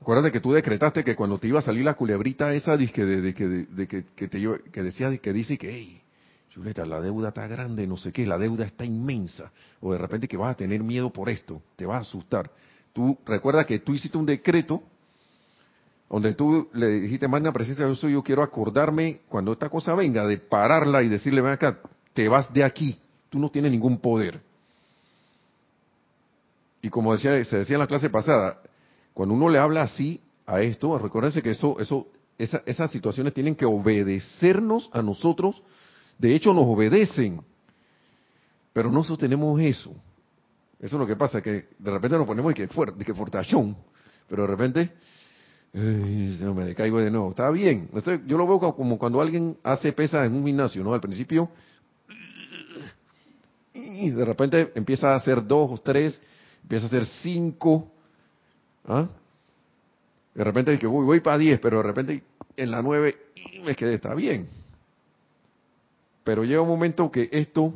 Acuérdate 0.00 0.32
que 0.32 0.40
tú 0.40 0.52
decretaste 0.52 1.04
que 1.04 1.14
cuando 1.14 1.38
te 1.38 1.46
iba 1.46 1.60
a 1.60 1.62
salir 1.62 1.84
la 1.84 1.94
culebrita 1.94 2.52
esa 2.52 2.76
de, 2.76 2.86
de, 2.88 3.32
que, 3.32 3.46
de, 3.46 3.86
que, 3.86 4.04
que, 4.16 4.26
te, 4.26 4.42
que 4.72 4.82
decía 4.82 5.16
que 5.16 5.32
dice 5.32 5.56
que, 5.56 5.70
hey, 5.70 6.02
chuleta, 6.50 6.84
la 6.84 7.00
deuda 7.00 7.28
está 7.28 7.46
grande, 7.46 7.86
no 7.86 7.96
sé 7.96 8.12
qué, 8.12 8.26
la 8.26 8.36
deuda 8.36 8.64
está 8.64 8.84
inmensa. 8.84 9.52
O 9.80 9.92
de 9.92 9.98
repente 9.98 10.26
que 10.26 10.36
vas 10.36 10.50
a 10.50 10.56
tener 10.56 10.82
miedo 10.82 11.10
por 11.10 11.28
esto, 11.28 11.62
te 11.76 11.86
vas 11.86 11.98
a 11.98 12.00
asustar. 12.00 12.50
Tú 12.92 13.16
recuerda 13.24 13.64
que 13.64 13.78
tú 13.78 13.94
hiciste 13.94 14.18
un 14.18 14.26
decreto 14.26 14.82
donde 16.10 16.34
tú 16.34 16.68
le 16.74 17.00
dijiste, 17.00 17.28
magna 17.28 17.52
presencia 17.52 17.86
yo 17.86 17.94
soy, 17.94 18.12
yo 18.12 18.24
quiero 18.24 18.42
acordarme 18.42 19.20
cuando 19.28 19.52
esta 19.52 19.68
cosa 19.70 19.94
venga, 19.94 20.26
de 20.26 20.38
pararla 20.38 21.02
y 21.04 21.08
decirle, 21.08 21.40
ven 21.40 21.52
acá, 21.52 21.78
te 22.12 22.28
vas 22.28 22.52
de 22.52 22.64
aquí, 22.64 22.98
tú 23.32 23.38
no 23.38 23.48
tienes 23.48 23.72
ningún 23.72 23.98
poder. 23.98 24.42
Y 26.82 26.90
como 26.90 27.12
decía, 27.12 27.42
se 27.44 27.56
decía 27.56 27.76
en 27.76 27.80
la 27.80 27.86
clase 27.86 28.10
pasada, 28.10 28.60
cuando 29.14 29.34
uno 29.34 29.48
le 29.48 29.58
habla 29.58 29.82
así 29.82 30.20
a 30.44 30.60
esto, 30.60 30.98
recuérdense 30.98 31.40
que 31.40 31.50
eso, 31.50 31.80
eso, 31.80 32.08
esas 32.36 32.90
situaciones 32.90 33.32
tienen 33.32 33.54
que 33.54 33.64
obedecernos 33.64 34.90
a 34.92 35.00
nosotros. 35.00 35.62
De 36.18 36.34
hecho, 36.34 36.52
nos 36.52 36.66
obedecen. 36.66 37.40
Pero 38.74 38.90
no 38.90 39.02
sostenemos 39.02 39.58
eso. 39.62 39.92
Eso 40.78 40.96
es 40.96 41.00
lo 41.00 41.06
que 41.06 41.16
pasa, 41.16 41.40
que 41.40 41.68
de 41.78 41.90
repente 41.90 42.18
nos 42.18 42.26
ponemos 42.26 42.52
y 42.52 42.54
que 42.54 42.68
fuerte, 42.68 43.02
que 43.02 43.14
fortachón. 43.14 43.74
Pero 44.28 44.42
de 44.42 44.48
repente, 44.48 44.92
me 45.72 46.64
decaigo 46.64 46.98
de 46.98 47.10
nuevo. 47.10 47.30
Está 47.30 47.48
bien. 47.50 47.88
yo 48.26 48.36
lo 48.36 48.46
veo 48.46 48.74
como 48.74 48.98
cuando 48.98 49.22
alguien 49.22 49.56
hace 49.62 49.90
pesas 49.92 50.26
en 50.26 50.34
un 50.34 50.44
gimnasio, 50.44 50.84
¿no? 50.84 50.92
Al 50.92 51.00
principio 51.00 51.48
y 53.74 54.10
de 54.10 54.24
repente 54.24 54.72
empieza 54.74 55.12
a 55.12 55.16
hacer 55.16 55.46
dos 55.46 55.70
o 55.72 55.78
tres, 55.78 56.20
empieza 56.62 56.86
a 56.86 56.88
hacer 56.88 57.06
cinco, 57.22 57.90
¿ah? 58.86 59.08
de 60.34 60.44
repente 60.44 60.78
que 60.78 60.86
voy, 60.86 61.04
voy 61.04 61.20
para 61.20 61.38
diez, 61.38 61.58
pero 61.60 61.78
de 61.78 61.82
repente 61.82 62.22
en 62.56 62.70
la 62.70 62.82
nueve 62.82 63.16
me 63.64 63.74
quedé, 63.74 63.94
está 63.94 64.14
bien. 64.14 64.48
Pero 66.24 66.44
llega 66.44 66.60
un 66.60 66.68
momento 66.68 67.10
que 67.10 67.28
esto 67.32 67.74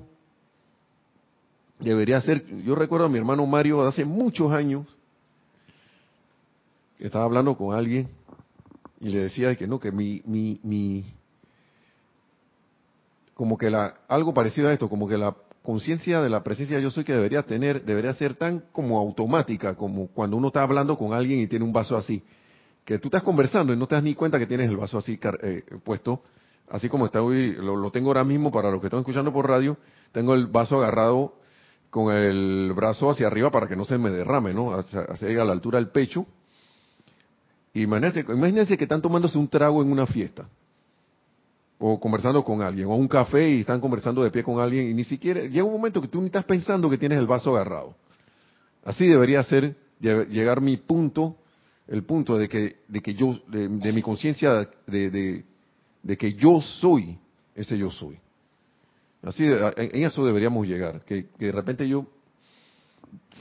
debería 1.79 2.21
ser, 2.21 2.47
yo 2.63 2.75
recuerdo 2.75 3.07
a 3.07 3.09
mi 3.09 3.19
hermano 3.19 3.45
Mario 3.47 3.83
de 3.83 3.89
hace 3.89 4.05
muchos 4.05 4.53
años, 4.53 4.87
que 6.99 7.07
estaba 7.07 7.25
hablando 7.25 7.57
con 7.57 7.77
alguien 7.77 8.09
y 9.01 9.11
le 9.11 9.25
decía 9.25 9.55
que 9.57 9.67
no, 9.67 9.79
que 9.79 9.93
mi, 9.93 10.23
mi, 10.25 10.59
mi, 10.63 11.05
como 13.35 13.59
que 13.59 13.69
la, 13.69 13.99
algo 14.09 14.33
parecido 14.33 14.69
a 14.69 14.73
esto, 14.73 14.89
como 14.89 15.07
que 15.09 15.19
la 15.19 15.35
conciencia 15.67 16.23
de 16.23 16.31
la 16.31 16.45
presencia 16.45 16.79
yo 16.79 16.93
soy 16.93 17.03
que 17.03 17.13
debería 17.13 17.43
tener, 17.43 17.85
debería 17.85 18.13
ser 18.13 18.37
tan 18.37 18.63
como 18.71 18.99
automática, 18.99 19.75
como 19.75 20.07
cuando 20.07 20.37
uno 20.37 20.47
está 20.47 20.63
hablando 20.63 20.97
con 20.97 21.13
alguien 21.13 21.41
y 21.41 21.49
tiene 21.49 21.65
un 21.65 21.73
vaso 21.73 21.97
así, 21.97 22.23
que 22.85 23.01
tú 23.01 23.09
estás 23.09 23.25
conversando 23.25 23.73
y 23.73 23.77
no 23.77 23.89
te 23.89 23.97
das 23.97 24.05
ni 24.05 24.15
cuenta 24.15 24.39
que 24.39 24.47
tienes 24.47 24.71
el 24.71 24.77
vaso 24.77 24.97
así 24.97 25.19
eh, 25.43 25.65
puesto, 25.83 26.23
así 26.71 26.89
como 26.89 27.07
está 27.07 27.21
hoy, 27.21 27.57
lo, 27.57 27.91
tengo 27.91 28.11
ahora 28.11 28.23
mismo 28.23 28.53
para 28.53 28.71
los 28.71 28.81
que 28.81 28.87
están 28.87 29.01
escuchando 29.01 29.33
por 29.33 29.49
radio, 29.49 29.77
tengo 30.13 30.35
el 30.35 30.47
vaso 30.47 30.79
agarrado 30.79 31.35
con 31.91 32.15
el 32.15 32.73
brazo 32.73 33.11
hacia 33.11 33.27
arriba 33.27 33.51
para 33.51 33.67
que 33.67 33.75
no 33.75 33.85
se 33.85 33.99
me 33.99 34.11
derrame, 34.11 34.55
¿no? 34.55 34.73
Hacia, 34.73 35.03
a 35.03 35.45
la 35.45 35.53
altura 35.53 35.81
del 35.81 35.89
pecho. 35.89 36.27
Imagínense, 37.75 38.21
imagínense 38.21 38.79
que 38.79 38.85
están 38.85 39.03
tomándose 39.03 39.37
un 39.37 39.49
trago 39.49 39.83
en 39.83 39.91
una 39.91 40.07
fiesta 40.07 40.47
o 41.79 42.01
conversando 42.01 42.43
con 42.43 42.63
alguien, 42.63 42.89
o 42.89 42.95
un 42.95 43.09
café 43.09 43.51
y 43.51 43.61
están 43.61 43.81
conversando 43.81 44.23
de 44.23 44.31
pie 44.31 44.43
con 44.43 44.61
alguien 44.61 44.89
y 44.91 44.95
ni 44.95 45.05
siquiera 45.05 45.43
llega 45.43 45.65
un 45.65 45.73
momento 45.73 46.01
que 46.01 46.09
tú 46.09 46.21
ni 46.21 46.27
estás 46.27 46.45
pensando 46.45 46.89
que 46.89 46.99
tienes 46.99 47.19
el 47.19 47.27
vaso 47.27 47.55
agarrado. 47.55 47.95
Así 48.85 49.07
debería 49.07 49.43
ser 49.43 49.77
llegar 50.01 50.61
mi 50.61 50.77
punto, 50.77 51.37
el 51.89 52.05
punto 52.05 52.39
de 52.39 52.49
que 52.49 52.77
de 52.89 53.01
que 53.01 53.15
yo 53.15 53.39
de, 53.49 53.93
mi 53.93 54.01
conciencia 54.01 54.69
de, 54.87 55.45
de, 56.03 56.17
que 56.17 56.35
yo 56.35 56.61
soy 56.61 57.19
ese 57.55 57.77
yo 57.77 57.91
soy. 57.91 58.19
Así 59.23 59.45
en 59.45 60.05
eso 60.05 60.25
deberíamos 60.25 60.67
llegar, 60.67 61.05
que, 61.05 61.27
de 61.39 61.53
repente 61.53 61.87
yo 61.89 62.07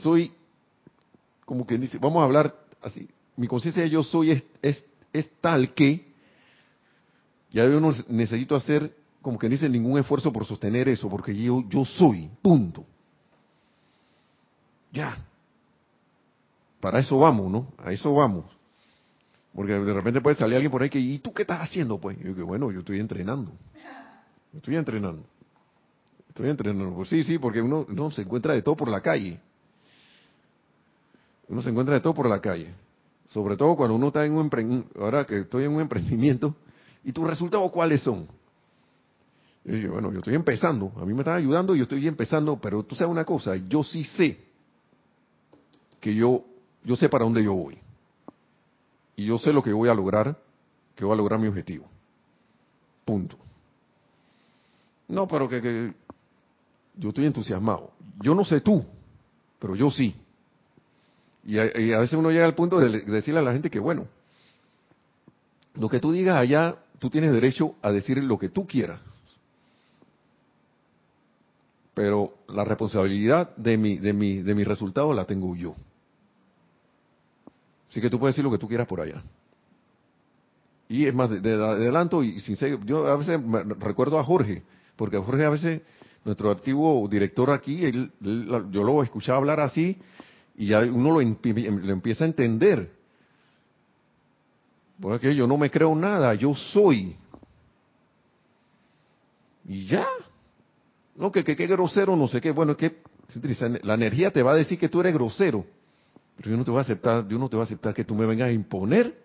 soy 0.02 0.32
como 1.44 1.66
que 1.66 1.78
dice, 1.78 1.98
vamos 1.98 2.20
a 2.20 2.24
hablar 2.24 2.54
así, 2.82 3.08
mi 3.36 3.46
conciencia 3.46 3.82
de 3.82 3.90
yo 3.90 4.02
soy 4.02 4.32
es, 4.32 4.42
es, 4.60 4.84
es 5.12 5.30
tal 5.40 5.72
que 5.74 6.05
ya 7.50 7.64
yo 7.64 7.80
no 7.80 7.92
necesito 8.08 8.54
hacer, 8.56 8.94
como 9.22 9.38
que 9.38 9.48
dice, 9.48 9.68
ningún 9.68 9.98
esfuerzo 9.98 10.32
por 10.32 10.44
sostener 10.44 10.88
eso, 10.88 11.08
porque 11.08 11.34
yo, 11.34 11.64
yo 11.68 11.84
soy, 11.84 12.30
punto. 12.42 12.84
Ya. 14.92 15.18
Para 16.80 17.00
eso 17.00 17.18
vamos, 17.18 17.50
¿no? 17.50 17.72
A 17.78 17.92
eso 17.92 18.12
vamos. 18.12 18.44
Porque 19.54 19.72
de 19.72 19.94
repente 19.94 20.20
puede 20.20 20.36
salir 20.36 20.56
alguien 20.56 20.70
por 20.70 20.82
ahí 20.82 20.90
que, 20.90 21.00
¿y 21.00 21.18
tú 21.18 21.32
qué 21.32 21.42
estás 21.42 21.60
haciendo? 21.60 21.98
Pues 21.98 22.18
yo 22.18 22.34
digo, 22.34 22.46
bueno, 22.46 22.70
yo 22.70 22.80
estoy 22.80 23.00
entrenando. 23.00 23.52
Estoy 24.54 24.76
entrenando. 24.76 25.24
Estoy 26.28 26.50
entrenando. 26.50 26.94
Pues 26.94 27.08
sí, 27.08 27.24
sí, 27.24 27.38
porque 27.38 27.62
uno 27.62 27.86
no 27.88 28.10
se 28.10 28.22
encuentra 28.22 28.52
de 28.52 28.60
todo 28.60 28.76
por 28.76 28.88
la 28.88 29.00
calle. 29.00 29.40
Uno 31.48 31.62
se 31.62 31.70
encuentra 31.70 31.94
de 31.94 32.00
todo 32.00 32.12
por 32.12 32.28
la 32.28 32.40
calle. 32.40 32.74
Sobre 33.28 33.56
todo 33.56 33.76
cuando 33.76 33.94
uno 33.94 34.08
está 34.08 34.24
en 34.24 34.32
un 34.32 34.42
emprendimiento, 34.42 35.00
ahora 35.00 35.24
que 35.24 35.40
estoy 35.40 35.64
en 35.64 35.72
un 35.72 35.80
emprendimiento, 35.80 36.54
¿Y 37.06 37.12
tus 37.12 37.26
resultados 37.26 37.70
cuáles 37.70 38.02
son? 38.02 38.28
Y 39.64 39.80
yo, 39.80 39.92
bueno, 39.92 40.12
yo 40.12 40.18
estoy 40.18 40.34
empezando, 40.34 40.92
a 40.96 41.06
mí 41.06 41.14
me 41.14 41.20
están 41.20 41.36
ayudando 41.36 41.74
y 41.74 41.78
yo 41.78 41.84
estoy 41.84 42.06
empezando, 42.06 42.60
pero 42.60 42.82
tú 42.82 42.94
sabes 42.94 43.10
una 43.10 43.24
cosa, 43.24 43.56
yo 43.56 43.82
sí 43.82 44.04
sé 44.04 44.44
que 45.98 46.14
yo 46.14 46.44
yo 46.86 46.94
sé 46.94 47.08
para 47.08 47.24
dónde 47.24 47.42
yo 47.42 47.52
voy. 47.52 47.76
Y 49.16 49.26
yo 49.26 49.38
sé 49.38 49.52
lo 49.52 49.62
que 49.62 49.72
voy 49.72 49.88
a 49.88 49.94
lograr, 49.94 50.38
que 50.94 51.04
voy 51.04 51.14
a 51.14 51.16
lograr 51.16 51.40
mi 51.40 51.48
objetivo. 51.48 51.84
Punto. 53.04 53.36
No, 55.08 55.26
pero 55.26 55.48
que, 55.48 55.60
que 55.60 55.94
yo 56.96 57.08
estoy 57.08 57.26
entusiasmado. 57.26 57.90
Yo 58.20 58.34
no 58.34 58.44
sé 58.44 58.60
tú, 58.60 58.84
pero 59.58 59.74
yo 59.74 59.90
sí. 59.90 60.14
Y 61.44 61.58
a, 61.58 61.76
y 61.76 61.92
a 61.92 61.98
veces 61.98 62.16
uno 62.16 62.30
llega 62.30 62.44
al 62.44 62.54
punto 62.54 62.78
de, 62.78 63.00
decirle 63.00 63.40
a 63.40 63.42
la 63.42 63.52
gente 63.52 63.68
que, 63.68 63.80
bueno, 63.80 64.06
lo 65.74 65.88
que 65.88 65.98
tú 65.98 66.12
digas 66.12 66.36
allá, 66.36 66.76
tú 66.98 67.10
tienes 67.10 67.32
derecho 67.32 67.74
a 67.82 67.92
decir 67.92 68.22
lo 68.22 68.38
que 68.38 68.48
tú 68.48 68.66
quieras. 68.66 69.00
Pero 71.94 72.34
la 72.48 72.64
responsabilidad 72.64 73.56
de 73.56 73.78
mi, 73.78 73.96
de 73.96 74.12
mi, 74.12 74.42
de 74.42 74.54
mi 74.54 74.64
resultado 74.64 75.14
la 75.14 75.24
tengo 75.24 75.56
yo. 75.56 75.74
Así 77.88 78.00
que 78.00 78.10
tú 78.10 78.18
puedes 78.18 78.34
decir 78.34 78.44
lo 78.44 78.50
que 78.50 78.58
tú 78.58 78.68
quieras 78.68 78.86
por 78.86 79.00
allá. 79.00 79.22
Y 80.88 81.06
es 81.06 81.14
más, 81.14 81.30
de, 81.30 81.54
adelanto, 81.54 82.22
y 82.22 82.40
sin 82.40 82.56
ser, 82.56 82.78
yo 82.84 83.06
a 83.06 83.16
veces 83.16 83.42
me 83.42 83.62
recuerdo 83.62 84.18
a 84.18 84.24
Jorge, 84.24 84.62
porque 84.94 85.18
Jorge 85.18 85.44
a 85.44 85.50
veces, 85.50 85.82
nuestro 86.24 86.50
antiguo 86.50 87.08
director 87.08 87.50
aquí, 87.50 87.84
él, 87.84 88.12
yo 88.20 88.82
lo 88.82 89.02
escuchaba 89.02 89.38
hablar 89.38 89.60
así, 89.60 89.96
y 90.56 90.68
ya 90.68 90.80
uno 90.80 91.18
lo, 91.18 91.20
lo 91.20 91.92
empieza 91.92 92.24
a 92.24 92.28
entender. 92.28 92.95
Porque 95.00 95.34
yo 95.34 95.46
no 95.46 95.56
me 95.56 95.70
creo 95.70 95.94
nada, 95.94 96.34
yo 96.34 96.54
soy. 96.54 97.16
Y 99.68 99.86
ya. 99.86 100.06
No, 101.16 101.32
que 101.32 101.44
qué 101.44 101.66
grosero, 101.66 102.16
no 102.16 102.28
sé 102.28 102.40
qué. 102.40 102.50
Bueno, 102.50 102.72
es 102.72 102.78
que 102.78 102.96
la 103.82 103.94
energía 103.94 104.30
te 104.30 104.42
va 104.42 104.52
a 104.52 104.56
decir 104.56 104.78
que 104.78 104.88
tú 104.88 105.00
eres 105.00 105.14
grosero. 105.14 105.64
Pero 106.36 106.50
yo 106.50 106.56
no 106.56 106.64
te 106.64 106.70
voy 106.70 106.78
a 106.78 106.82
aceptar, 106.82 107.26
yo 107.28 107.38
no 107.38 107.48
te 107.48 107.56
voy 107.56 107.62
a 107.62 107.64
aceptar 107.64 107.94
que 107.94 108.04
tú 108.04 108.14
me 108.14 108.26
vengas 108.26 108.48
a 108.48 108.52
imponer, 108.52 109.16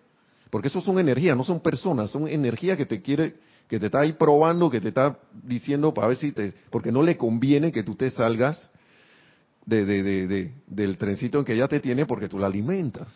porque 0.50 0.68
eso 0.68 0.80
son 0.80 0.98
energías, 0.98 1.36
no 1.36 1.44
son 1.44 1.60
personas, 1.60 2.10
son 2.10 2.26
energías 2.26 2.78
que 2.78 2.86
te 2.86 3.02
quiere, 3.02 3.34
que 3.68 3.78
te 3.78 3.86
está 3.86 4.00
ahí 4.00 4.14
probando, 4.14 4.70
que 4.70 4.80
te 4.80 4.88
está 4.88 5.18
diciendo 5.42 5.92
para 5.92 6.08
ver 6.08 6.16
si 6.16 6.32
te, 6.32 6.54
porque 6.70 6.90
no 6.90 7.02
le 7.02 7.18
conviene 7.18 7.70
que 7.70 7.82
tú 7.82 7.94
te 7.94 8.10
salgas 8.10 8.70
de, 9.66 9.84
de, 9.84 10.52
del 10.66 10.96
trencito 10.96 11.38
en 11.38 11.44
que 11.44 11.56
ya 11.56 11.68
te 11.68 11.80
tiene 11.80 12.06
porque 12.06 12.28
tú 12.28 12.38
la 12.38 12.46
alimentas. 12.46 13.08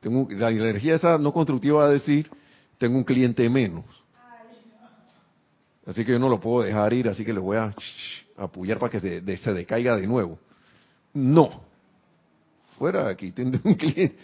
Tengo, 0.00 0.28
la 0.30 0.50
energía 0.50 0.94
esa 0.94 1.18
no 1.18 1.32
constructiva 1.32 1.80
va 1.80 1.86
a 1.86 1.90
decir, 1.90 2.30
tengo 2.78 2.96
un 2.96 3.04
cliente 3.04 3.48
menos. 3.48 3.84
Así 5.86 6.04
que 6.04 6.12
yo 6.12 6.18
no 6.18 6.28
lo 6.28 6.40
puedo 6.40 6.64
dejar 6.64 6.92
ir, 6.92 7.08
así 7.08 7.24
que 7.24 7.32
le 7.32 7.38
voy 7.38 7.56
a 7.56 7.74
apoyar 8.36 8.78
para 8.78 8.90
que 8.90 9.00
se, 9.00 9.36
se 9.36 9.52
decaiga 9.52 9.96
de 9.96 10.06
nuevo. 10.06 10.38
No, 11.14 11.62
fuera 12.76 13.08
aquí, 13.08 13.32
tengo 13.32 13.58
un 13.64 13.74
cliente. 13.76 14.16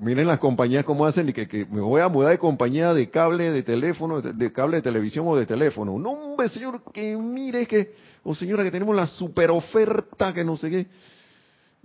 miren 0.00 0.26
las 0.26 0.38
compañías 0.38 0.84
cómo 0.84 1.06
hacen 1.06 1.28
y 1.28 1.32
que, 1.32 1.66
me 1.70 1.80
voy 1.80 2.00
a 2.00 2.08
mudar 2.08 2.32
de 2.32 2.38
compañía 2.38 2.92
de 2.92 3.08
cable 3.08 3.50
de 3.50 3.62
teléfono, 3.62 4.20
de, 4.20 4.52
cable 4.52 4.78
de 4.78 4.82
televisión 4.82 5.26
o 5.28 5.36
de 5.36 5.46
teléfono. 5.46 5.98
No, 5.98 6.10
hombre, 6.10 6.48
señor, 6.48 6.82
que 6.92 7.16
mire 7.16 7.66
que, 7.66 7.94
o 8.24 8.34
señora, 8.34 8.64
que 8.64 8.70
tenemos 8.72 8.94
la 8.94 9.06
super 9.06 9.50
oferta, 9.50 10.32
que 10.32 10.44
no 10.44 10.56
sé 10.56 10.70
qué. 10.70 10.86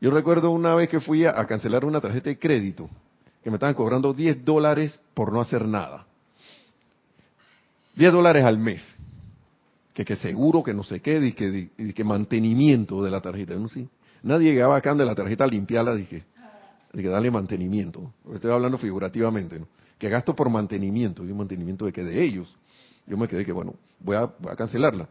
Yo 0.02 0.12
recuerdo 0.12 0.52
una 0.52 0.76
vez 0.76 0.88
que 0.88 1.02
fui 1.02 1.26
a, 1.26 1.34
cancelar 1.46 1.84
una 1.84 2.00
tarjeta 2.00 2.30
de 2.30 2.40
crédito, 2.40 2.90
que 3.44 3.50
me 3.50 3.58
estaban 3.58 3.76
cobrando 3.76 4.14
10 4.14 4.46
dólares 4.46 4.98
por 5.14 5.34
no 5.34 5.42
hacer 5.42 5.68
nada. 5.68 6.06
10 7.96 8.14
dólares 8.14 8.46
al 8.46 8.58
mes. 8.58 8.82
Que, 9.94 10.06
que 10.06 10.16
seguro, 10.16 10.64
que 10.64 10.74
no 10.74 10.84
sé 10.84 11.02
qué, 11.02 11.20
y 11.78 11.94
que, 11.94 12.04
mantenimiento 12.06 13.04
de 13.04 13.12
la 13.12 13.20
tarjeta. 13.20 13.56
No, 13.56 13.68
sí. 13.68 13.90
Nadie 14.24 14.54
llegaba 14.54 14.78
acá 14.78 14.94
de 14.96 15.06
la 15.06 15.16
tarjeta 15.16 15.44
a 15.44 15.48
limpiarla, 15.48 15.96
dije, 15.96 16.24
de 16.94 17.02
que 17.02 17.10
darle 17.10 17.30
mantenimiento. 17.30 18.14
Estoy 18.34 18.52
hablando 18.52 18.78
figurativamente, 18.78 19.60
¿no? 19.60 19.68
Que 19.98 20.08
gasto 20.08 20.34
por 20.34 20.50
mantenimiento, 20.50 21.26
y 21.26 21.34
mantenimiento 21.34 21.86
de 21.86 21.92
que 21.92 22.06
de 22.06 22.24
ellos. 22.24 22.56
Yo 23.06 23.18
me 23.18 23.28
quedé 23.28 23.44
que, 23.44 23.52
bueno, 23.52 23.76
voy 24.00 24.16
a, 24.16 24.32
cancelarla. 24.56 25.10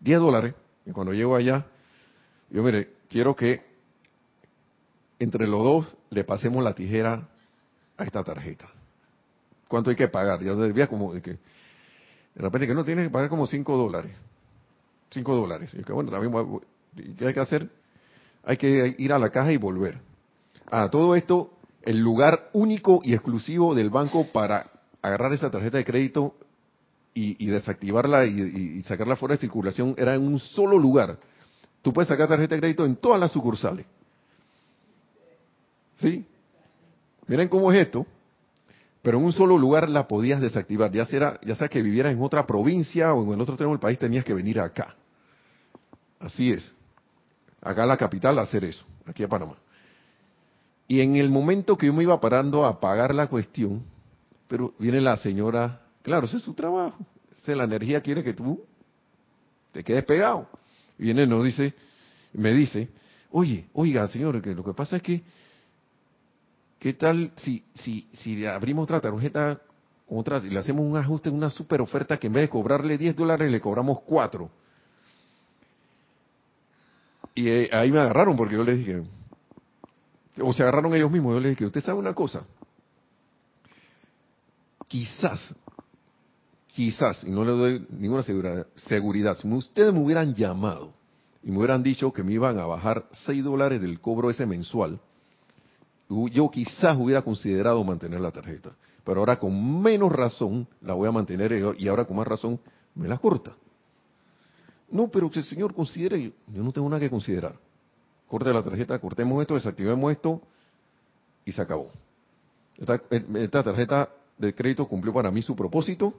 10 0.00 0.18
dólares, 0.18 0.54
y 0.84 0.90
cuando 0.90 1.12
llego 1.12 1.36
allá, 1.36 1.64
yo 2.50 2.64
mire, 2.64 2.88
quiero 3.08 3.36
que 3.36 3.75
entre 5.18 5.46
los 5.46 5.62
dos 5.62 5.86
le 6.10 6.24
pasemos 6.24 6.62
la 6.62 6.74
tijera 6.74 7.28
a 7.96 8.04
esta 8.04 8.22
tarjeta. 8.22 8.68
¿Cuánto 9.68 9.90
hay 9.90 9.96
que 9.96 10.08
pagar? 10.08 10.42
Ya 10.42 10.54
debía 10.54 10.86
como 10.86 11.12
de 11.14 11.22
que, 11.22 11.30
de 11.30 11.38
repente 12.42 12.66
que 12.66 12.74
no 12.74 12.84
tienes 12.84 13.06
que 13.06 13.10
pagar 13.10 13.28
como 13.28 13.46
5 13.46 13.76
dólares. 13.76 14.12
5 15.10 15.34
dólares. 15.34 15.70
Y 15.74 15.82
que 15.82 15.92
bueno, 15.92 16.10
también 16.10 16.32
¿qué 17.16 17.26
hay 17.26 17.34
que 17.34 17.40
hacer? 17.40 17.68
hay 18.46 18.56
que 18.56 18.94
ir 18.96 19.12
a 19.12 19.18
la 19.18 19.30
caja 19.30 19.52
y 19.52 19.56
volver. 19.56 19.98
A 20.70 20.88
todo 20.88 21.16
esto, 21.16 21.50
el 21.82 21.98
lugar 21.98 22.48
único 22.52 23.00
y 23.04 23.12
exclusivo 23.12 23.74
del 23.74 23.90
banco 23.90 24.28
para 24.32 24.70
agarrar 25.02 25.32
esa 25.32 25.50
tarjeta 25.50 25.78
de 25.78 25.84
crédito 25.84 26.34
y, 27.12 27.46
desactivarla 27.46 28.26
y, 28.26 28.82
sacarla 28.82 29.16
fuera 29.16 29.34
de 29.34 29.40
circulación 29.40 29.94
era 29.98 30.14
en 30.14 30.22
un 30.22 30.38
solo 30.38 30.78
lugar. 30.78 31.18
Tú 31.82 31.92
puedes 31.92 32.08
sacar 32.08 32.28
tarjeta 32.28 32.54
de 32.54 32.60
crédito 32.60 32.84
en 32.84 32.96
todas 32.96 33.18
las 33.18 33.32
sucursales. 33.32 33.86
¿Sí? 35.96 36.24
Miren 37.26 37.48
cómo 37.48 37.72
es 37.72 37.86
esto. 37.86 38.06
Pero 39.02 39.18
en 39.18 39.24
un 39.24 39.32
solo 39.32 39.56
lugar 39.56 39.88
la 39.88 40.08
podías 40.08 40.40
desactivar. 40.40 40.90
Ya 40.90 41.04
sea, 41.04 41.38
ya 41.42 41.54
sea 41.54 41.68
que 41.68 41.80
vivieras 41.80 42.12
en 42.12 42.22
otra 42.22 42.46
provincia 42.46 43.14
o 43.14 43.22
en 43.24 43.32
el 43.32 43.40
otro 43.40 43.54
extremo 43.54 43.72
del 43.72 43.80
país, 43.80 43.98
tenías 43.98 44.24
que 44.24 44.34
venir 44.34 44.58
acá. 44.60 44.96
Así 46.18 46.52
es 46.52 46.74
acá 47.66 47.82
a 47.82 47.86
la 47.86 47.96
capital 47.96 48.38
a 48.38 48.42
hacer 48.42 48.64
eso, 48.64 48.84
aquí 49.04 49.22
a 49.22 49.28
Panamá. 49.28 49.56
Y 50.88 51.00
en 51.00 51.16
el 51.16 51.30
momento 51.30 51.76
que 51.76 51.86
yo 51.86 51.92
me 51.92 52.04
iba 52.04 52.18
parando 52.20 52.64
a 52.64 52.80
pagar 52.80 53.14
la 53.14 53.26
cuestión, 53.26 53.82
pero 54.46 54.72
viene 54.78 55.00
la 55.00 55.16
señora, 55.16 55.80
claro, 56.02 56.26
ese 56.26 56.36
es 56.36 56.44
su 56.44 56.54
trabajo, 56.54 57.04
es 57.32 57.56
la 57.56 57.64
energía 57.64 58.00
quiere 58.00 58.22
que 58.22 58.34
tú 58.34 58.62
te 59.72 59.82
quedes 59.82 60.04
pegado. 60.04 60.48
Viene 60.96 61.24
y 61.24 61.26
nos 61.26 61.44
dice, 61.44 61.74
me 62.32 62.54
dice, 62.54 62.88
oye, 63.30 63.66
oiga, 63.72 64.06
señor, 64.08 64.40
que 64.40 64.54
lo 64.54 64.64
que 64.64 64.72
pasa 64.72 64.96
es 64.96 65.02
que, 65.02 65.22
¿qué 66.78 66.92
tal 66.94 67.32
si, 67.36 67.64
si, 67.74 68.08
si 68.12 68.44
abrimos 68.46 68.84
otra 68.84 69.00
tarjeta, 69.00 69.60
otra, 70.08 70.38
y 70.38 70.50
le 70.50 70.58
hacemos 70.58 70.84
un 70.84 70.96
ajuste, 70.96 71.30
una 71.30 71.50
super 71.50 71.80
oferta 71.80 72.18
que 72.18 72.26
en 72.26 72.34
vez 72.34 72.42
de 72.44 72.48
cobrarle 72.48 72.98
10 72.98 73.16
dólares 73.16 73.50
le 73.50 73.60
cobramos 73.60 74.00
4? 74.02 74.50
Y 77.34 77.48
eh, 77.48 77.70
ahí 77.72 77.92
me 77.92 77.98
agarraron 77.98 78.36
porque 78.36 78.54
yo 78.54 78.64
les 78.64 78.78
dije, 78.78 79.02
o 80.40 80.52
se 80.52 80.62
agarraron 80.62 80.94
ellos 80.94 81.10
mismos, 81.10 81.34
yo 81.34 81.40
les 81.40 81.50
dije, 81.50 81.66
usted 81.66 81.80
sabe 81.80 81.98
una 81.98 82.14
cosa, 82.14 82.46
quizás, 84.88 85.54
quizás, 86.68 87.24
y 87.24 87.30
no 87.30 87.44
le 87.44 87.52
doy 87.52 87.86
ninguna 87.90 88.22
seguridad, 88.22 88.66
seguridad, 88.76 89.36
si 89.36 89.48
ustedes 89.48 89.92
me 89.92 90.00
hubieran 90.00 90.34
llamado 90.34 90.94
y 91.42 91.50
me 91.50 91.58
hubieran 91.58 91.82
dicho 91.82 92.12
que 92.12 92.22
me 92.22 92.32
iban 92.32 92.58
a 92.58 92.66
bajar 92.66 93.06
6 93.26 93.44
dólares 93.44 93.80
del 93.82 94.00
cobro 94.00 94.30
ese 94.30 94.46
mensual, 94.46 95.00
yo 96.08 96.50
quizás 96.50 96.96
hubiera 96.96 97.22
considerado 97.22 97.82
mantener 97.84 98.20
la 98.20 98.30
tarjeta. 98.30 98.70
Pero 99.04 99.20
ahora 99.20 99.38
con 99.38 99.82
menos 99.82 100.10
razón 100.10 100.66
la 100.80 100.94
voy 100.94 101.08
a 101.08 101.12
mantener 101.12 101.76
y 101.78 101.88
ahora 101.88 102.04
con 102.04 102.16
más 102.16 102.26
razón 102.26 102.58
me 102.94 103.08
la 103.08 103.18
corta. 103.18 103.54
No, 104.90 105.08
pero 105.08 105.30
que 105.30 105.40
el 105.40 105.44
señor 105.44 105.74
considere, 105.74 106.32
yo 106.48 106.62
no 106.62 106.72
tengo 106.72 106.88
nada 106.88 107.00
que 107.00 107.10
considerar. 107.10 107.56
Corte 108.28 108.52
la 108.52 108.62
tarjeta, 108.62 108.98
cortemos 108.98 109.40
esto, 109.40 109.54
desactivemos 109.54 110.10
esto 110.12 110.40
y 111.44 111.52
se 111.52 111.62
acabó. 111.62 111.90
Esta, 112.76 113.62
tarjeta 113.62 114.10
de 114.36 114.54
crédito 114.54 114.86
cumplió 114.86 115.12
para 115.12 115.30
mí 115.30 115.42
su 115.42 115.56
propósito 115.56 116.12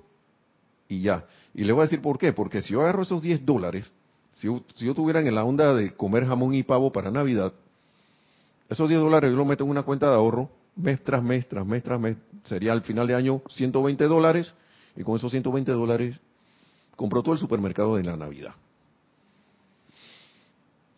y 0.87 1.01
ya. 1.01 1.25
Y 1.53 1.63
le 1.63 1.73
voy 1.73 1.81
a 1.81 1.85
decir 1.85 2.01
por 2.01 2.17
qué. 2.17 2.33
Porque 2.33 2.61
si 2.61 2.73
yo 2.73 2.81
agarro 2.81 3.03
esos 3.03 3.21
10 3.21 3.45
dólares, 3.45 3.91
si 4.35 4.47
yo, 4.47 4.93
tuviera 4.93 5.19
en 5.19 5.33
la 5.33 5.43
onda 5.43 5.73
de 5.73 5.93
comer 5.95 6.25
jamón 6.25 6.53
y 6.53 6.63
pavo 6.63 6.91
para 6.91 7.11
Navidad, 7.11 7.53
esos 8.69 8.89
10 8.89 9.01
dólares 9.01 9.31
yo 9.31 9.37
los 9.37 9.47
meto 9.47 9.63
en 9.63 9.69
una 9.69 9.83
cuenta 9.83 10.09
de 10.09 10.15
ahorro, 10.15 10.49
mes 10.75 11.03
tras 11.03 11.23
mes, 11.23 11.47
tras 11.47 11.65
mes, 11.65 11.83
tras 11.83 11.99
mes, 11.99 12.17
sería 12.43 12.73
al 12.73 12.81
final 12.81 13.07
de 13.07 13.15
año 13.15 13.41
120 13.49 14.03
dólares, 14.05 14.53
y 14.95 15.03
con 15.03 15.15
esos 15.15 15.31
120 15.31 15.71
dólares 15.71 16.17
compró 16.95 17.21
todo 17.21 17.33
el 17.33 17.39
supermercado 17.39 17.95
de 17.95 18.03
la 18.03 18.17
Navidad. 18.17 18.55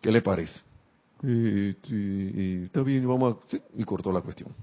¿Qué 0.02 0.12
le 0.12 0.22
parece? 0.22 0.60
Y, 1.22 2.64
está 2.64 2.82
bien, 2.82 3.06
vamos 3.08 3.36
a... 3.36 3.58
y 3.78 3.84
cortó 3.84 4.12
la 4.12 4.22
cuestión. 4.22 4.54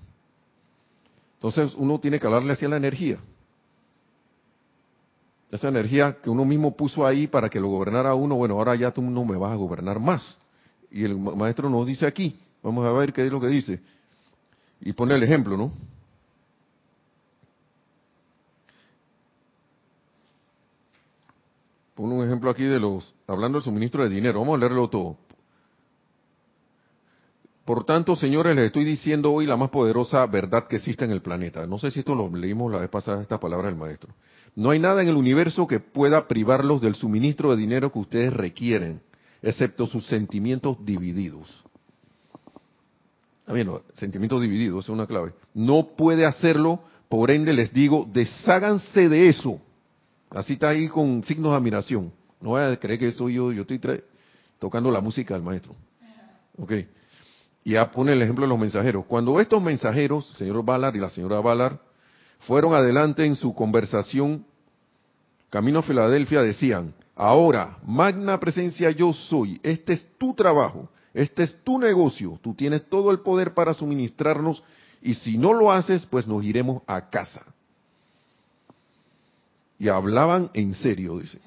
Entonces 1.34 1.74
uno 1.76 2.00
tiene 2.00 2.18
que 2.18 2.26
hablarle 2.26 2.54
hacia 2.54 2.68
la 2.68 2.78
energía. 2.78 3.18
Esa 5.50 5.68
energía 5.68 6.16
que 6.22 6.30
uno 6.30 6.44
mismo 6.44 6.74
puso 6.74 7.06
ahí 7.06 7.26
para 7.26 7.48
que 7.48 7.60
lo 7.60 7.68
gobernara 7.68 8.14
uno, 8.14 8.36
bueno, 8.36 8.54
ahora 8.54 8.74
ya 8.74 8.90
tú 8.90 9.02
no 9.02 9.24
me 9.24 9.36
vas 9.36 9.52
a 9.52 9.56
gobernar 9.56 10.00
más. 10.00 10.36
Y 10.90 11.04
el 11.04 11.16
maestro 11.18 11.68
nos 11.68 11.86
dice 11.86 12.06
aquí, 12.06 12.38
vamos 12.66 12.84
a 12.84 12.90
ver 12.90 13.12
qué 13.12 13.24
es 13.24 13.30
lo 13.30 13.40
que 13.40 13.46
dice. 13.46 13.80
Y 14.80 14.92
pone 14.92 15.14
el 15.14 15.22
ejemplo, 15.22 15.56
¿no? 15.56 15.72
Pongo 21.94 22.16
un 22.16 22.26
ejemplo 22.26 22.50
aquí 22.50 22.64
de 22.64 22.80
los, 22.80 23.14
hablando 23.26 23.58
del 23.58 23.64
suministro 23.64 24.02
de 24.02 24.10
dinero, 24.10 24.40
vamos 24.40 24.56
a 24.56 24.58
leerlo 24.58 24.90
todo. 24.90 25.16
Por 27.64 27.84
tanto, 27.84 28.16
señores, 28.16 28.54
les 28.54 28.66
estoy 28.66 28.84
diciendo 28.84 29.32
hoy 29.32 29.46
la 29.46 29.56
más 29.56 29.70
poderosa 29.70 30.26
verdad 30.26 30.66
que 30.66 30.76
existe 30.76 31.04
en 31.04 31.12
el 31.12 31.22
planeta. 31.22 31.66
No 31.66 31.78
sé 31.78 31.90
si 31.90 32.00
esto 32.00 32.14
lo 32.14 32.28
leímos 32.34 32.70
la 32.70 32.78
vez 32.78 32.90
pasada, 32.90 33.22
esta 33.22 33.40
palabra 33.40 33.68
del 33.68 33.76
maestro. 33.76 34.12
No 34.56 34.70
hay 34.70 34.78
nada 34.78 35.02
en 35.02 35.08
el 35.08 35.16
universo 35.16 35.66
que 35.66 35.80
pueda 35.80 36.28
privarlos 36.28 36.80
del 36.80 36.96
suministro 36.96 37.50
de 37.50 37.56
dinero 37.56 37.92
que 37.92 37.98
ustedes 38.00 38.32
requieren, 38.32 39.00
excepto 39.40 39.86
sus 39.86 40.06
sentimientos 40.06 40.84
divididos. 40.84 41.65
Ah, 43.46 43.52
bien, 43.52 43.70
sentimientos 43.94 44.42
divididos, 44.42 44.84
es 44.84 44.88
una 44.88 45.06
clave. 45.06 45.32
No 45.54 45.88
puede 45.96 46.26
hacerlo, 46.26 46.80
por 47.08 47.30
ende 47.30 47.52
les 47.52 47.72
digo, 47.72 48.08
desháganse 48.12 49.08
de 49.08 49.28
eso. 49.28 49.60
Así 50.30 50.54
está 50.54 50.70
ahí 50.70 50.88
con 50.88 51.22
signos 51.22 51.52
de 51.52 51.56
admiración. 51.56 52.12
No 52.40 52.50
voy 52.50 52.62
a 52.62 52.76
creer 52.76 52.98
que 52.98 53.12
soy 53.12 53.34
yo, 53.34 53.52
yo 53.52 53.62
estoy 53.62 53.80
tocando 54.58 54.90
la 54.90 55.00
música 55.00 55.34
del 55.34 55.42
maestro. 55.42 55.74
Ok. 56.58 56.72
Y 57.64 57.72
ya 57.72 57.90
pone 57.90 58.12
el 58.12 58.22
ejemplo 58.22 58.44
de 58.44 58.48
los 58.48 58.58
mensajeros. 58.58 59.04
Cuando 59.06 59.40
estos 59.40 59.62
mensajeros, 59.62 60.30
el 60.30 60.36
señor 60.36 60.64
Ballard 60.64 60.96
y 60.96 61.00
la 61.00 61.10
señora 61.10 61.40
Ballard, 61.40 61.78
fueron 62.40 62.74
adelante 62.74 63.24
en 63.24 63.36
su 63.36 63.54
conversación 63.54 64.44
camino 65.50 65.78
a 65.78 65.82
Filadelfia, 65.82 66.42
decían, 66.42 66.94
ahora, 67.14 67.78
magna 67.84 68.38
presencia 68.38 68.90
yo 68.90 69.12
soy, 69.12 69.60
este 69.62 69.94
es 69.94 70.06
tu 70.18 70.34
trabajo, 70.34 70.90
este 71.16 71.44
es 71.44 71.64
tu 71.64 71.78
negocio, 71.78 72.38
tú 72.42 72.52
tienes 72.52 72.90
todo 72.90 73.10
el 73.10 73.20
poder 73.20 73.54
para 73.54 73.72
suministrarnos 73.72 74.62
y 75.00 75.14
si 75.14 75.38
no 75.38 75.54
lo 75.54 75.72
haces, 75.72 76.04
pues 76.04 76.26
nos 76.26 76.44
iremos 76.44 76.82
a 76.86 77.08
casa. 77.08 77.42
Y 79.78 79.88
hablaban 79.88 80.50
en 80.52 80.74
serio, 80.74 81.18
dice. 81.18 81.40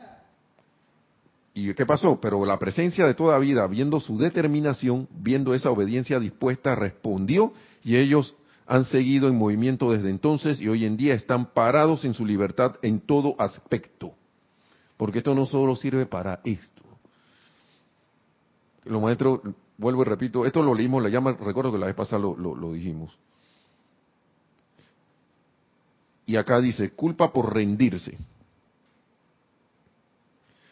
¿Y 1.53 1.71
qué 1.75 1.85
pasó? 1.85 2.19
Pero 2.19 2.43
la 2.45 2.57
presencia 2.57 3.05
de 3.05 3.13
toda 3.13 3.37
vida, 3.37 3.67
viendo 3.67 3.99
su 3.99 4.17
determinación, 4.17 5.07
viendo 5.11 5.53
esa 5.53 5.69
obediencia 5.69 6.19
dispuesta, 6.19 6.73
respondió 6.73 7.53
y 7.83 7.97
ellos 7.97 8.35
han 8.65 8.85
seguido 8.85 9.27
en 9.27 9.37
movimiento 9.37 9.91
desde 9.91 10.09
entonces 10.09 10.59
y 10.61 10.67
hoy 10.67 10.85
en 10.85 10.97
día 10.97 11.13
están 11.13 11.53
parados 11.53 12.05
en 12.05 12.15
su 12.15 12.25
libertad 12.25 12.77
en 12.81 13.01
todo 13.01 13.35
aspecto. 13.37 14.13
Porque 14.97 15.19
esto 15.19 15.35
no 15.35 15.45
solo 15.45 15.75
sirve 15.75 16.07
para 16.07 16.39
esto. 16.43 16.68
Los 18.89 18.99
maestros, 19.03 19.41
vuelvo 19.77 20.01
y 20.01 20.05
repito, 20.05 20.47
esto 20.47 20.63
lo 20.63 20.73
leímos, 20.73 21.03
la 21.03 21.09
llama, 21.09 21.37
recuerdo 21.39 21.71
que 21.71 21.77
la 21.77 21.85
vez 21.85 21.95
pasada 21.95 22.19
lo, 22.23 22.73
dijimos. 22.73 23.15
Y 26.25 26.35
acá 26.35 26.59
dice, 26.59 26.89
culpa 26.91 27.31
por 27.31 27.53
rendirse. 27.53 28.17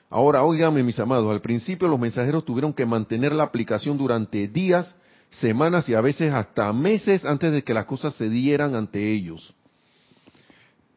Ahora, 0.10 0.44
óigame 0.44 0.82
mis 0.82 1.00
amados, 1.00 1.32
al 1.32 1.42
principio 1.42 1.88
los 1.88 2.00
mensajeros 2.00 2.44
tuvieron 2.44 2.74
que 2.74 2.88
mantener 2.88 3.34
la 3.34 3.44
aplicación 3.44 4.00
durante 4.00 4.48
días, 4.48 4.96
semanas 5.30 5.88
y 5.88 5.94
a 5.94 6.02
veces 6.02 6.34
hasta 6.34 6.74
meses 6.74 7.24
antes 7.24 7.52
de 7.52 7.64
que 7.64 7.74
las 7.76 7.86
cosas 7.86 8.16
se 8.16 8.30
dieran 8.30 8.74
ante 8.74 9.12
ellos. 9.12 9.54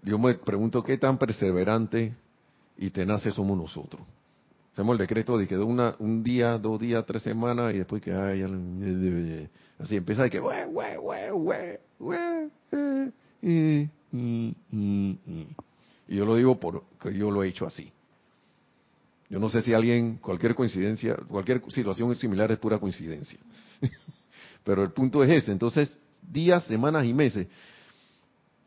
Yo 0.03 0.19
me 0.19 0.33
pregunto 0.35 0.83
qué 0.83 0.97
tan 0.97 1.19
perseverante 1.19 2.15
y 2.79 2.89
tenaces 2.89 3.35
somos 3.35 3.59
nosotros. 3.59 4.01
Hacemos 4.81 4.95
el 4.95 4.99
decreto 4.99 5.37
de 5.37 5.47
que 5.47 5.59
una, 5.59 5.95
un 5.99 6.25
día, 6.25 6.57
dos 6.57 6.81
días, 6.81 7.05
tres 7.05 7.23
semanas 7.23 7.75
y 7.75 7.77
después 7.77 8.01
que 8.01 8.15
ay, 8.15 8.43
así 9.79 9.97
empieza 9.97 10.23
de 10.23 10.31
que 10.31 10.41
y 16.09 16.17
yo 16.17 16.25
lo 16.25 16.35
digo 16.35 16.59
porque 16.59 17.13
yo 17.13 17.31
lo 17.31 17.45
he 17.45 17.49
hecho 17.49 17.67
así. 17.67 17.93
Yo 19.29 19.39
no 19.39 19.51
sé 19.51 19.61
si 19.61 19.75
alguien, 19.75 20.17
cualquier 20.17 20.55
coincidencia, 20.55 21.15
cualquier 21.29 21.63
situación 21.69 22.17
similar 22.17 22.51
es 22.51 22.57
pura 22.57 22.79
coincidencia. 22.79 23.39
Pero 24.65 24.83
el 24.83 24.93
punto 24.93 25.23
es 25.23 25.43
ese. 25.43 25.53
Entonces, 25.53 25.99
días, 26.23 26.65
semanas 26.65 27.05
y 27.05 27.13
meses, 27.13 27.49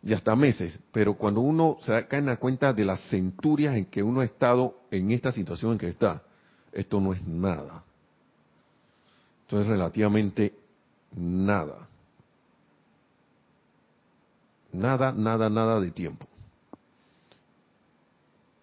y 0.04 0.14
hasta 0.14 0.36
meses. 0.36 0.78
Pero 0.92 1.16
cuando 1.16 1.42
uno 1.42 1.78
se 1.82 2.08
cae 2.08 2.20
en 2.20 2.28
la 2.28 2.38
cuenta 2.38 2.74
de 2.74 2.86
las 2.86 3.00
centurias 3.10 3.76
en 3.76 3.86
que 3.86 4.04
uno 4.04 4.22
ha 4.22 4.26
estado 4.26 4.82
en 4.92 5.12
esta 5.12 5.32
situación 5.32 5.74
en 5.74 5.78
que 5.78 5.88
está, 5.88 6.24
esto 6.72 7.00
no 7.00 7.14
es 7.14 7.26
nada. 7.26 7.84
Esto 9.44 9.62
es 9.62 9.68
relativamente 9.68 10.54
nada. 11.16 11.88
Nada, 14.72 15.12
nada, 15.12 15.50
nada 15.50 15.80
de 15.80 15.92
tiempo. 15.92 16.28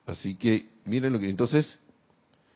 Así 0.06 0.34
que, 0.34 0.68
miren 0.84 1.12
lo 1.12 1.20
que 1.20 1.30
entonces 1.30 1.78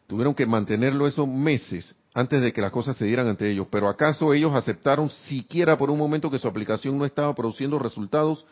Tuvieron 0.06 0.34
que 0.34 0.46
mantenerlo 0.46 1.06
esos 1.06 1.26
meses 1.26 1.94
antes 2.12 2.42
de 2.42 2.52
que 2.52 2.60
las 2.60 2.70
cosas 2.70 2.96
se 2.96 3.06
dieran 3.06 3.26
ante 3.26 3.50
ellos. 3.50 3.66
Pero 3.70 3.88
¿acaso 3.88 4.34
ellos 4.34 4.54
aceptaron 4.54 5.10
siquiera 5.10 5.78
por 5.78 5.90
un 5.90 5.98
momento 5.98 6.30
que 6.30 6.38
su 6.38 6.46
aplicación 6.46 6.98
no 6.98 7.04
estaba 7.04 7.34
produciendo 7.34 7.78
resultados? 7.78 8.44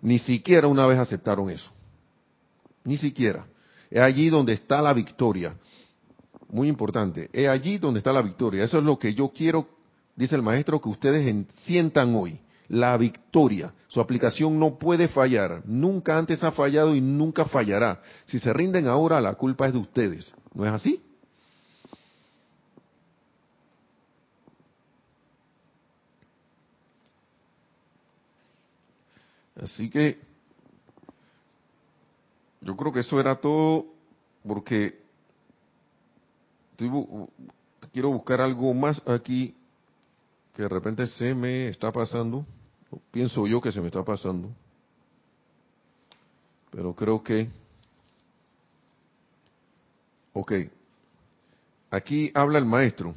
Ni 0.00 0.18
siquiera 0.18 0.68
una 0.68 0.86
vez 0.86 0.98
aceptaron 0.98 1.50
eso. 1.50 1.70
Ni 2.84 2.96
siquiera. 2.96 3.46
Es 3.90 4.00
allí 4.00 4.28
donde 4.28 4.52
está 4.52 4.80
la 4.82 4.92
victoria. 4.92 5.56
Muy 6.48 6.68
importante. 6.68 7.28
Es 7.32 7.48
allí 7.48 7.78
donde 7.78 7.98
está 7.98 8.12
la 8.12 8.22
victoria. 8.22 8.64
Eso 8.64 8.78
es 8.78 8.84
lo 8.84 8.98
que 8.98 9.14
yo 9.14 9.28
quiero, 9.28 9.68
dice 10.14 10.36
el 10.36 10.42
maestro, 10.42 10.80
que 10.80 10.88
ustedes 10.88 11.46
sientan 11.64 12.14
hoy. 12.14 12.38
La 12.68 12.96
victoria. 12.96 13.72
Su 13.88 14.00
aplicación 14.00 14.58
no 14.58 14.78
puede 14.78 15.08
fallar. 15.08 15.62
Nunca 15.64 16.18
antes 16.18 16.42
ha 16.42 16.52
fallado 16.52 16.94
y 16.94 17.00
nunca 17.00 17.44
fallará. 17.44 18.00
Si 18.26 18.38
se 18.38 18.52
rinden 18.52 18.88
ahora, 18.88 19.20
la 19.20 19.34
culpa 19.34 19.66
es 19.66 19.72
de 19.72 19.78
ustedes. 19.78 20.32
¿No 20.54 20.64
es 20.66 20.72
así? 20.72 21.00
Así 29.62 29.88
que 29.88 30.18
yo 32.60 32.76
creo 32.76 32.92
que 32.92 33.00
eso 33.00 33.18
era 33.18 33.36
todo 33.36 33.86
porque 34.46 35.00
quiero 37.92 38.10
buscar 38.10 38.40
algo 38.40 38.72
más 38.74 39.02
aquí 39.06 39.54
que 40.54 40.62
de 40.62 40.68
repente 40.68 41.06
se 41.06 41.34
me 41.34 41.68
está 41.68 41.90
pasando, 41.90 42.44
pienso 43.10 43.46
yo 43.46 43.60
que 43.60 43.72
se 43.72 43.80
me 43.80 43.86
está 43.86 44.04
pasando, 44.04 44.50
pero 46.70 46.94
creo 46.94 47.22
que 47.22 47.48
Ok. 50.38 50.52
Aquí 51.90 52.30
habla 52.34 52.58
el 52.58 52.66
maestro 52.66 53.14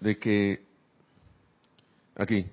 de 0.00 0.18
que, 0.18 0.62
aquí, 2.16 2.46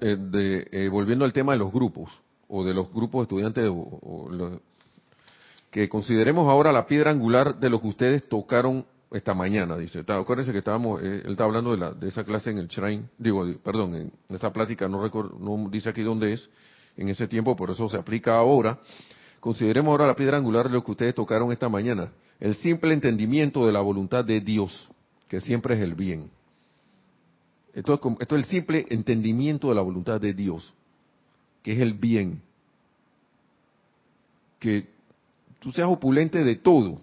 eh, 0.00 0.16
de, 0.18 0.68
eh, 0.70 0.88
volviendo 0.88 1.24
al 1.24 1.32
tema 1.32 1.52
de 1.52 1.58
los 1.58 1.72
grupos, 1.72 2.10
o 2.48 2.64
de 2.64 2.74
los 2.74 2.92
grupos 2.92 3.22
estudiantes, 3.22 3.70
que 5.70 5.88
consideremos 5.88 6.48
ahora 6.48 6.72
la 6.72 6.86
piedra 6.86 7.10
angular 7.10 7.58
de 7.58 7.70
lo 7.70 7.80
que 7.80 7.88
ustedes 7.88 8.28
tocaron 8.28 8.84
esta 9.12 9.34
mañana, 9.34 9.76
dice. 9.76 10.04
Acuérdense 10.06 10.52
que 10.52 10.58
estábamos, 10.58 11.02
eh, 11.02 11.22
él 11.24 11.32
está 11.32 11.44
hablando 11.44 11.72
de, 11.72 11.78
la, 11.78 11.92
de 11.92 12.08
esa 12.08 12.24
clase 12.24 12.50
en 12.50 12.58
el 12.58 12.68
Shrine, 12.68 13.04
digo, 13.18 13.44
perdón, 13.62 13.94
en 13.94 14.12
esa 14.28 14.52
plática, 14.52 14.88
no, 14.88 15.02
recuerdo, 15.02 15.36
no 15.38 15.68
dice 15.70 15.90
aquí 15.90 16.02
dónde 16.02 16.32
es, 16.32 16.48
en 16.96 17.08
ese 17.08 17.28
tiempo, 17.28 17.54
por 17.56 17.70
eso 17.70 17.88
se 17.88 17.96
aplica 17.96 18.36
ahora. 18.36 18.78
Consideremos 19.40 19.92
ahora 19.92 20.06
la 20.06 20.16
piedra 20.16 20.38
angular 20.38 20.68
de 20.68 20.74
lo 20.74 20.84
que 20.84 20.90
ustedes 20.92 21.14
tocaron 21.14 21.52
esta 21.52 21.68
mañana, 21.68 22.10
el 22.40 22.54
simple 22.56 22.92
entendimiento 22.92 23.66
de 23.66 23.72
la 23.72 23.80
voluntad 23.80 24.24
de 24.24 24.40
Dios, 24.40 24.88
que 25.28 25.40
siempre 25.40 25.74
es 25.76 25.80
el 25.82 25.94
bien. 25.94 26.30
Esto 27.76 27.92
es, 27.92 28.00
esto 28.20 28.36
es 28.36 28.42
el 28.42 28.48
simple 28.48 28.86
entendimiento 28.88 29.68
de 29.68 29.74
la 29.74 29.82
voluntad 29.82 30.18
de 30.18 30.32
Dios, 30.32 30.72
que 31.62 31.74
es 31.74 31.78
el 31.78 31.92
bien. 31.92 32.40
Que 34.58 34.88
tú 35.60 35.70
seas 35.72 35.86
opulente 35.86 36.42
de 36.42 36.56
todo, 36.56 36.98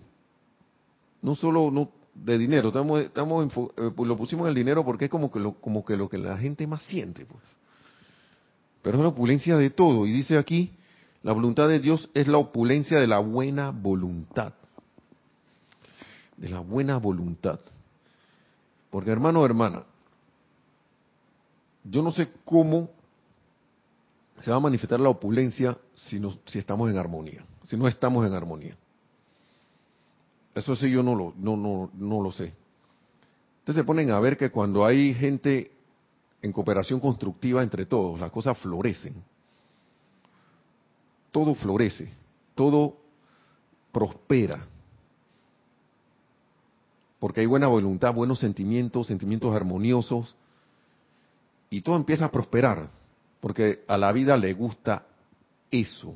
no 1.21 1.35
solo 1.35 1.91
de 2.15 2.39
dinero, 2.39 2.69
estamos, 2.69 3.03
eh, 3.03 3.91
lo 3.95 4.17
pusimos 4.17 4.45
en 4.45 4.49
el 4.49 4.55
dinero 4.55 4.83
porque 4.83 5.05
es 5.05 5.11
como 5.11 5.31
que 5.31 5.39
lo, 5.39 5.53
como 5.53 5.85
que 5.85 5.95
lo 5.95 6.09
que 6.09 6.17
la 6.17 6.39
gente 6.39 6.65
más 6.65 6.81
siente, 6.81 7.23
pues. 7.27 7.43
Pero 8.81 8.97
es 8.97 9.03
la 9.03 9.09
opulencia 9.09 9.55
de 9.55 9.69
todo. 9.69 10.07
Y 10.07 10.11
dice 10.11 10.39
aquí, 10.39 10.71
la 11.21 11.33
voluntad 11.33 11.69
de 11.69 11.79
Dios 11.79 12.09
es 12.15 12.27
la 12.27 12.39
opulencia 12.39 12.99
de 12.99 13.05
la 13.05 13.19
buena 13.19 13.69
voluntad. 13.69 14.53
De 16.35 16.49
la 16.49 16.61
buena 16.61 16.97
voluntad. 16.97 17.59
Porque 18.89 19.11
hermano 19.11 19.41
o 19.41 19.45
hermana, 19.45 19.83
yo 21.83 22.01
no 22.01 22.11
sé 22.11 22.29
cómo 22.45 22.89
se 24.41 24.51
va 24.51 24.57
a 24.57 24.61
manifestar 24.61 24.99
la 24.99 25.09
opulencia 25.09 25.77
si, 25.95 26.21
si 26.45 26.59
estamos 26.59 26.89
en 26.89 26.97
armonía, 26.97 27.45
si 27.65 27.77
no 27.77 27.87
estamos 27.87 28.25
en 28.25 28.33
armonía. 28.33 28.75
Eso 30.55 30.75
sí 30.75 30.89
yo 30.89 31.01
no 31.01 31.15
lo, 31.15 31.33
no, 31.37 31.57
no, 31.57 31.89
no 31.93 32.21
lo 32.21 32.31
sé. 32.31 32.53
Ustedes 33.59 33.77
se 33.77 33.83
ponen 33.83 34.11
a 34.11 34.19
ver 34.19 34.37
que 34.37 34.51
cuando 34.51 34.85
hay 34.85 35.13
gente 35.13 35.71
en 36.41 36.51
cooperación 36.51 36.99
constructiva 36.99 37.63
entre 37.63 37.85
todos, 37.85 38.19
las 38.19 38.31
cosas 38.31 38.57
florecen. 38.57 39.15
Todo 41.31 41.55
florece. 41.55 42.11
todo 42.53 42.97
prospera. 43.91 44.67
Porque 47.19 47.39
hay 47.39 47.45
buena 47.45 47.67
voluntad, 47.67 48.13
buenos 48.13 48.39
sentimientos, 48.39 49.07
sentimientos 49.07 49.55
armoniosos, 49.55 50.35
y 51.73 51.81
todo 51.81 51.95
empieza 51.95 52.25
a 52.25 52.31
prosperar, 52.31 52.91
porque 53.39 53.83
a 53.87 53.97
la 53.97 54.11
vida 54.11 54.37
le 54.37 54.53
gusta 54.53 55.07
eso. 55.71 56.15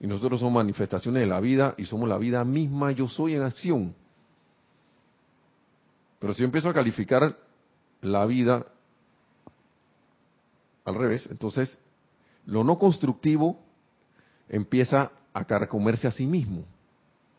Y 0.00 0.06
nosotros 0.06 0.40
somos 0.40 0.54
manifestaciones 0.54 1.20
de 1.20 1.26
la 1.26 1.38
vida 1.38 1.74
y 1.76 1.84
somos 1.84 2.08
la 2.08 2.16
vida 2.16 2.42
misma, 2.46 2.92
yo 2.92 3.08
soy 3.08 3.34
en 3.34 3.42
acción. 3.42 3.94
Pero 6.18 6.32
si 6.32 6.38
yo 6.40 6.46
empiezo 6.46 6.70
a 6.70 6.72
calificar 6.72 7.36
la 8.00 8.24
vida 8.24 8.64
al 10.86 10.94
revés, 10.94 11.28
entonces 11.30 11.78
lo 12.46 12.64
no 12.64 12.78
constructivo 12.78 13.60
empieza 14.48 15.12
a 15.34 15.44
carcomerse 15.44 16.08
a 16.08 16.10
sí 16.10 16.24
mismo. 16.24 16.64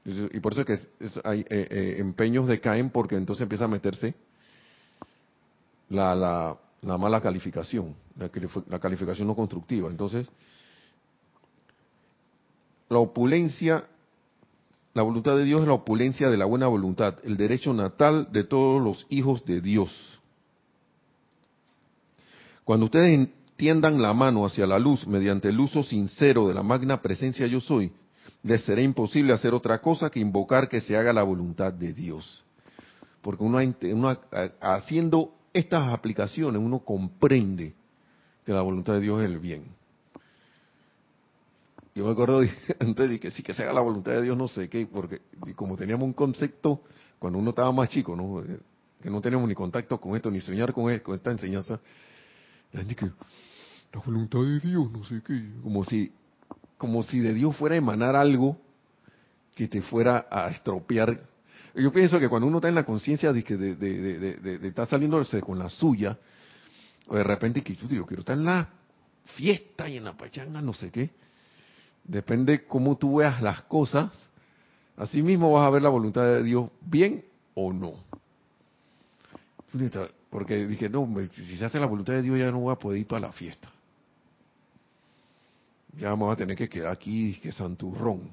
Y 0.05 0.39
por 0.41 0.53
eso 0.53 0.61
es 0.61 0.91
que 1.01 1.21
hay 1.23 1.39
eh, 1.39 1.45
eh, 1.49 1.95
empeños 1.97 2.47
decaen 2.47 2.91
porque 2.91 3.15
entonces 3.15 3.41
empieza 3.41 3.65
a 3.65 3.67
meterse 3.67 4.13
la, 5.89 6.15
la, 6.81 6.97
mala 6.97 7.21
calificación, 7.21 7.95
la, 8.17 8.29
la 8.69 8.79
calificación 8.79 9.27
no 9.27 9.35
constructiva. 9.35 9.89
Entonces, 9.89 10.27
la 12.89 12.99
opulencia, 12.99 13.85
la 14.93 15.03
voluntad 15.03 15.35
de 15.35 15.43
Dios 15.43 15.61
es 15.61 15.67
la 15.67 15.73
opulencia 15.73 16.29
de 16.29 16.37
la 16.37 16.45
buena 16.45 16.67
voluntad, 16.67 17.15
el 17.23 17.37
derecho 17.37 17.73
natal 17.73 18.29
de 18.31 18.43
todos 18.43 18.81
los 18.81 19.05
hijos 19.09 19.43
de 19.45 19.61
Dios. 19.61 19.91
Cuando 22.63 22.85
ustedes 22.85 23.29
tiendan 23.55 24.01
la 24.01 24.13
mano 24.13 24.45
hacia 24.45 24.67
la 24.67 24.79
luz 24.79 25.05
mediante 25.07 25.49
el 25.49 25.59
uso 25.59 25.83
sincero 25.83 26.47
de 26.47 26.53
la 26.53 26.63
magna 26.63 27.01
presencia 27.01 27.47
yo 27.47 27.61
soy, 27.61 27.91
les 28.43 28.61
será 28.61 28.81
imposible 28.81 29.33
hacer 29.33 29.53
otra 29.53 29.81
cosa 29.81 30.09
que 30.09 30.19
invocar 30.19 30.67
que 30.67 30.81
se 30.81 30.97
haga 30.97 31.13
la 31.13 31.23
voluntad 31.23 31.71
de 31.71 31.93
Dios. 31.93 32.43
Porque 33.21 33.43
uno, 33.43 33.59
uno 33.91 34.17
haciendo 34.61 35.34
estas 35.55 35.93
aplicaciones 35.93 36.61
uno 36.61 36.79
comprende 36.79 37.73
que 38.45 38.51
la 38.51 38.61
voluntad 38.61 38.93
de 38.93 38.99
Dios 38.99 39.21
es 39.21 39.29
el 39.29 39.39
bien. 39.39 39.65
Yo 41.95 42.05
me 42.05 42.11
acuerdo 42.11 42.41
antes 42.79 43.09
de 43.09 43.19
que 43.19 43.31
sí 43.31 43.41
que 43.41 43.53
se 43.53 43.63
haga 43.63 43.71
la 43.71 43.81
voluntad 43.81 44.11
de 44.11 44.21
Dios, 44.21 44.37
no 44.37 44.49
sé 44.49 44.69
qué, 44.69 44.85
porque 44.85 45.21
como 45.55 45.77
teníamos 45.77 46.05
un 46.05 46.13
concepto 46.13 46.81
cuando 47.17 47.39
uno 47.39 47.51
estaba 47.51 47.71
más 47.71 47.89
chico, 47.89 48.15
¿no? 48.15 48.43
que 49.01 49.09
no 49.09 49.21
teníamos 49.21 49.47
ni 49.47 49.55
contacto 49.55 49.99
con 49.99 50.15
esto, 50.15 50.29
ni 50.29 50.41
soñar 50.41 50.73
con, 50.73 50.99
con 50.99 51.15
esta 51.15 51.31
enseñanza, 51.31 51.79
la 52.73 52.79
gente 52.81 52.95
que 52.95 53.05
la 53.05 54.01
voluntad 54.05 54.39
de 54.41 54.59
Dios, 54.59 54.91
no 54.91 55.05
sé 55.05 55.21
qué, 55.25 55.41
como 55.63 55.85
si, 55.85 56.11
como 56.77 57.01
si 57.03 57.19
de 57.19 57.33
Dios 57.33 57.55
fuera 57.55 57.75
a 57.75 57.77
emanar 57.77 58.15
algo 58.15 58.57
que 59.55 59.69
te 59.69 59.81
fuera 59.81 60.27
a 60.29 60.49
estropear. 60.49 61.21
Yo 61.75 61.91
pienso 61.91 62.19
que 62.19 62.29
cuando 62.29 62.47
uno 62.47 62.57
está 62.57 62.69
en 62.69 62.75
la 62.75 62.85
conciencia 62.85 63.33
de 63.33 63.41
de, 63.43 63.75
de, 63.75 64.57
de, 64.59 64.67
estar 64.67 64.87
saliéndose 64.87 65.41
con 65.41 65.59
la 65.59 65.69
suya, 65.69 66.17
o 67.07 67.15
de 67.15 67.23
repente 67.23 67.61
que 67.61 67.75
yo 67.75 68.05
quiero 68.05 68.21
estar 68.21 68.37
en 68.37 68.45
la 68.45 68.69
fiesta 69.35 69.89
y 69.89 69.97
en 69.97 70.05
la 70.05 70.15
pachanga, 70.15 70.61
no 70.61 70.73
sé 70.73 70.89
qué, 70.91 71.09
depende 72.03 72.65
cómo 72.65 72.97
tú 72.97 73.17
veas 73.17 73.41
las 73.41 73.63
cosas, 73.63 74.29
así 74.95 75.21
mismo 75.21 75.51
vas 75.51 75.67
a 75.67 75.69
ver 75.69 75.81
la 75.81 75.89
voluntad 75.89 76.23
de 76.23 76.43
Dios 76.43 76.69
bien 76.81 77.25
o 77.53 77.73
no. 77.73 77.93
Porque 80.29 80.65
dije, 80.67 80.89
no, 80.89 81.07
si 81.33 81.57
se 81.57 81.65
hace 81.65 81.79
la 81.79 81.85
voluntad 81.85 82.13
de 82.13 82.21
Dios 82.21 82.39
ya 82.39 82.51
no 82.51 82.59
voy 82.59 82.73
a 82.73 82.79
poder 82.79 82.99
ir 82.99 83.07
para 83.07 83.27
la 83.27 83.31
fiesta 83.33 83.69
ya 85.97 86.09
vamos 86.09 86.33
a 86.33 86.35
tener 86.35 86.55
que 86.55 86.67
quedar 86.67 86.91
aquí, 86.91 87.39
que 87.41 87.51
santurrón. 87.51 88.31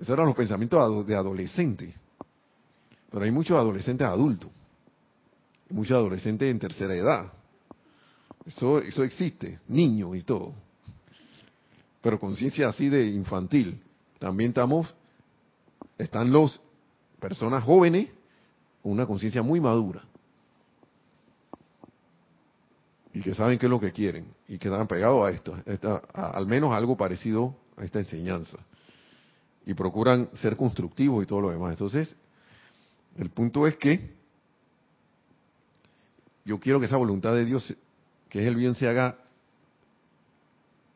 Esos 0.00 0.10
eran 0.10 0.26
los 0.26 0.36
pensamientos 0.36 1.06
de 1.06 1.14
adolescente. 1.14 1.94
Pero 3.10 3.24
hay 3.24 3.30
muchos 3.30 3.56
adolescentes 3.58 4.06
adultos. 4.06 4.50
muchos 5.68 5.96
adolescentes 5.96 6.50
en 6.50 6.58
tercera 6.58 6.94
edad. 6.94 7.32
Eso, 8.46 8.78
eso 8.78 9.04
existe, 9.04 9.60
niños 9.68 10.16
y 10.16 10.22
todo. 10.22 10.54
Pero 12.00 12.18
conciencia 12.18 12.68
así 12.68 12.88
de 12.88 13.06
infantil. 13.06 13.80
También 14.18 14.50
estamos, 14.50 14.92
están 15.98 16.32
los 16.32 16.60
personas 17.20 17.62
jóvenes 17.62 18.08
con 18.82 18.92
una 18.92 19.06
conciencia 19.06 19.42
muy 19.42 19.60
madura. 19.60 20.02
y 23.12 23.22
que 23.22 23.34
saben 23.34 23.58
qué 23.58 23.66
es 23.66 23.70
lo 23.70 23.80
que 23.80 23.92
quieren 23.92 24.26
y 24.46 24.58
que 24.58 24.68
están 24.68 24.86
pegados 24.86 25.26
a 25.26 25.30
esto, 25.30 25.56
al 26.14 26.46
menos 26.46 26.72
algo 26.72 26.96
parecido 26.96 27.56
a 27.76 27.84
esta 27.84 27.98
enseñanza. 27.98 28.58
Y 29.66 29.74
procuran 29.74 30.28
ser 30.34 30.56
constructivos 30.56 31.22
y 31.22 31.26
todo 31.26 31.40
lo 31.40 31.50
demás. 31.50 31.72
Entonces, 31.72 32.16
el 33.16 33.30
punto 33.30 33.66
es 33.66 33.76
que 33.76 34.10
yo 36.44 36.58
quiero 36.58 36.80
que 36.80 36.86
esa 36.86 36.96
voluntad 36.96 37.34
de 37.34 37.44
Dios, 37.44 37.74
que 38.28 38.40
es 38.40 38.46
el 38.46 38.56
bien, 38.56 38.74
se 38.74 38.88
haga 38.88 39.18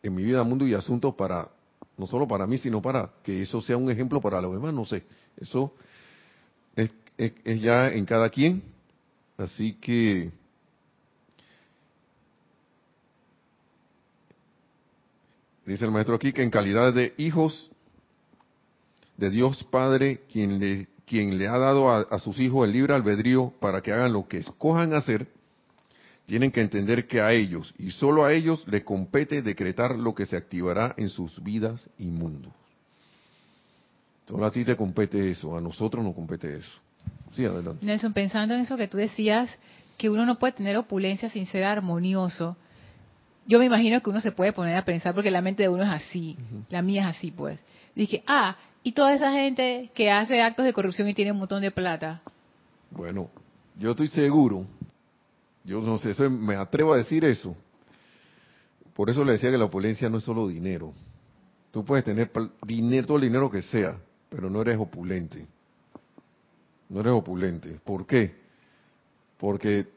en 0.03 0.15
mi 0.15 0.23
vida, 0.23 0.43
mundo 0.43 0.67
y 0.67 0.75
asuntos 0.75 1.15
para, 1.15 1.49
no 1.97 2.07
solo 2.07 2.27
para 2.27 2.47
mí, 2.47 2.59
sino 2.59 2.83
para 2.83 3.11
que 3.23 3.43
eso 3.43 3.61
sea 3.61 3.77
un 3.77 3.91
ejemplo 3.91 4.21
para 4.21 4.41
los 4.41 4.53
demás, 4.53 4.75
no 4.75 4.85
sé. 4.85 5.05
Eso 5.37 5.73
es 6.77 7.61
ya 7.61 7.89
en 7.89 8.05
cada 8.05 8.29
quien. 8.31 8.63
Así 9.37 9.75
que 9.75 10.31
Dice 15.67 15.85
el 15.87 15.91
maestro 15.91 16.15
aquí 16.15 16.33
que 16.33 16.43
en 16.43 16.51
calidad 16.51 16.93
de 16.93 17.15
hijos 17.17 17.71
de 19.17 19.31
Dios 19.31 19.65
Padre, 19.65 20.23
quien 20.31 20.59
le, 20.59 20.89
quien 21.07 21.39
le 21.39 21.49
ha 21.49 21.59
dado 21.59 21.91
a, 21.91 22.19
sus 22.19 22.39
hijos 22.41 22.67
el 22.67 22.73
libre 22.73 22.95
albedrío 22.95 23.53
para 23.61 23.81
que 23.81 23.93
hagan 23.93 24.13
lo 24.13 24.27
que 24.27 24.39
escojan 24.39 24.93
hacer, 24.95 25.29
tienen 26.27 26.51
que 26.51 26.61
entender 26.61 27.07
que 27.07 27.21
a 27.21 27.33
ellos 27.33 27.75
y 27.79 27.91
solo 27.91 28.25
a 28.25 28.33
ellos 28.33 28.67
le 28.67 28.83
compete 28.83 29.43
decretar 29.43 29.97
lo 29.97 30.15
que 30.15 30.27
se 30.27 30.37
activará 30.37 30.95
en 30.97 31.11
sus 31.11 31.43
vidas 31.43 31.89
y 31.99 32.07
mundos. 32.07 32.53
Solo 34.27 34.47
a 34.47 34.51
ti 34.51 34.65
te 34.65 34.77
compete 34.77 35.31
eso, 35.31 35.57
a 35.57 35.61
nosotros 35.61 36.03
no 36.03 36.15
compete 36.15 36.57
eso. 36.57 36.73
Sí, 37.33 37.45
adelante. 37.45 37.85
Nelson, 37.85 38.15
pensando 38.15 38.55
en 38.55 38.61
eso 38.61 38.77
que 38.77 38.89
tú 38.89 38.97
decías, 38.97 39.59
que 39.99 40.09
uno 40.09 40.25
no 40.25 40.39
puede 40.39 40.55
tener 40.55 40.77
opulencia 40.77 41.29
sin 41.29 41.47
ser 41.47 41.65
armonioso, 41.65 42.57
yo 43.47 43.59
me 43.59 43.67
imagino 43.67 44.01
que 44.03 44.11
uno 44.11 44.21
se 44.21 44.33
puede 44.33 44.53
poner 44.53 44.77
a 44.77 44.85
pensar 44.85 45.15
porque 45.15 45.31
la 45.31 45.43
mente 45.43 45.63
de 45.63 45.69
uno 45.69 45.83
es 45.83 45.91
así, 45.91 46.37
la 46.71 46.83
mía 46.83 47.03
es 47.03 47.17
así, 47.17 47.31
pues. 47.31 47.63
Dije, 47.95 48.23
ah, 48.27 48.57
y 48.83 48.93
toda 48.93 49.15
esa 49.15 49.33
gente 49.33 49.91
que 49.95 50.11
hace 50.11 50.43
actos 50.43 50.65
de 50.65 50.73
corrupción 50.73 51.09
y 51.09 51.15
tiene 51.15 51.33
un 51.33 51.39
montón 51.39 51.63
de 51.63 51.71
plata. 51.71 52.23
Bueno, 52.91 53.31
yo 53.79 53.91
estoy 53.91 54.09
seguro, 54.09 54.67
yo 55.65 55.81
no 55.81 55.99
sé, 55.99 56.29
me 56.29 56.57
atrevo 56.57 56.93
a 56.93 56.99
decir 56.99 57.25
eso. 57.25 57.57
Por 58.95 59.11
eso 59.11 59.25
le 59.25 59.33
decía 59.33 59.51
que 59.51 59.59
la 59.59 59.65
opulencia 59.65 60.09
no 60.09 60.19
es 60.19 60.25
solo 60.25 60.47
dinero. 60.47 60.93
Tú 61.73 61.85
puedes 61.85 62.05
tener 62.05 62.31
dinero, 62.65 63.07
todo 63.07 63.17
el 63.17 63.25
dinero 63.25 63.51
que 63.51 63.63
sea, 63.63 63.99
pero 64.29 64.49
no 64.49 64.63
eres 64.63 64.79
opulente. 64.79 65.47
No 66.89 67.01
eres 67.01 67.13
opulente. 67.13 67.81
¿Por 67.85 68.07
qué? 68.07 68.35
Porque 69.39 69.89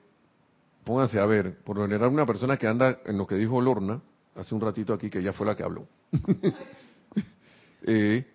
pónganse 0.88 1.20
a 1.20 1.26
ver, 1.26 1.58
por 1.66 1.76
lo 1.76 1.84
general 1.84 2.10
una 2.10 2.26
persona 2.26 2.56
que 2.56 2.66
anda 2.66 3.00
en 3.06 3.18
lo 3.18 3.28
que 3.28 3.36
dijo 3.36 3.60
Lorna, 3.60 4.02
hace 4.36 4.56
un 4.56 4.62
ratito 4.62 4.94
aquí, 4.94 5.10
que 5.10 5.22
ya 5.22 5.34
fue 5.34 5.46
la 5.46 5.54
que 5.54 5.64
habló, 5.64 5.86
eh, 7.84 8.26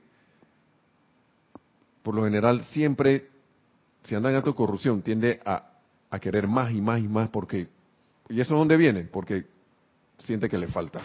por 2.02 2.14
lo 2.14 2.24
general 2.24 2.60
siempre, 2.66 3.30
si 4.04 4.14
anda 4.14 4.28
en 4.28 4.36
acto 4.36 4.50
de 4.50 4.56
corrupción, 4.56 5.00
tiende 5.00 5.40
a, 5.46 5.70
querer 6.20 6.46
más 6.46 6.72
y 6.72 6.82
más 6.82 7.00
y 7.00 7.08
más 7.08 7.30
porque, 7.30 7.68
¿y 8.28 8.38
eso 8.38 8.54
dónde 8.54 8.76
viene? 8.76 9.04
Porque 9.04 9.46
siente 10.18 10.46
que 10.46 10.58
le 10.58 10.68
falta. 10.68 11.00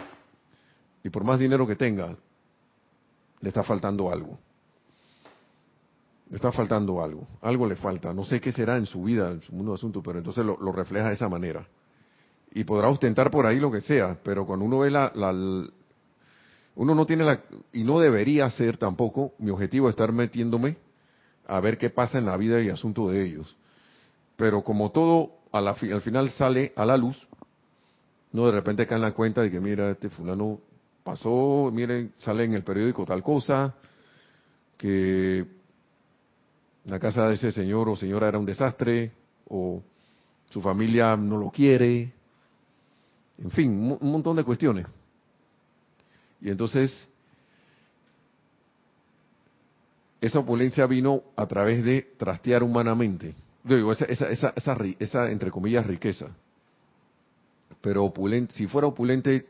Y 1.02 1.08
por 1.08 1.24
más 1.24 1.40
dinero 1.40 1.66
que 1.66 1.76
tenga, 1.76 2.14
le 3.40 3.48
está 3.48 3.64
faltando 3.64 4.12
algo 4.12 4.38
está 6.30 6.52
faltando 6.52 7.02
algo, 7.02 7.26
algo 7.40 7.66
le 7.66 7.76
falta, 7.76 8.12
no 8.12 8.24
sé 8.24 8.40
qué 8.40 8.52
será 8.52 8.76
en 8.76 8.86
su 8.86 9.02
vida, 9.02 9.30
en 9.30 9.42
su 9.42 9.52
mundo 9.52 9.72
de 9.72 9.76
asuntos, 9.76 10.02
pero 10.04 10.18
entonces 10.18 10.44
lo, 10.44 10.72
refleja 10.72 11.08
de 11.08 11.14
esa 11.14 11.28
manera. 11.28 11.66
Y 12.52 12.64
podrá 12.64 12.88
ostentar 12.88 13.30
por 13.30 13.46
ahí 13.46 13.58
lo 13.58 13.70
que 13.70 13.80
sea, 13.80 14.18
pero 14.22 14.46
cuando 14.46 14.64
uno 14.64 14.80
ve 14.80 14.90
la, 14.90 15.12
uno 16.74 16.94
no 16.94 17.06
tiene 17.06 17.24
la, 17.24 17.40
y 17.72 17.84
no 17.84 17.98
debería 17.98 18.48
ser 18.50 18.76
tampoco, 18.76 19.32
mi 19.38 19.50
objetivo 19.50 19.88
es 19.88 19.92
estar 19.92 20.12
metiéndome 20.12 20.76
a 21.46 21.60
ver 21.60 21.78
qué 21.78 21.90
pasa 21.90 22.18
en 22.18 22.26
la 22.26 22.36
vida 22.36 22.60
y 22.60 22.68
asunto 22.68 23.08
de 23.08 23.24
ellos. 23.24 23.56
Pero 24.36 24.62
como 24.62 24.90
todo 24.92 25.32
a 25.50 25.60
la, 25.60 25.70
al 25.70 26.02
final 26.02 26.30
sale 26.30 26.72
a 26.76 26.84
la 26.84 26.96
luz, 26.96 27.26
no 28.32 28.46
de 28.46 28.52
repente 28.52 28.86
cae 28.86 28.96
en 28.96 29.02
la 29.02 29.12
cuenta 29.12 29.40
de 29.40 29.50
que 29.50 29.60
mira, 29.60 29.90
este 29.90 30.10
fulano 30.10 30.60
pasó, 31.02 31.70
miren, 31.72 32.12
sale 32.18 32.44
en 32.44 32.52
el 32.52 32.62
periódico 32.62 33.06
tal 33.06 33.22
cosa, 33.22 33.74
que 34.76 35.57
la 36.84 36.98
casa 36.98 37.28
de 37.28 37.34
ese 37.34 37.52
señor 37.52 37.88
o 37.88 37.96
señora 37.96 38.28
era 38.28 38.38
un 38.38 38.46
desastre, 38.46 39.12
o 39.48 39.82
su 40.50 40.60
familia 40.62 41.16
no 41.16 41.36
lo 41.36 41.50
quiere, 41.50 42.12
en 43.38 43.50
fin, 43.50 43.70
un 44.00 44.10
montón 44.10 44.36
de 44.36 44.44
cuestiones. 44.44 44.86
Y 46.40 46.50
entonces, 46.50 47.06
esa 50.20 50.40
opulencia 50.40 50.86
vino 50.86 51.22
a 51.36 51.46
través 51.46 51.84
de 51.84 52.02
trastear 52.16 52.62
humanamente. 52.62 53.34
Digo, 53.62 53.92
esa, 53.92 54.06
esa, 54.06 54.28
esa, 54.30 54.52
esa, 54.56 54.76
esa 54.98 55.30
entre 55.30 55.50
comillas, 55.50 55.86
riqueza. 55.86 56.28
Pero 57.80 58.04
opulente, 58.04 58.54
si 58.54 58.66
fuera 58.66 58.88
opulente, 58.88 59.46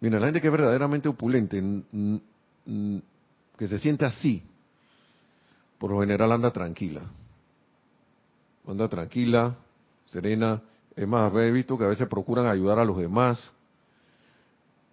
mira, 0.00 0.18
la 0.18 0.26
gente 0.26 0.40
que 0.40 0.48
es 0.48 0.52
verdaderamente 0.52 1.08
opulente, 1.08 1.62
que 3.56 3.68
se 3.68 3.78
siente 3.78 4.04
así, 4.04 4.42
por 5.78 5.90
lo 5.90 6.00
general 6.00 6.32
anda 6.32 6.50
tranquila. 6.50 7.02
Anda 8.66 8.88
tranquila, 8.88 9.56
serena. 10.06 10.62
Es 10.94 11.06
más, 11.06 11.32
he 11.34 11.50
visto 11.50 11.76
que 11.76 11.84
a 11.84 11.88
veces 11.88 12.08
procuran 12.08 12.46
ayudar 12.46 12.78
a 12.78 12.84
los 12.84 12.96
demás. 12.96 13.52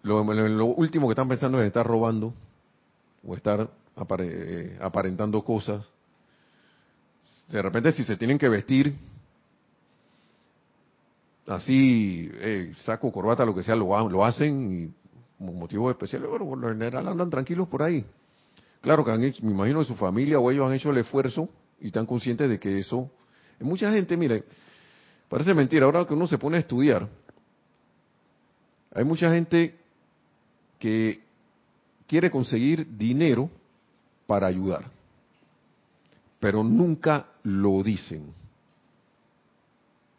Lo, 0.03 0.21
último 0.65 1.07
que 1.07 1.13
están 1.13 1.29
pensando 1.29 1.61
es 1.61 1.67
estar 1.67 1.87
robando 1.87 2.33
o 3.25 3.35
estar 3.35 3.69
eh, 4.19 4.77
aparentando 4.81 5.41
cosas. 5.43 5.85
De 7.47 7.61
repente 7.61 7.91
si 7.93 8.03
se 8.03 8.17
tienen 8.17 8.37
que 8.37 8.49
vestir 8.49 8.95
así, 11.47 12.29
eh, 12.33 12.73
saco, 12.79 13.11
corbata, 13.11 13.45
lo 13.45 13.55
que 13.55 13.63
sea, 13.63 13.75
lo, 13.75 14.25
hacen 14.25 14.83
y 14.83 14.93
como 15.37 15.53
motivo 15.53 15.89
especial, 15.89 16.23
por 16.23 16.57
lo 16.57 16.69
general 16.69 17.07
andan 17.07 17.29
tranquilos 17.29 17.67
por 17.67 17.83
ahí. 17.83 18.05
Claro 18.83 19.05
que 19.05 19.11
han 19.11 19.23
hecho, 19.23 19.45
me 19.45 19.53
imagino 19.53 19.79
que 19.79 19.85
su 19.85 19.95
familia 19.95 20.39
o 20.39 20.51
ellos 20.51 20.67
han 20.67 20.73
hecho 20.73 20.89
el 20.89 20.97
esfuerzo 20.97 21.47
y 21.79 21.87
están 21.87 22.05
conscientes 22.05 22.49
de 22.49 22.59
que 22.59 22.77
eso... 22.77 23.09
Mucha 23.61 23.89
gente, 23.93 24.17
mire, 24.17 24.43
parece 25.29 25.53
mentira, 25.53 25.85
ahora 25.85 26.05
que 26.05 26.13
uno 26.13 26.27
se 26.27 26.37
pone 26.37 26.57
a 26.57 26.59
estudiar, 26.59 27.07
hay 28.93 29.05
mucha 29.05 29.31
gente 29.31 29.79
que 30.77 31.23
quiere 32.07 32.29
conseguir 32.29 32.97
dinero 32.97 33.49
para 34.27 34.47
ayudar, 34.47 34.91
pero 36.41 36.61
nunca 36.61 37.27
lo 37.43 37.81
dicen. 37.83 38.33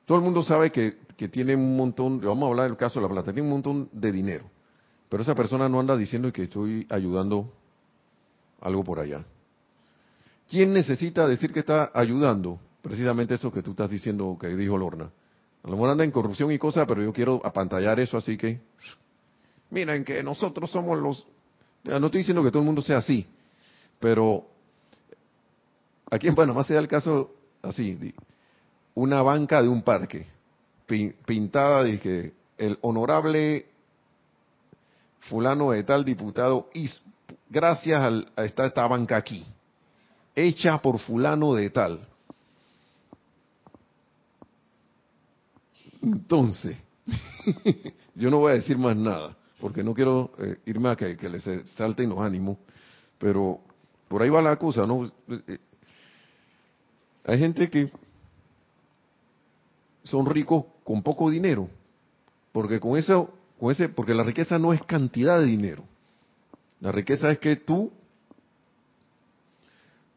Todo 0.07 0.17
el 0.17 0.25
mundo 0.25 0.43
sabe 0.43 0.73
que, 0.73 1.01
que 1.19 1.29
tiene 1.29 1.55
un 1.55 1.77
montón, 1.77 2.19
vamos 2.23 2.45
a 2.45 2.47
hablar 2.47 2.69
del 2.69 2.79
caso 2.79 2.99
de 2.99 3.07
la 3.07 3.13
plata, 3.13 3.31
tiene 3.31 3.47
un 3.47 3.53
montón 3.53 3.91
de 3.93 4.11
dinero, 4.11 4.47
pero 5.11 5.23
esa 5.23 5.35
persona 5.35 5.69
no 5.69 5.81
anda 5.81 5.99
diciendo 5.99 6.33
que 6.33 6.45
estoy 6.45 6.87
ayudando 6.89 7.53
algo 8.65 8.83
por 8.83 8.99
allá. 8.99 9.25
¿Quién 10.49 10.73
necesita 10.73 11.29
decir 11.29 11.53
que 11.53 11.61
está 11.61 11.91
ayudando? 11.95 12.59
Precisamente 12.83 13.35
eso 13.35 13.53
que 13.53 13.63
tú 13.63 13.71
estás 13.71 13.91
diciendo, 13.91 14.37
que 14.41 14.49
dijo 14.49 14.77
Lorna. 14.77 15.11
A 15.63 15.69
lo 15.69 15.75
mejor 15.75 15.91
anda 15.91 16.05
en 16.05 16.11
corrupción 16.11 16.51
y 16.51 16.59
cosas, 16.59 16.87
pero 16.87 17.03
yo 17.03 17.13
quiero 17.13 17.41
apantallar 17.45 17.99
eso, 18.01 18.19
así 18.19 18.37
que 18.37 18.61
miren 19.71 20.05
que 20.05 20.23
nosotros 20.23 20.71
somos 20.71 20.99
los... 20.99 21.27
No 21.85 22.07
estoy 22.07 22.19
diciendo 22.19 22.43
que 22.43 22.51
todo 22.51 22.61
el 22.61 22.67
mundo 22.67 22.83
sea 22.83 22.99
así, 22.99 23.27
pero 23.99 24.47
aquí 26.11 26.29
en 26.29 26.35
Panamá 26.35 26.65
se 26.65 26.75
da 26.75 26.81
el 26.81 26.89
caso 26.89 27.35
así, 27.63 28.15
una 28.95 29.23
banca 29.23 29.63
de 29.63 29.69
un 29.69 29.83
parque, 29.83 30.27
pintada 31.27 31.85
que 31.99 32.33
el 32.59 32.79
honorable 32.83 33.67
fulano 35.21 35.73
de 35.73 35.83
tal 35.83 36.05
diputado, 36.05 36.69
gracias 37.55 38.27
a 38.37 38.45
esta, 38.45 38.67
esta 38.67 38.87
banca 38.89 39.17
aquí, 39.17 39.47
hecha 40.35 40.77
por 40.79 40.99
fulano 40.99 41.55
de 41.55 41.71
tal. 41.71 42.07
Entonces, 46.03 46.77
yo 48.17 48.29
no 48.31 48.39
voy 48.41 48.53
a 48.53 48.55
decir 48.57 48.77
más 48.77 48.97
nada, 48.97 49.37
porque 49.61 49.85
no 49.85 49.95
quiero 49.95 50.33
eh, 50.39 50.59
irme 50.67 50.91
a 50.91 50.97
que, 50.97 51.17
que 51.17 51.29
les 51.29 51.45
salten 51.77 52.11
los 52.11 52.19
ánimos, 52.19 52.59
pero 53.19 53.61
por 54.09 54.21
ahí 54.21 54.29
va 54.29 54.43
la 54.43 54.57
cosa, 54.57 54.85
¿no? 54.85 55.07
Eh, 55.07 55.11
eh, 55.47 55.59
hay 57.25 57.39
gente 57.39 57.71
que 57.71 57.91
son 60.03 60.27
ricos 60.27 60.65
con 60.83 61.03
poco 61.03 61.31
dinero, 61.31 61.69
porque 62.53 62.81
con 62.81 62.99
eso, 62.99 63.33
con 63.59 63.71
ese, 63.71 63.89
porque 63.89 64.13
la 64.13 64.25
riqueza 64.25 64.59
no 64.59 64.73
es 64.73 64.83
cantidad 64.83 65.39
de 65.39 65.47
dinero. 65.47 65.85
La 66.85 66.93
riqueza 66.93 67.31
es 67.31 67.39
que 67.39 67.57
tú 67.57 67.91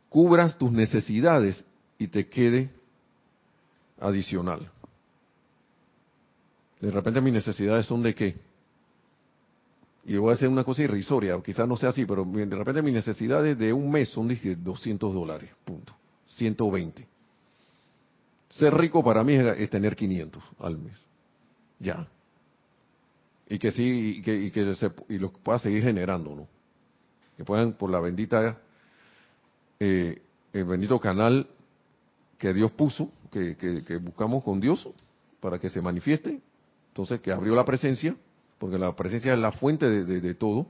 cubras 0.10 0.58
tus 0.58 0.70
necesidades 0.70 1.64
y 1.98 2.08
te 2.10 2.28
quede 2.28 2.70
adicional. 4.02 4.70
De 6.82 6.92
repente 6.92 7.22
mis 7.22 7.32
necesidades 7.32 7.86
son 7.86 8.04
de 8.04 8.14
qué? 8.14 8.36
Y 10.04 10.18
voy 10.18 10.32
a 10.32 10.34
hacer 10.34 10.50
una 10.50 10.66
cosa 10.66 10.84
irrisoria, 10.84 11.42
quizás 11.42 11.66
no 11.70 11.78
sea 11.78 11.90
así, 11.90 12.06
pero 12.06 12.26
de 12.26 12.56
repente 12.58 12.82
mis 12.82 12.96
necesidades 12.96 13.58
de 13.58 13.72
un 13.72 13.90
mes 13.90 14.10
son 14.10 14.28
de 14.28 14.58
200 14.58 15.14
dólares, 15.14 15.50
punto. 15.64 15.96
120. 16.36 17.08
Ser 18.50 18.74
rico 18.74 19.02
para 19.02 19.24
mí 19.24 19.36
es, 19.36 19.70
tener 19.70 19.96
500 19.96 20.44
al 20.60 20.78
mes. 20.78 20.98
Ya. 21.80 22.06
Y 23.48 23.58
que 23.58 23.72
sí, 23.72 24.18
y 24.18 24.22
que, 24.22 24.36
y 24.36 24.52
que 24.52 24.76
y 25.08 25.18
lo 25.18 25.32
pueda 25.32 25.60
seguir 25.60 25.82
generando, 25.82 26.36
¿no? 26.36 26.57
Que 27.38 27.46
puedan, 27.46 27.74
por 27.74 27.90
la 27.90 28.00
bendita, 28.00 28.58
eh, 29.80 30.22
el 30.54 30.66
bendito 30.66 31.00
canal 31.00 31.48
que 32.38 32.54
Dios 32.54 32.72
puso, 32.72 33.12
que, 33.32 33.56
que, 33.56 33.98
buscamos 33.98 34.44
con 34.44 34.60
Dios, 34.60 34.88
para 35.40 35.60
que 35.60 35.70
se 35.70 35.82
manifieste. 35.82 36.42
Entonces, 36.90 37.22
que 37.22 37.32
abrió 37.32 37.56
la 37.56 37.66
presencia, 37.66 38.16
porque 38.58 38.78
la 38.78 38.96
presencia 38.96 39.34
es 39.34 39.40
la 39.40 39.52
fuente 39.52 39.90
de, 39.90 40.20
de 40.20 40.34
todo. 40.34 40.68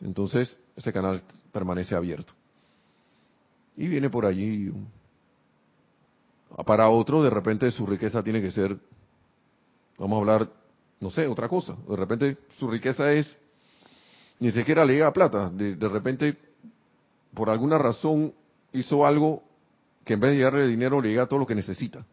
Entonces, 0.00 0.58
ese 0.76 0.92
canal 0.92 1.22
permanece 1.52 1.94
abierto. 1.94 2.32
Y 3.76 3.86
viene 3.86 4.10
por 4.10 4.26
allí 4.26 4.72
para 6.66 6.88
otro, 6.88 7.22
de 7.22 7.30
repente 7.30 7.70
su 7.70 7.86
riqueza 7.86 8.22
tiene 8.22 8.42
que 8.42 8.50
ser, 8.50 8.76
vamos 9.98 10.16
a 10.16 10.20
hablar, 10.20 10.52
no 11.00 11.10
sé, 11.10 11.26
otra 11.26 11.48
cosa. 11.48 11.76
De 11.88 11.96
repente 11.96 12.38
su 12.58 12.68
riqueza 12.68 13.12
es, 13.12 13.38
ni 14.40 14.50
siquiera 14.52 14.84
le 14.84 14.94
llega 14.94 15.12
plata. 15.12 15.50
De, 15.50 15.88
repente, 15.88 16.36
por 17.34 17.50
alguna 17.50 17.78
razón, 17.78 18.32
hizo 18.72 19.06
algo 19.06 19.42
que 20.04 20.14
en 20.14 20.20
vez 20.20 20.32
de 20.32 20.38
llegarle 20.38 20.66
dinero, 20.66 21.00
le 21.00 21.10
llega 21.10 21.26
todo 21.26 21.40
lo 21.40 21.46
que 21.46 21.54
necesita. 21.54 22.04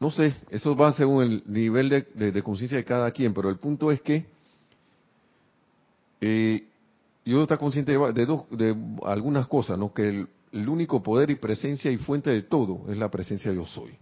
No 0.00 0.12
sé, 0.12 0.32
eso 0.50 0.76
va 0.76 0.92
según 0.92 1.24
el 1.24 1.42
nivel 1.46 1.88
de, 1.88 2.42
conciencia 2.42 2.78
de 2.78 2.84
cada 2.84 3.10
quien, 3.10 3.34
pero 3.34 3.50
el 3.50 3.56
punto 3.56 3.90
es 3.90 4.00
que 4.00 4.26
eh, 6.20 6.64
yo 7.24 7.42
está 7.42 7.56
consciente 7.56 7.92
de, 7.92 8.12
de, 8.12 8.26
de 8.50 8.76
algunas 9.02 9.48
cosas, 9.48 9.76
¿no? 9.76 9.92
Que 9.92 10.08
el, 10.08 10.28
el 10.52 10.68
único 10.68 11.02
poder 11.02 11.30
y 11.30 11.34
presencia 11.34 11.90
y 11.90 11.96
fuente 11.96 12.30
de 12.30 12.42
todo 12.42 12.84
es 12.88 12.96
la 12.96 13.10
presencia 13.10 13.52
yo 13.52 13.66
soy. 13.66 13.98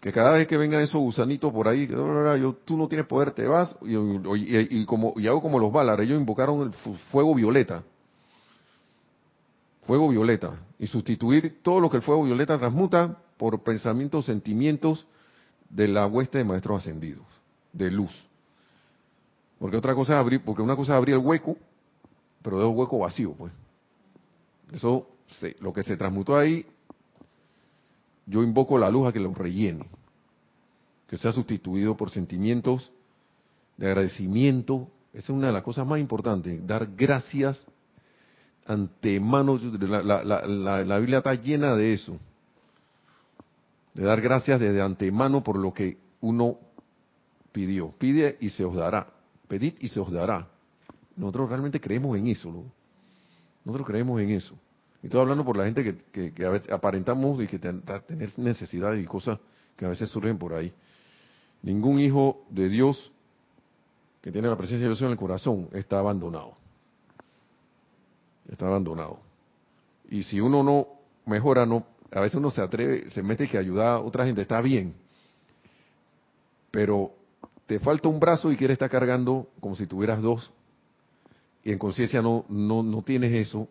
Que 0.00 0.12
cada 0.12 0.32
vez 0.32 0.46
que 0.46 0.56
vengan 0.56 0.82
esos 0.82 1.00
gusanitos 1.00 1.52
por 1.52 1.68
ahí, 1.68 1.86
yo, 1.86 2.56
tú 2.64 2.76
no 2.76 2.86
tienes 2.86 3.06
poder, 3.06 3.30
te 3.32 3.46
vas, 3.46 3.76
y, 3.82 4.84
como, 4.84 5.14
y 5.16 5.26
hago 5.26 5.42
como 5.42 5.58
los 5.58 5.72
balas, 5.72 5.98
ellos 6.00 6.20
invocaron 6.20 6.62
el 6.62 6.72
fuego 7.10 7.34
violeta. 7.34 7.82
Fuego 9.82 10.08
violeta. 10.08 10.60
Y 10.78 10.86
sustituir 10.86 11.60
todo 11.62 11.80
lo 11.80 11.90
que 11.90 11.96
el 11.96 12.02
fuego 12.02 12.24
violeta 12.24 12.58
transmuta 12.58 13.16
por 13.36 13.62
pensamientos, 13.62 14.26
sentimientos 14.26 15.06
de 15.70 15.88
la 15.88 16.06
hueste 16.06 16.38
de 16.38 16.44
maestros 16.44 16.78
ascendidos, 16.78 17.24
de 17.72 17.90
luz. 17.90 18.12
Porque 19.58 19.76
otra 19.76 19.94
cosa 19.94 20.14
es 20.14 20.18
abrir, 20.18 20.42
porque 20.44 20.62
una 20.62 20.76
cosa 20.76 20.92
es 20.92 20.98
abrir 20.98 21.14
el 21.14 21.22
hueco, 21.22 21.56
pero 22.42 22.60
es 22.60 22.68
un 22.68 22.78
hueco 22.78 22.98
vacío, 22.98 23.32
pues. 23.32 23.52
Eso, 24.72 25.08
lo 25.60 25.72
que 25.72 25.82
se 25.82 25.96
transmutó 25.96 26.36
ahí, 26.36 26.66
yo 28.26 28.42
invoco 28.42 28.76
la 28.76 28.90
luz 28.90 29.08
a 29.08 29.12
que 29.12 29.20
lo 29.20 29.32
rellene, 29.32 29.88
que 31.08 31.16
sea 31.16 31.32
sustituido 31.32 31.96
por 31.96 32.10
sentimientos 32.10 32.92
de 33.76 33.86
agradecimiento. 33.86 34.88
Esa 35.12 35.26
es 35.26 35.30
una 35.30 35.46
de 35.46 35.52
las 35.52 35.62
cosas 35.62 35.86
más 35.86 36.00
importantes, 36.00 36.66
dar 36.66 36.88
gracias 36.96 37.64
antemano. 38.66 39.58
La, 39.58 40.02
la, 40.24 40.84
la 40.84 40.98
Biblia 40.98 41.18
está 41.18 41.34
llena 41.34 41.76
de 41.76 41.92
eso, 41.92 42.18
de 43.94 44.04
dar 44.04 44.20
gracias 44.20 44.60
desde 44.60 44.82
antemano 44.82 45.42
por 45.42 45.56
lo 45.56 45.72
que 45.72 45.96
uno 46.20 46.58
pidió. 47.52 47.92
Pide 47.98 48.36
y 48.40 48.50
se 48.50 48.64
os 48.64 48.74
dará. 48.74 49.08
Pedid 49.48 49.74
y 49.78 49.88
se 49.88 50.00
os 50.00 50.10
dará. 50.10 50.48
Nosotros 51.16 51.48
realmente 51.48 51.80
creemos 51.80 52.18
en 52.18 52.26
eso. 52.26 52.50
¿no? 52.50 52.64
Nosotros 53.64 53.86
creemos 53.86 54.20
en 54.20 54.30
eso. 54.30 54.54
Y 55.02 55.06
estoy 55.06 55.20
hablando 55.20 55.44
por 55.44 55.56
la 55.56 55.64
gente 55.64 56.02
que, 56.12 56.44
a 56.44 56.50
veces 56.50 56.70
aparentamos 56.70 57.40
y 57.42 57.46
que 57.46 57.58
tener 57.58 58.38
necesidades 58.38 59.02
y 59.02 59.06
cosas 59.06 59.38
que 59.76 59.84
a 59.84 59.88
veces 59.88 60.08
surgen 60.10 60.38
por 60.38 60.54
ahí. 60.54 60.72
Ningún 61.62 62.00
hijo 62.00 62.44
de 62.50 62.68
Dios 62.68 63.12
que 64.22 64.32
tiene 64.32 64.48
la 64.48 64.56
presencia 64.56 64.80
de 64.80 64.88
Dios 64.88 65.02
en 65.02 65.10
el 65.10 65.16
corazón 65.16 65.68
está 65.72 65.98
abandonado. 65.98 66.54
Está 68.48 68.66
abandonado. 68.66 69.20
Y 70.10 70.22
si 70.22 70.40
uno 70.40 70.62
no 70.62 70.88
mejora, 71.26 71.66
no, 71.66 71.86
a 72.12 72.20
veces 72.20 72.36
uno 72.36 72.50
se 72.50 72.62
atreve, 72.62 73.10
se 73.10 73.22
mete 73.22 73.48
que 73.48 73.58
ayudar 73.58 73.86
a 73.86 74.00
otra 74.00 74.24
gente, 74.24 74.42
está 74.42 74.60
bien. 74.60 74.94
pero 76.70 77.12
te 77.66 77.80
falta 77.80 78.08
un 78.08 78.20
brazo 78.20 78.50
y 78.52 78.56
quieres 78.56 78.74
estar 78.74 78.90
cargando 78.90 79.48
como 79.60 79.76
si 79.76 79.86
tuvieras 79.86 80.22
dos, 80.22 80.52
y 81.64 81.72
en 81.72 81.78
conciencia 81.78 82.22
no, 82.22 82.44
no, 82.48 82.82
no 82.82 83.02
tienes 83.02 83.32
eso, 83.32 83.68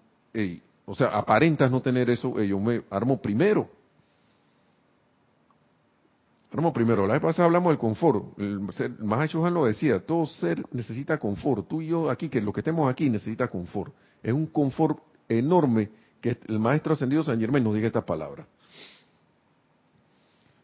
o 0.85 0.93
sea, 0.93 1.07
aparentas 1.07 1.71
no 1.71 1.81
tener 1.81 2.09
eso, 2.09 2.39
yo 2.41 2.59
me 2.59 2.83
armo 2.89 3.21
primero. 3.21 3.69
Armo 6.51 6.71
primero. 6.71 7.05
La 7.05 7.13
vez 7.13 7.21
pasada 7.21 7.47
hablamos 7.47 7.71
del 7.71 7.79
confort. 7.79 8.39
El, 8.39 8.69
el 8.79 9.53
lo 9.53 9.65
decía, 9.65 9.99
todo 10.05 10.25
ser 10.25 10.63
necesita 10.71 11.17
confort. 11.17 11.67
Tú 11.67 11.81
y 11.81 11.87
yo 11.87 12.09
aquí, 12.09 12.29
que 12.29 12.39
lo 12.39 12.53
que 12.53 12.61
estemos 12.61 12.89
aquí 12.89 13.09
necesita 13.09 13.47
confort. 13.47 13.93
Es 14.23 14.31
un 14.31 14.45
confort 14.45 14.99
enorme 15.27 15.89
que 16.21 16.37
el 16.47 16.59
maestro 16.59 16.93
ascendido 16.93 17.23
San 17.23 17.39
Germán 17.39 17.63
nos 17.63 17.73
diga 17.73 17.87
esta 17.87 18.05
palabra. 18.05 18.47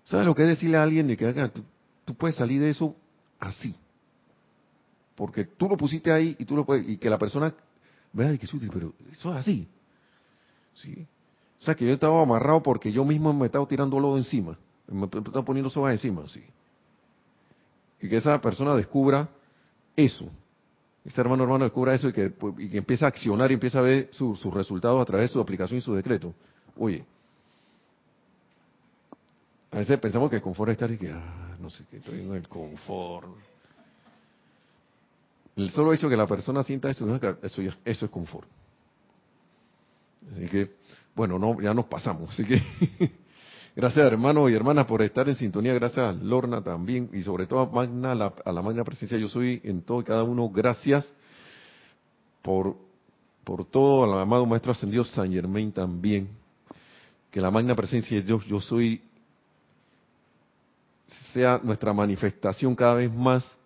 ¿Sabes 0.05 0.25
lo 0.25 0.35
que 0.35 0.43
es 0.43 0.49
decirle 0.49 0.77
a 0.77 0.83
alguien 0.83 1.07
de 1.07 1.17
que 1.17 1.33
tú, 1.49 1.63
tú 2.05 2.15
puedes 2.15 2.35
salir 2.35 2.61
de 2.61 2.69
eso 2.69 2.95
así? 3.39 3.75
Porque 5.15 5.45
tú 5.45 5.67
lo 5.67 5.77
pusiste 5.77 6.11
ahí 6.11 6.35
y 6.39 6.45
tú 6.45 6.55
lo 6.55 6.65
puedes, 6.65 6.87
y 6.87 6.97
que 6.97 7.09
la 7.09 7.17
persona 7.17 7.53
vea 8.13 8.37
que 8.37 8.47
pero 8.71 8.93
eso 9.11 9.31
es 9.31 9.37
así. 9.37 9.67
¿Sí? 10.75 11.05
O 11.61 11.63
sea 11.63 11.75
que 11.75 11.85
yo 11.85 11.93
estaba 11.93 12.21
amarrado 12.21 12.63
porque 12.63 12.91
yo 12.91 13.05
mismo 13.05 13.33
me 13.33 13.45
estaba 13.45 13.65
tirando 13.67 13.99
lodo 13.99 14.17
encima. 14.17 14.57
Me 14.87 15.05
estaba 15.05 15.45
poniendo 15.45 15.69
soga 15.69 15.91
encima, 15.91 16.27
sí. 16.27 16.43
Y 18.01 18.09
que 18.09 18.17
esa 18.17 18.41
persona 18.41 18.75
descubra 18.75 19.29
eso. 19.95 20.25
Ese 21.05 21.21
hermano 21.21 21.43
hermano 21.43 21.63
descubra 21.65 21.93
eso 21.93 22.09
y 22.09 22.13
que, 22.13 22.29
pues, 22.29 22.55
y 22.59 22.77
empieza 22.77 23.05
a 23.05 23.09
accionar 23.09 23.51
y 23.51 23.55
empieza 23.55 23.79
a 23.79 23.83
ver 23.83 24.09
sus 24.11 24.43
resultados 24.53 25.01
a 25.01 25.05
través 25.05 25.29
de 25.29 25.33
su 25.33 25.39
aplicación 25.39 25.77
y 25.77 25.81
su 25.81 25.93
decreto. 25.93 26.33
Oye, 26.77 27.05
a 29.71 29.77
veces 29.77 29.99
pensamos 29.99 30.29
que 30.29 30.37
el 30.37 30.41
confort 30.41 30.69
es 30.69 30.73
estar 30.73 30.91
y 30.91 30.97
que, 30.97 31.11
ah, 31.11 31.55
no 31.59 31.69
sé 31.69 31.83
qué, 31.89 31.97
estoy 31.97 32.21
en 32.21 32.33
el 32.33 32.47
confort. 32.47 33.27
El 35.55 35.69
solo 35.69 35.93
hecho 35.93 36.09
que 36.09 36.17
la 36.17 36.27
persona 36.27 36.63
sienta 36.63 36.89
eso, 36.89 37.07
eso, 37.41 37.61
eso 37.85 38.05
es 38.05 38.11
confort. 38.11 38.47
Así 40.31 40.45
que, 40.47 40.71
bueno, 41.15 41.39
no, 41.39 41.59
ya 41.61 41.73
nos 41.73 41.85
pasamos. 41.85 42.31
Así 42.31 42.43
que, 42.43 42.61
gracias 43.75 44.05
hermanos 44.05 44.49
y 44.51 44.53
hermanas 44.53 44.85
por 44.85 45.01
estar 45.01 45.27
en 45.29 45.35
sintonía. 45.35 45.73
Gracias 45.73 46.05
a 46.05 46.11
Lorna 46.11 46.61
también 46.63 47.09
y 47.13 47.21
sobre 47.23 47.47
todo 47.47 47.61
a 47.61 47.65
Magna, 47.65 48.11
a 48.11 48.51
la 48.51 48.61
Magna 48.61 48.83
Presencia. 48.83 49.17
Yo 49.17 49.29
soy 49.29 49.61
en 49.63 49.81
todo 49.81 50.01
y 50.01 50.03
cada 50.03 50.23
uno. 50.23 50.49
Gracias 50.49 51.11
por, 52.41 52.75
por 53.43 53.65
todo. 53.65 54.03
Al 54.03 54.21
amado 54.21 54.45
Maestro 54.45 54.71
Ascendido 54.71 55.03
San 55.03 55.31
Germain 55.31 55.71
también. 55.71 56.29
Que 57.29 57.39
la 57.39 57.49
Magna 57.49 57.75
Presencia 57.75 58.17
de 58.17 58.23
Dios, 58.23 58.45
yo 58.45 58.59
soy 58.59 59.01
sea 61.33 61.59
nuestra 61.63 61.93
manifestación 61.93 62.75
cada 62.75 62.95
vez 62.95 63.11
más 63.11 63.57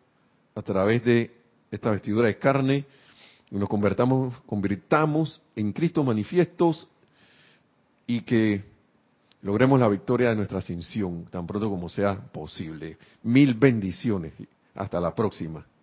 a 0.53 0.61
través 0.61 1.03
de 1.03 1.31
esta 1.71 1.91
vestidura 1.91 2.27
de 2.27 2.37
carne 2.37 2.85
nos 3.59 3.69
convertamos, 3.69 4.35
convirtamos 4.45 5.41
en 5.55 5.71
Cristo 5.71 6.03
manifiestos 6.03 6.89
y 8.07 8.21
que 8.21 8.63
logremos 9.41 9.79
la 9.79 9.87
victoria 9.87 10.29
de 10.29 10.35
nuestra 10.35 10.59
ascensión 10.59 11.25
tan 11.25 11.47
pronto 11.47 11.69
como 11.69 11.89
sea 11.89 12.15
posible. 12.15 12.97
Mil 13.23 13.53
bendiciones. 13.53 14.33
Hasta 14.75 14.99
la 14.99 15.15
próxima. 15.15 15.65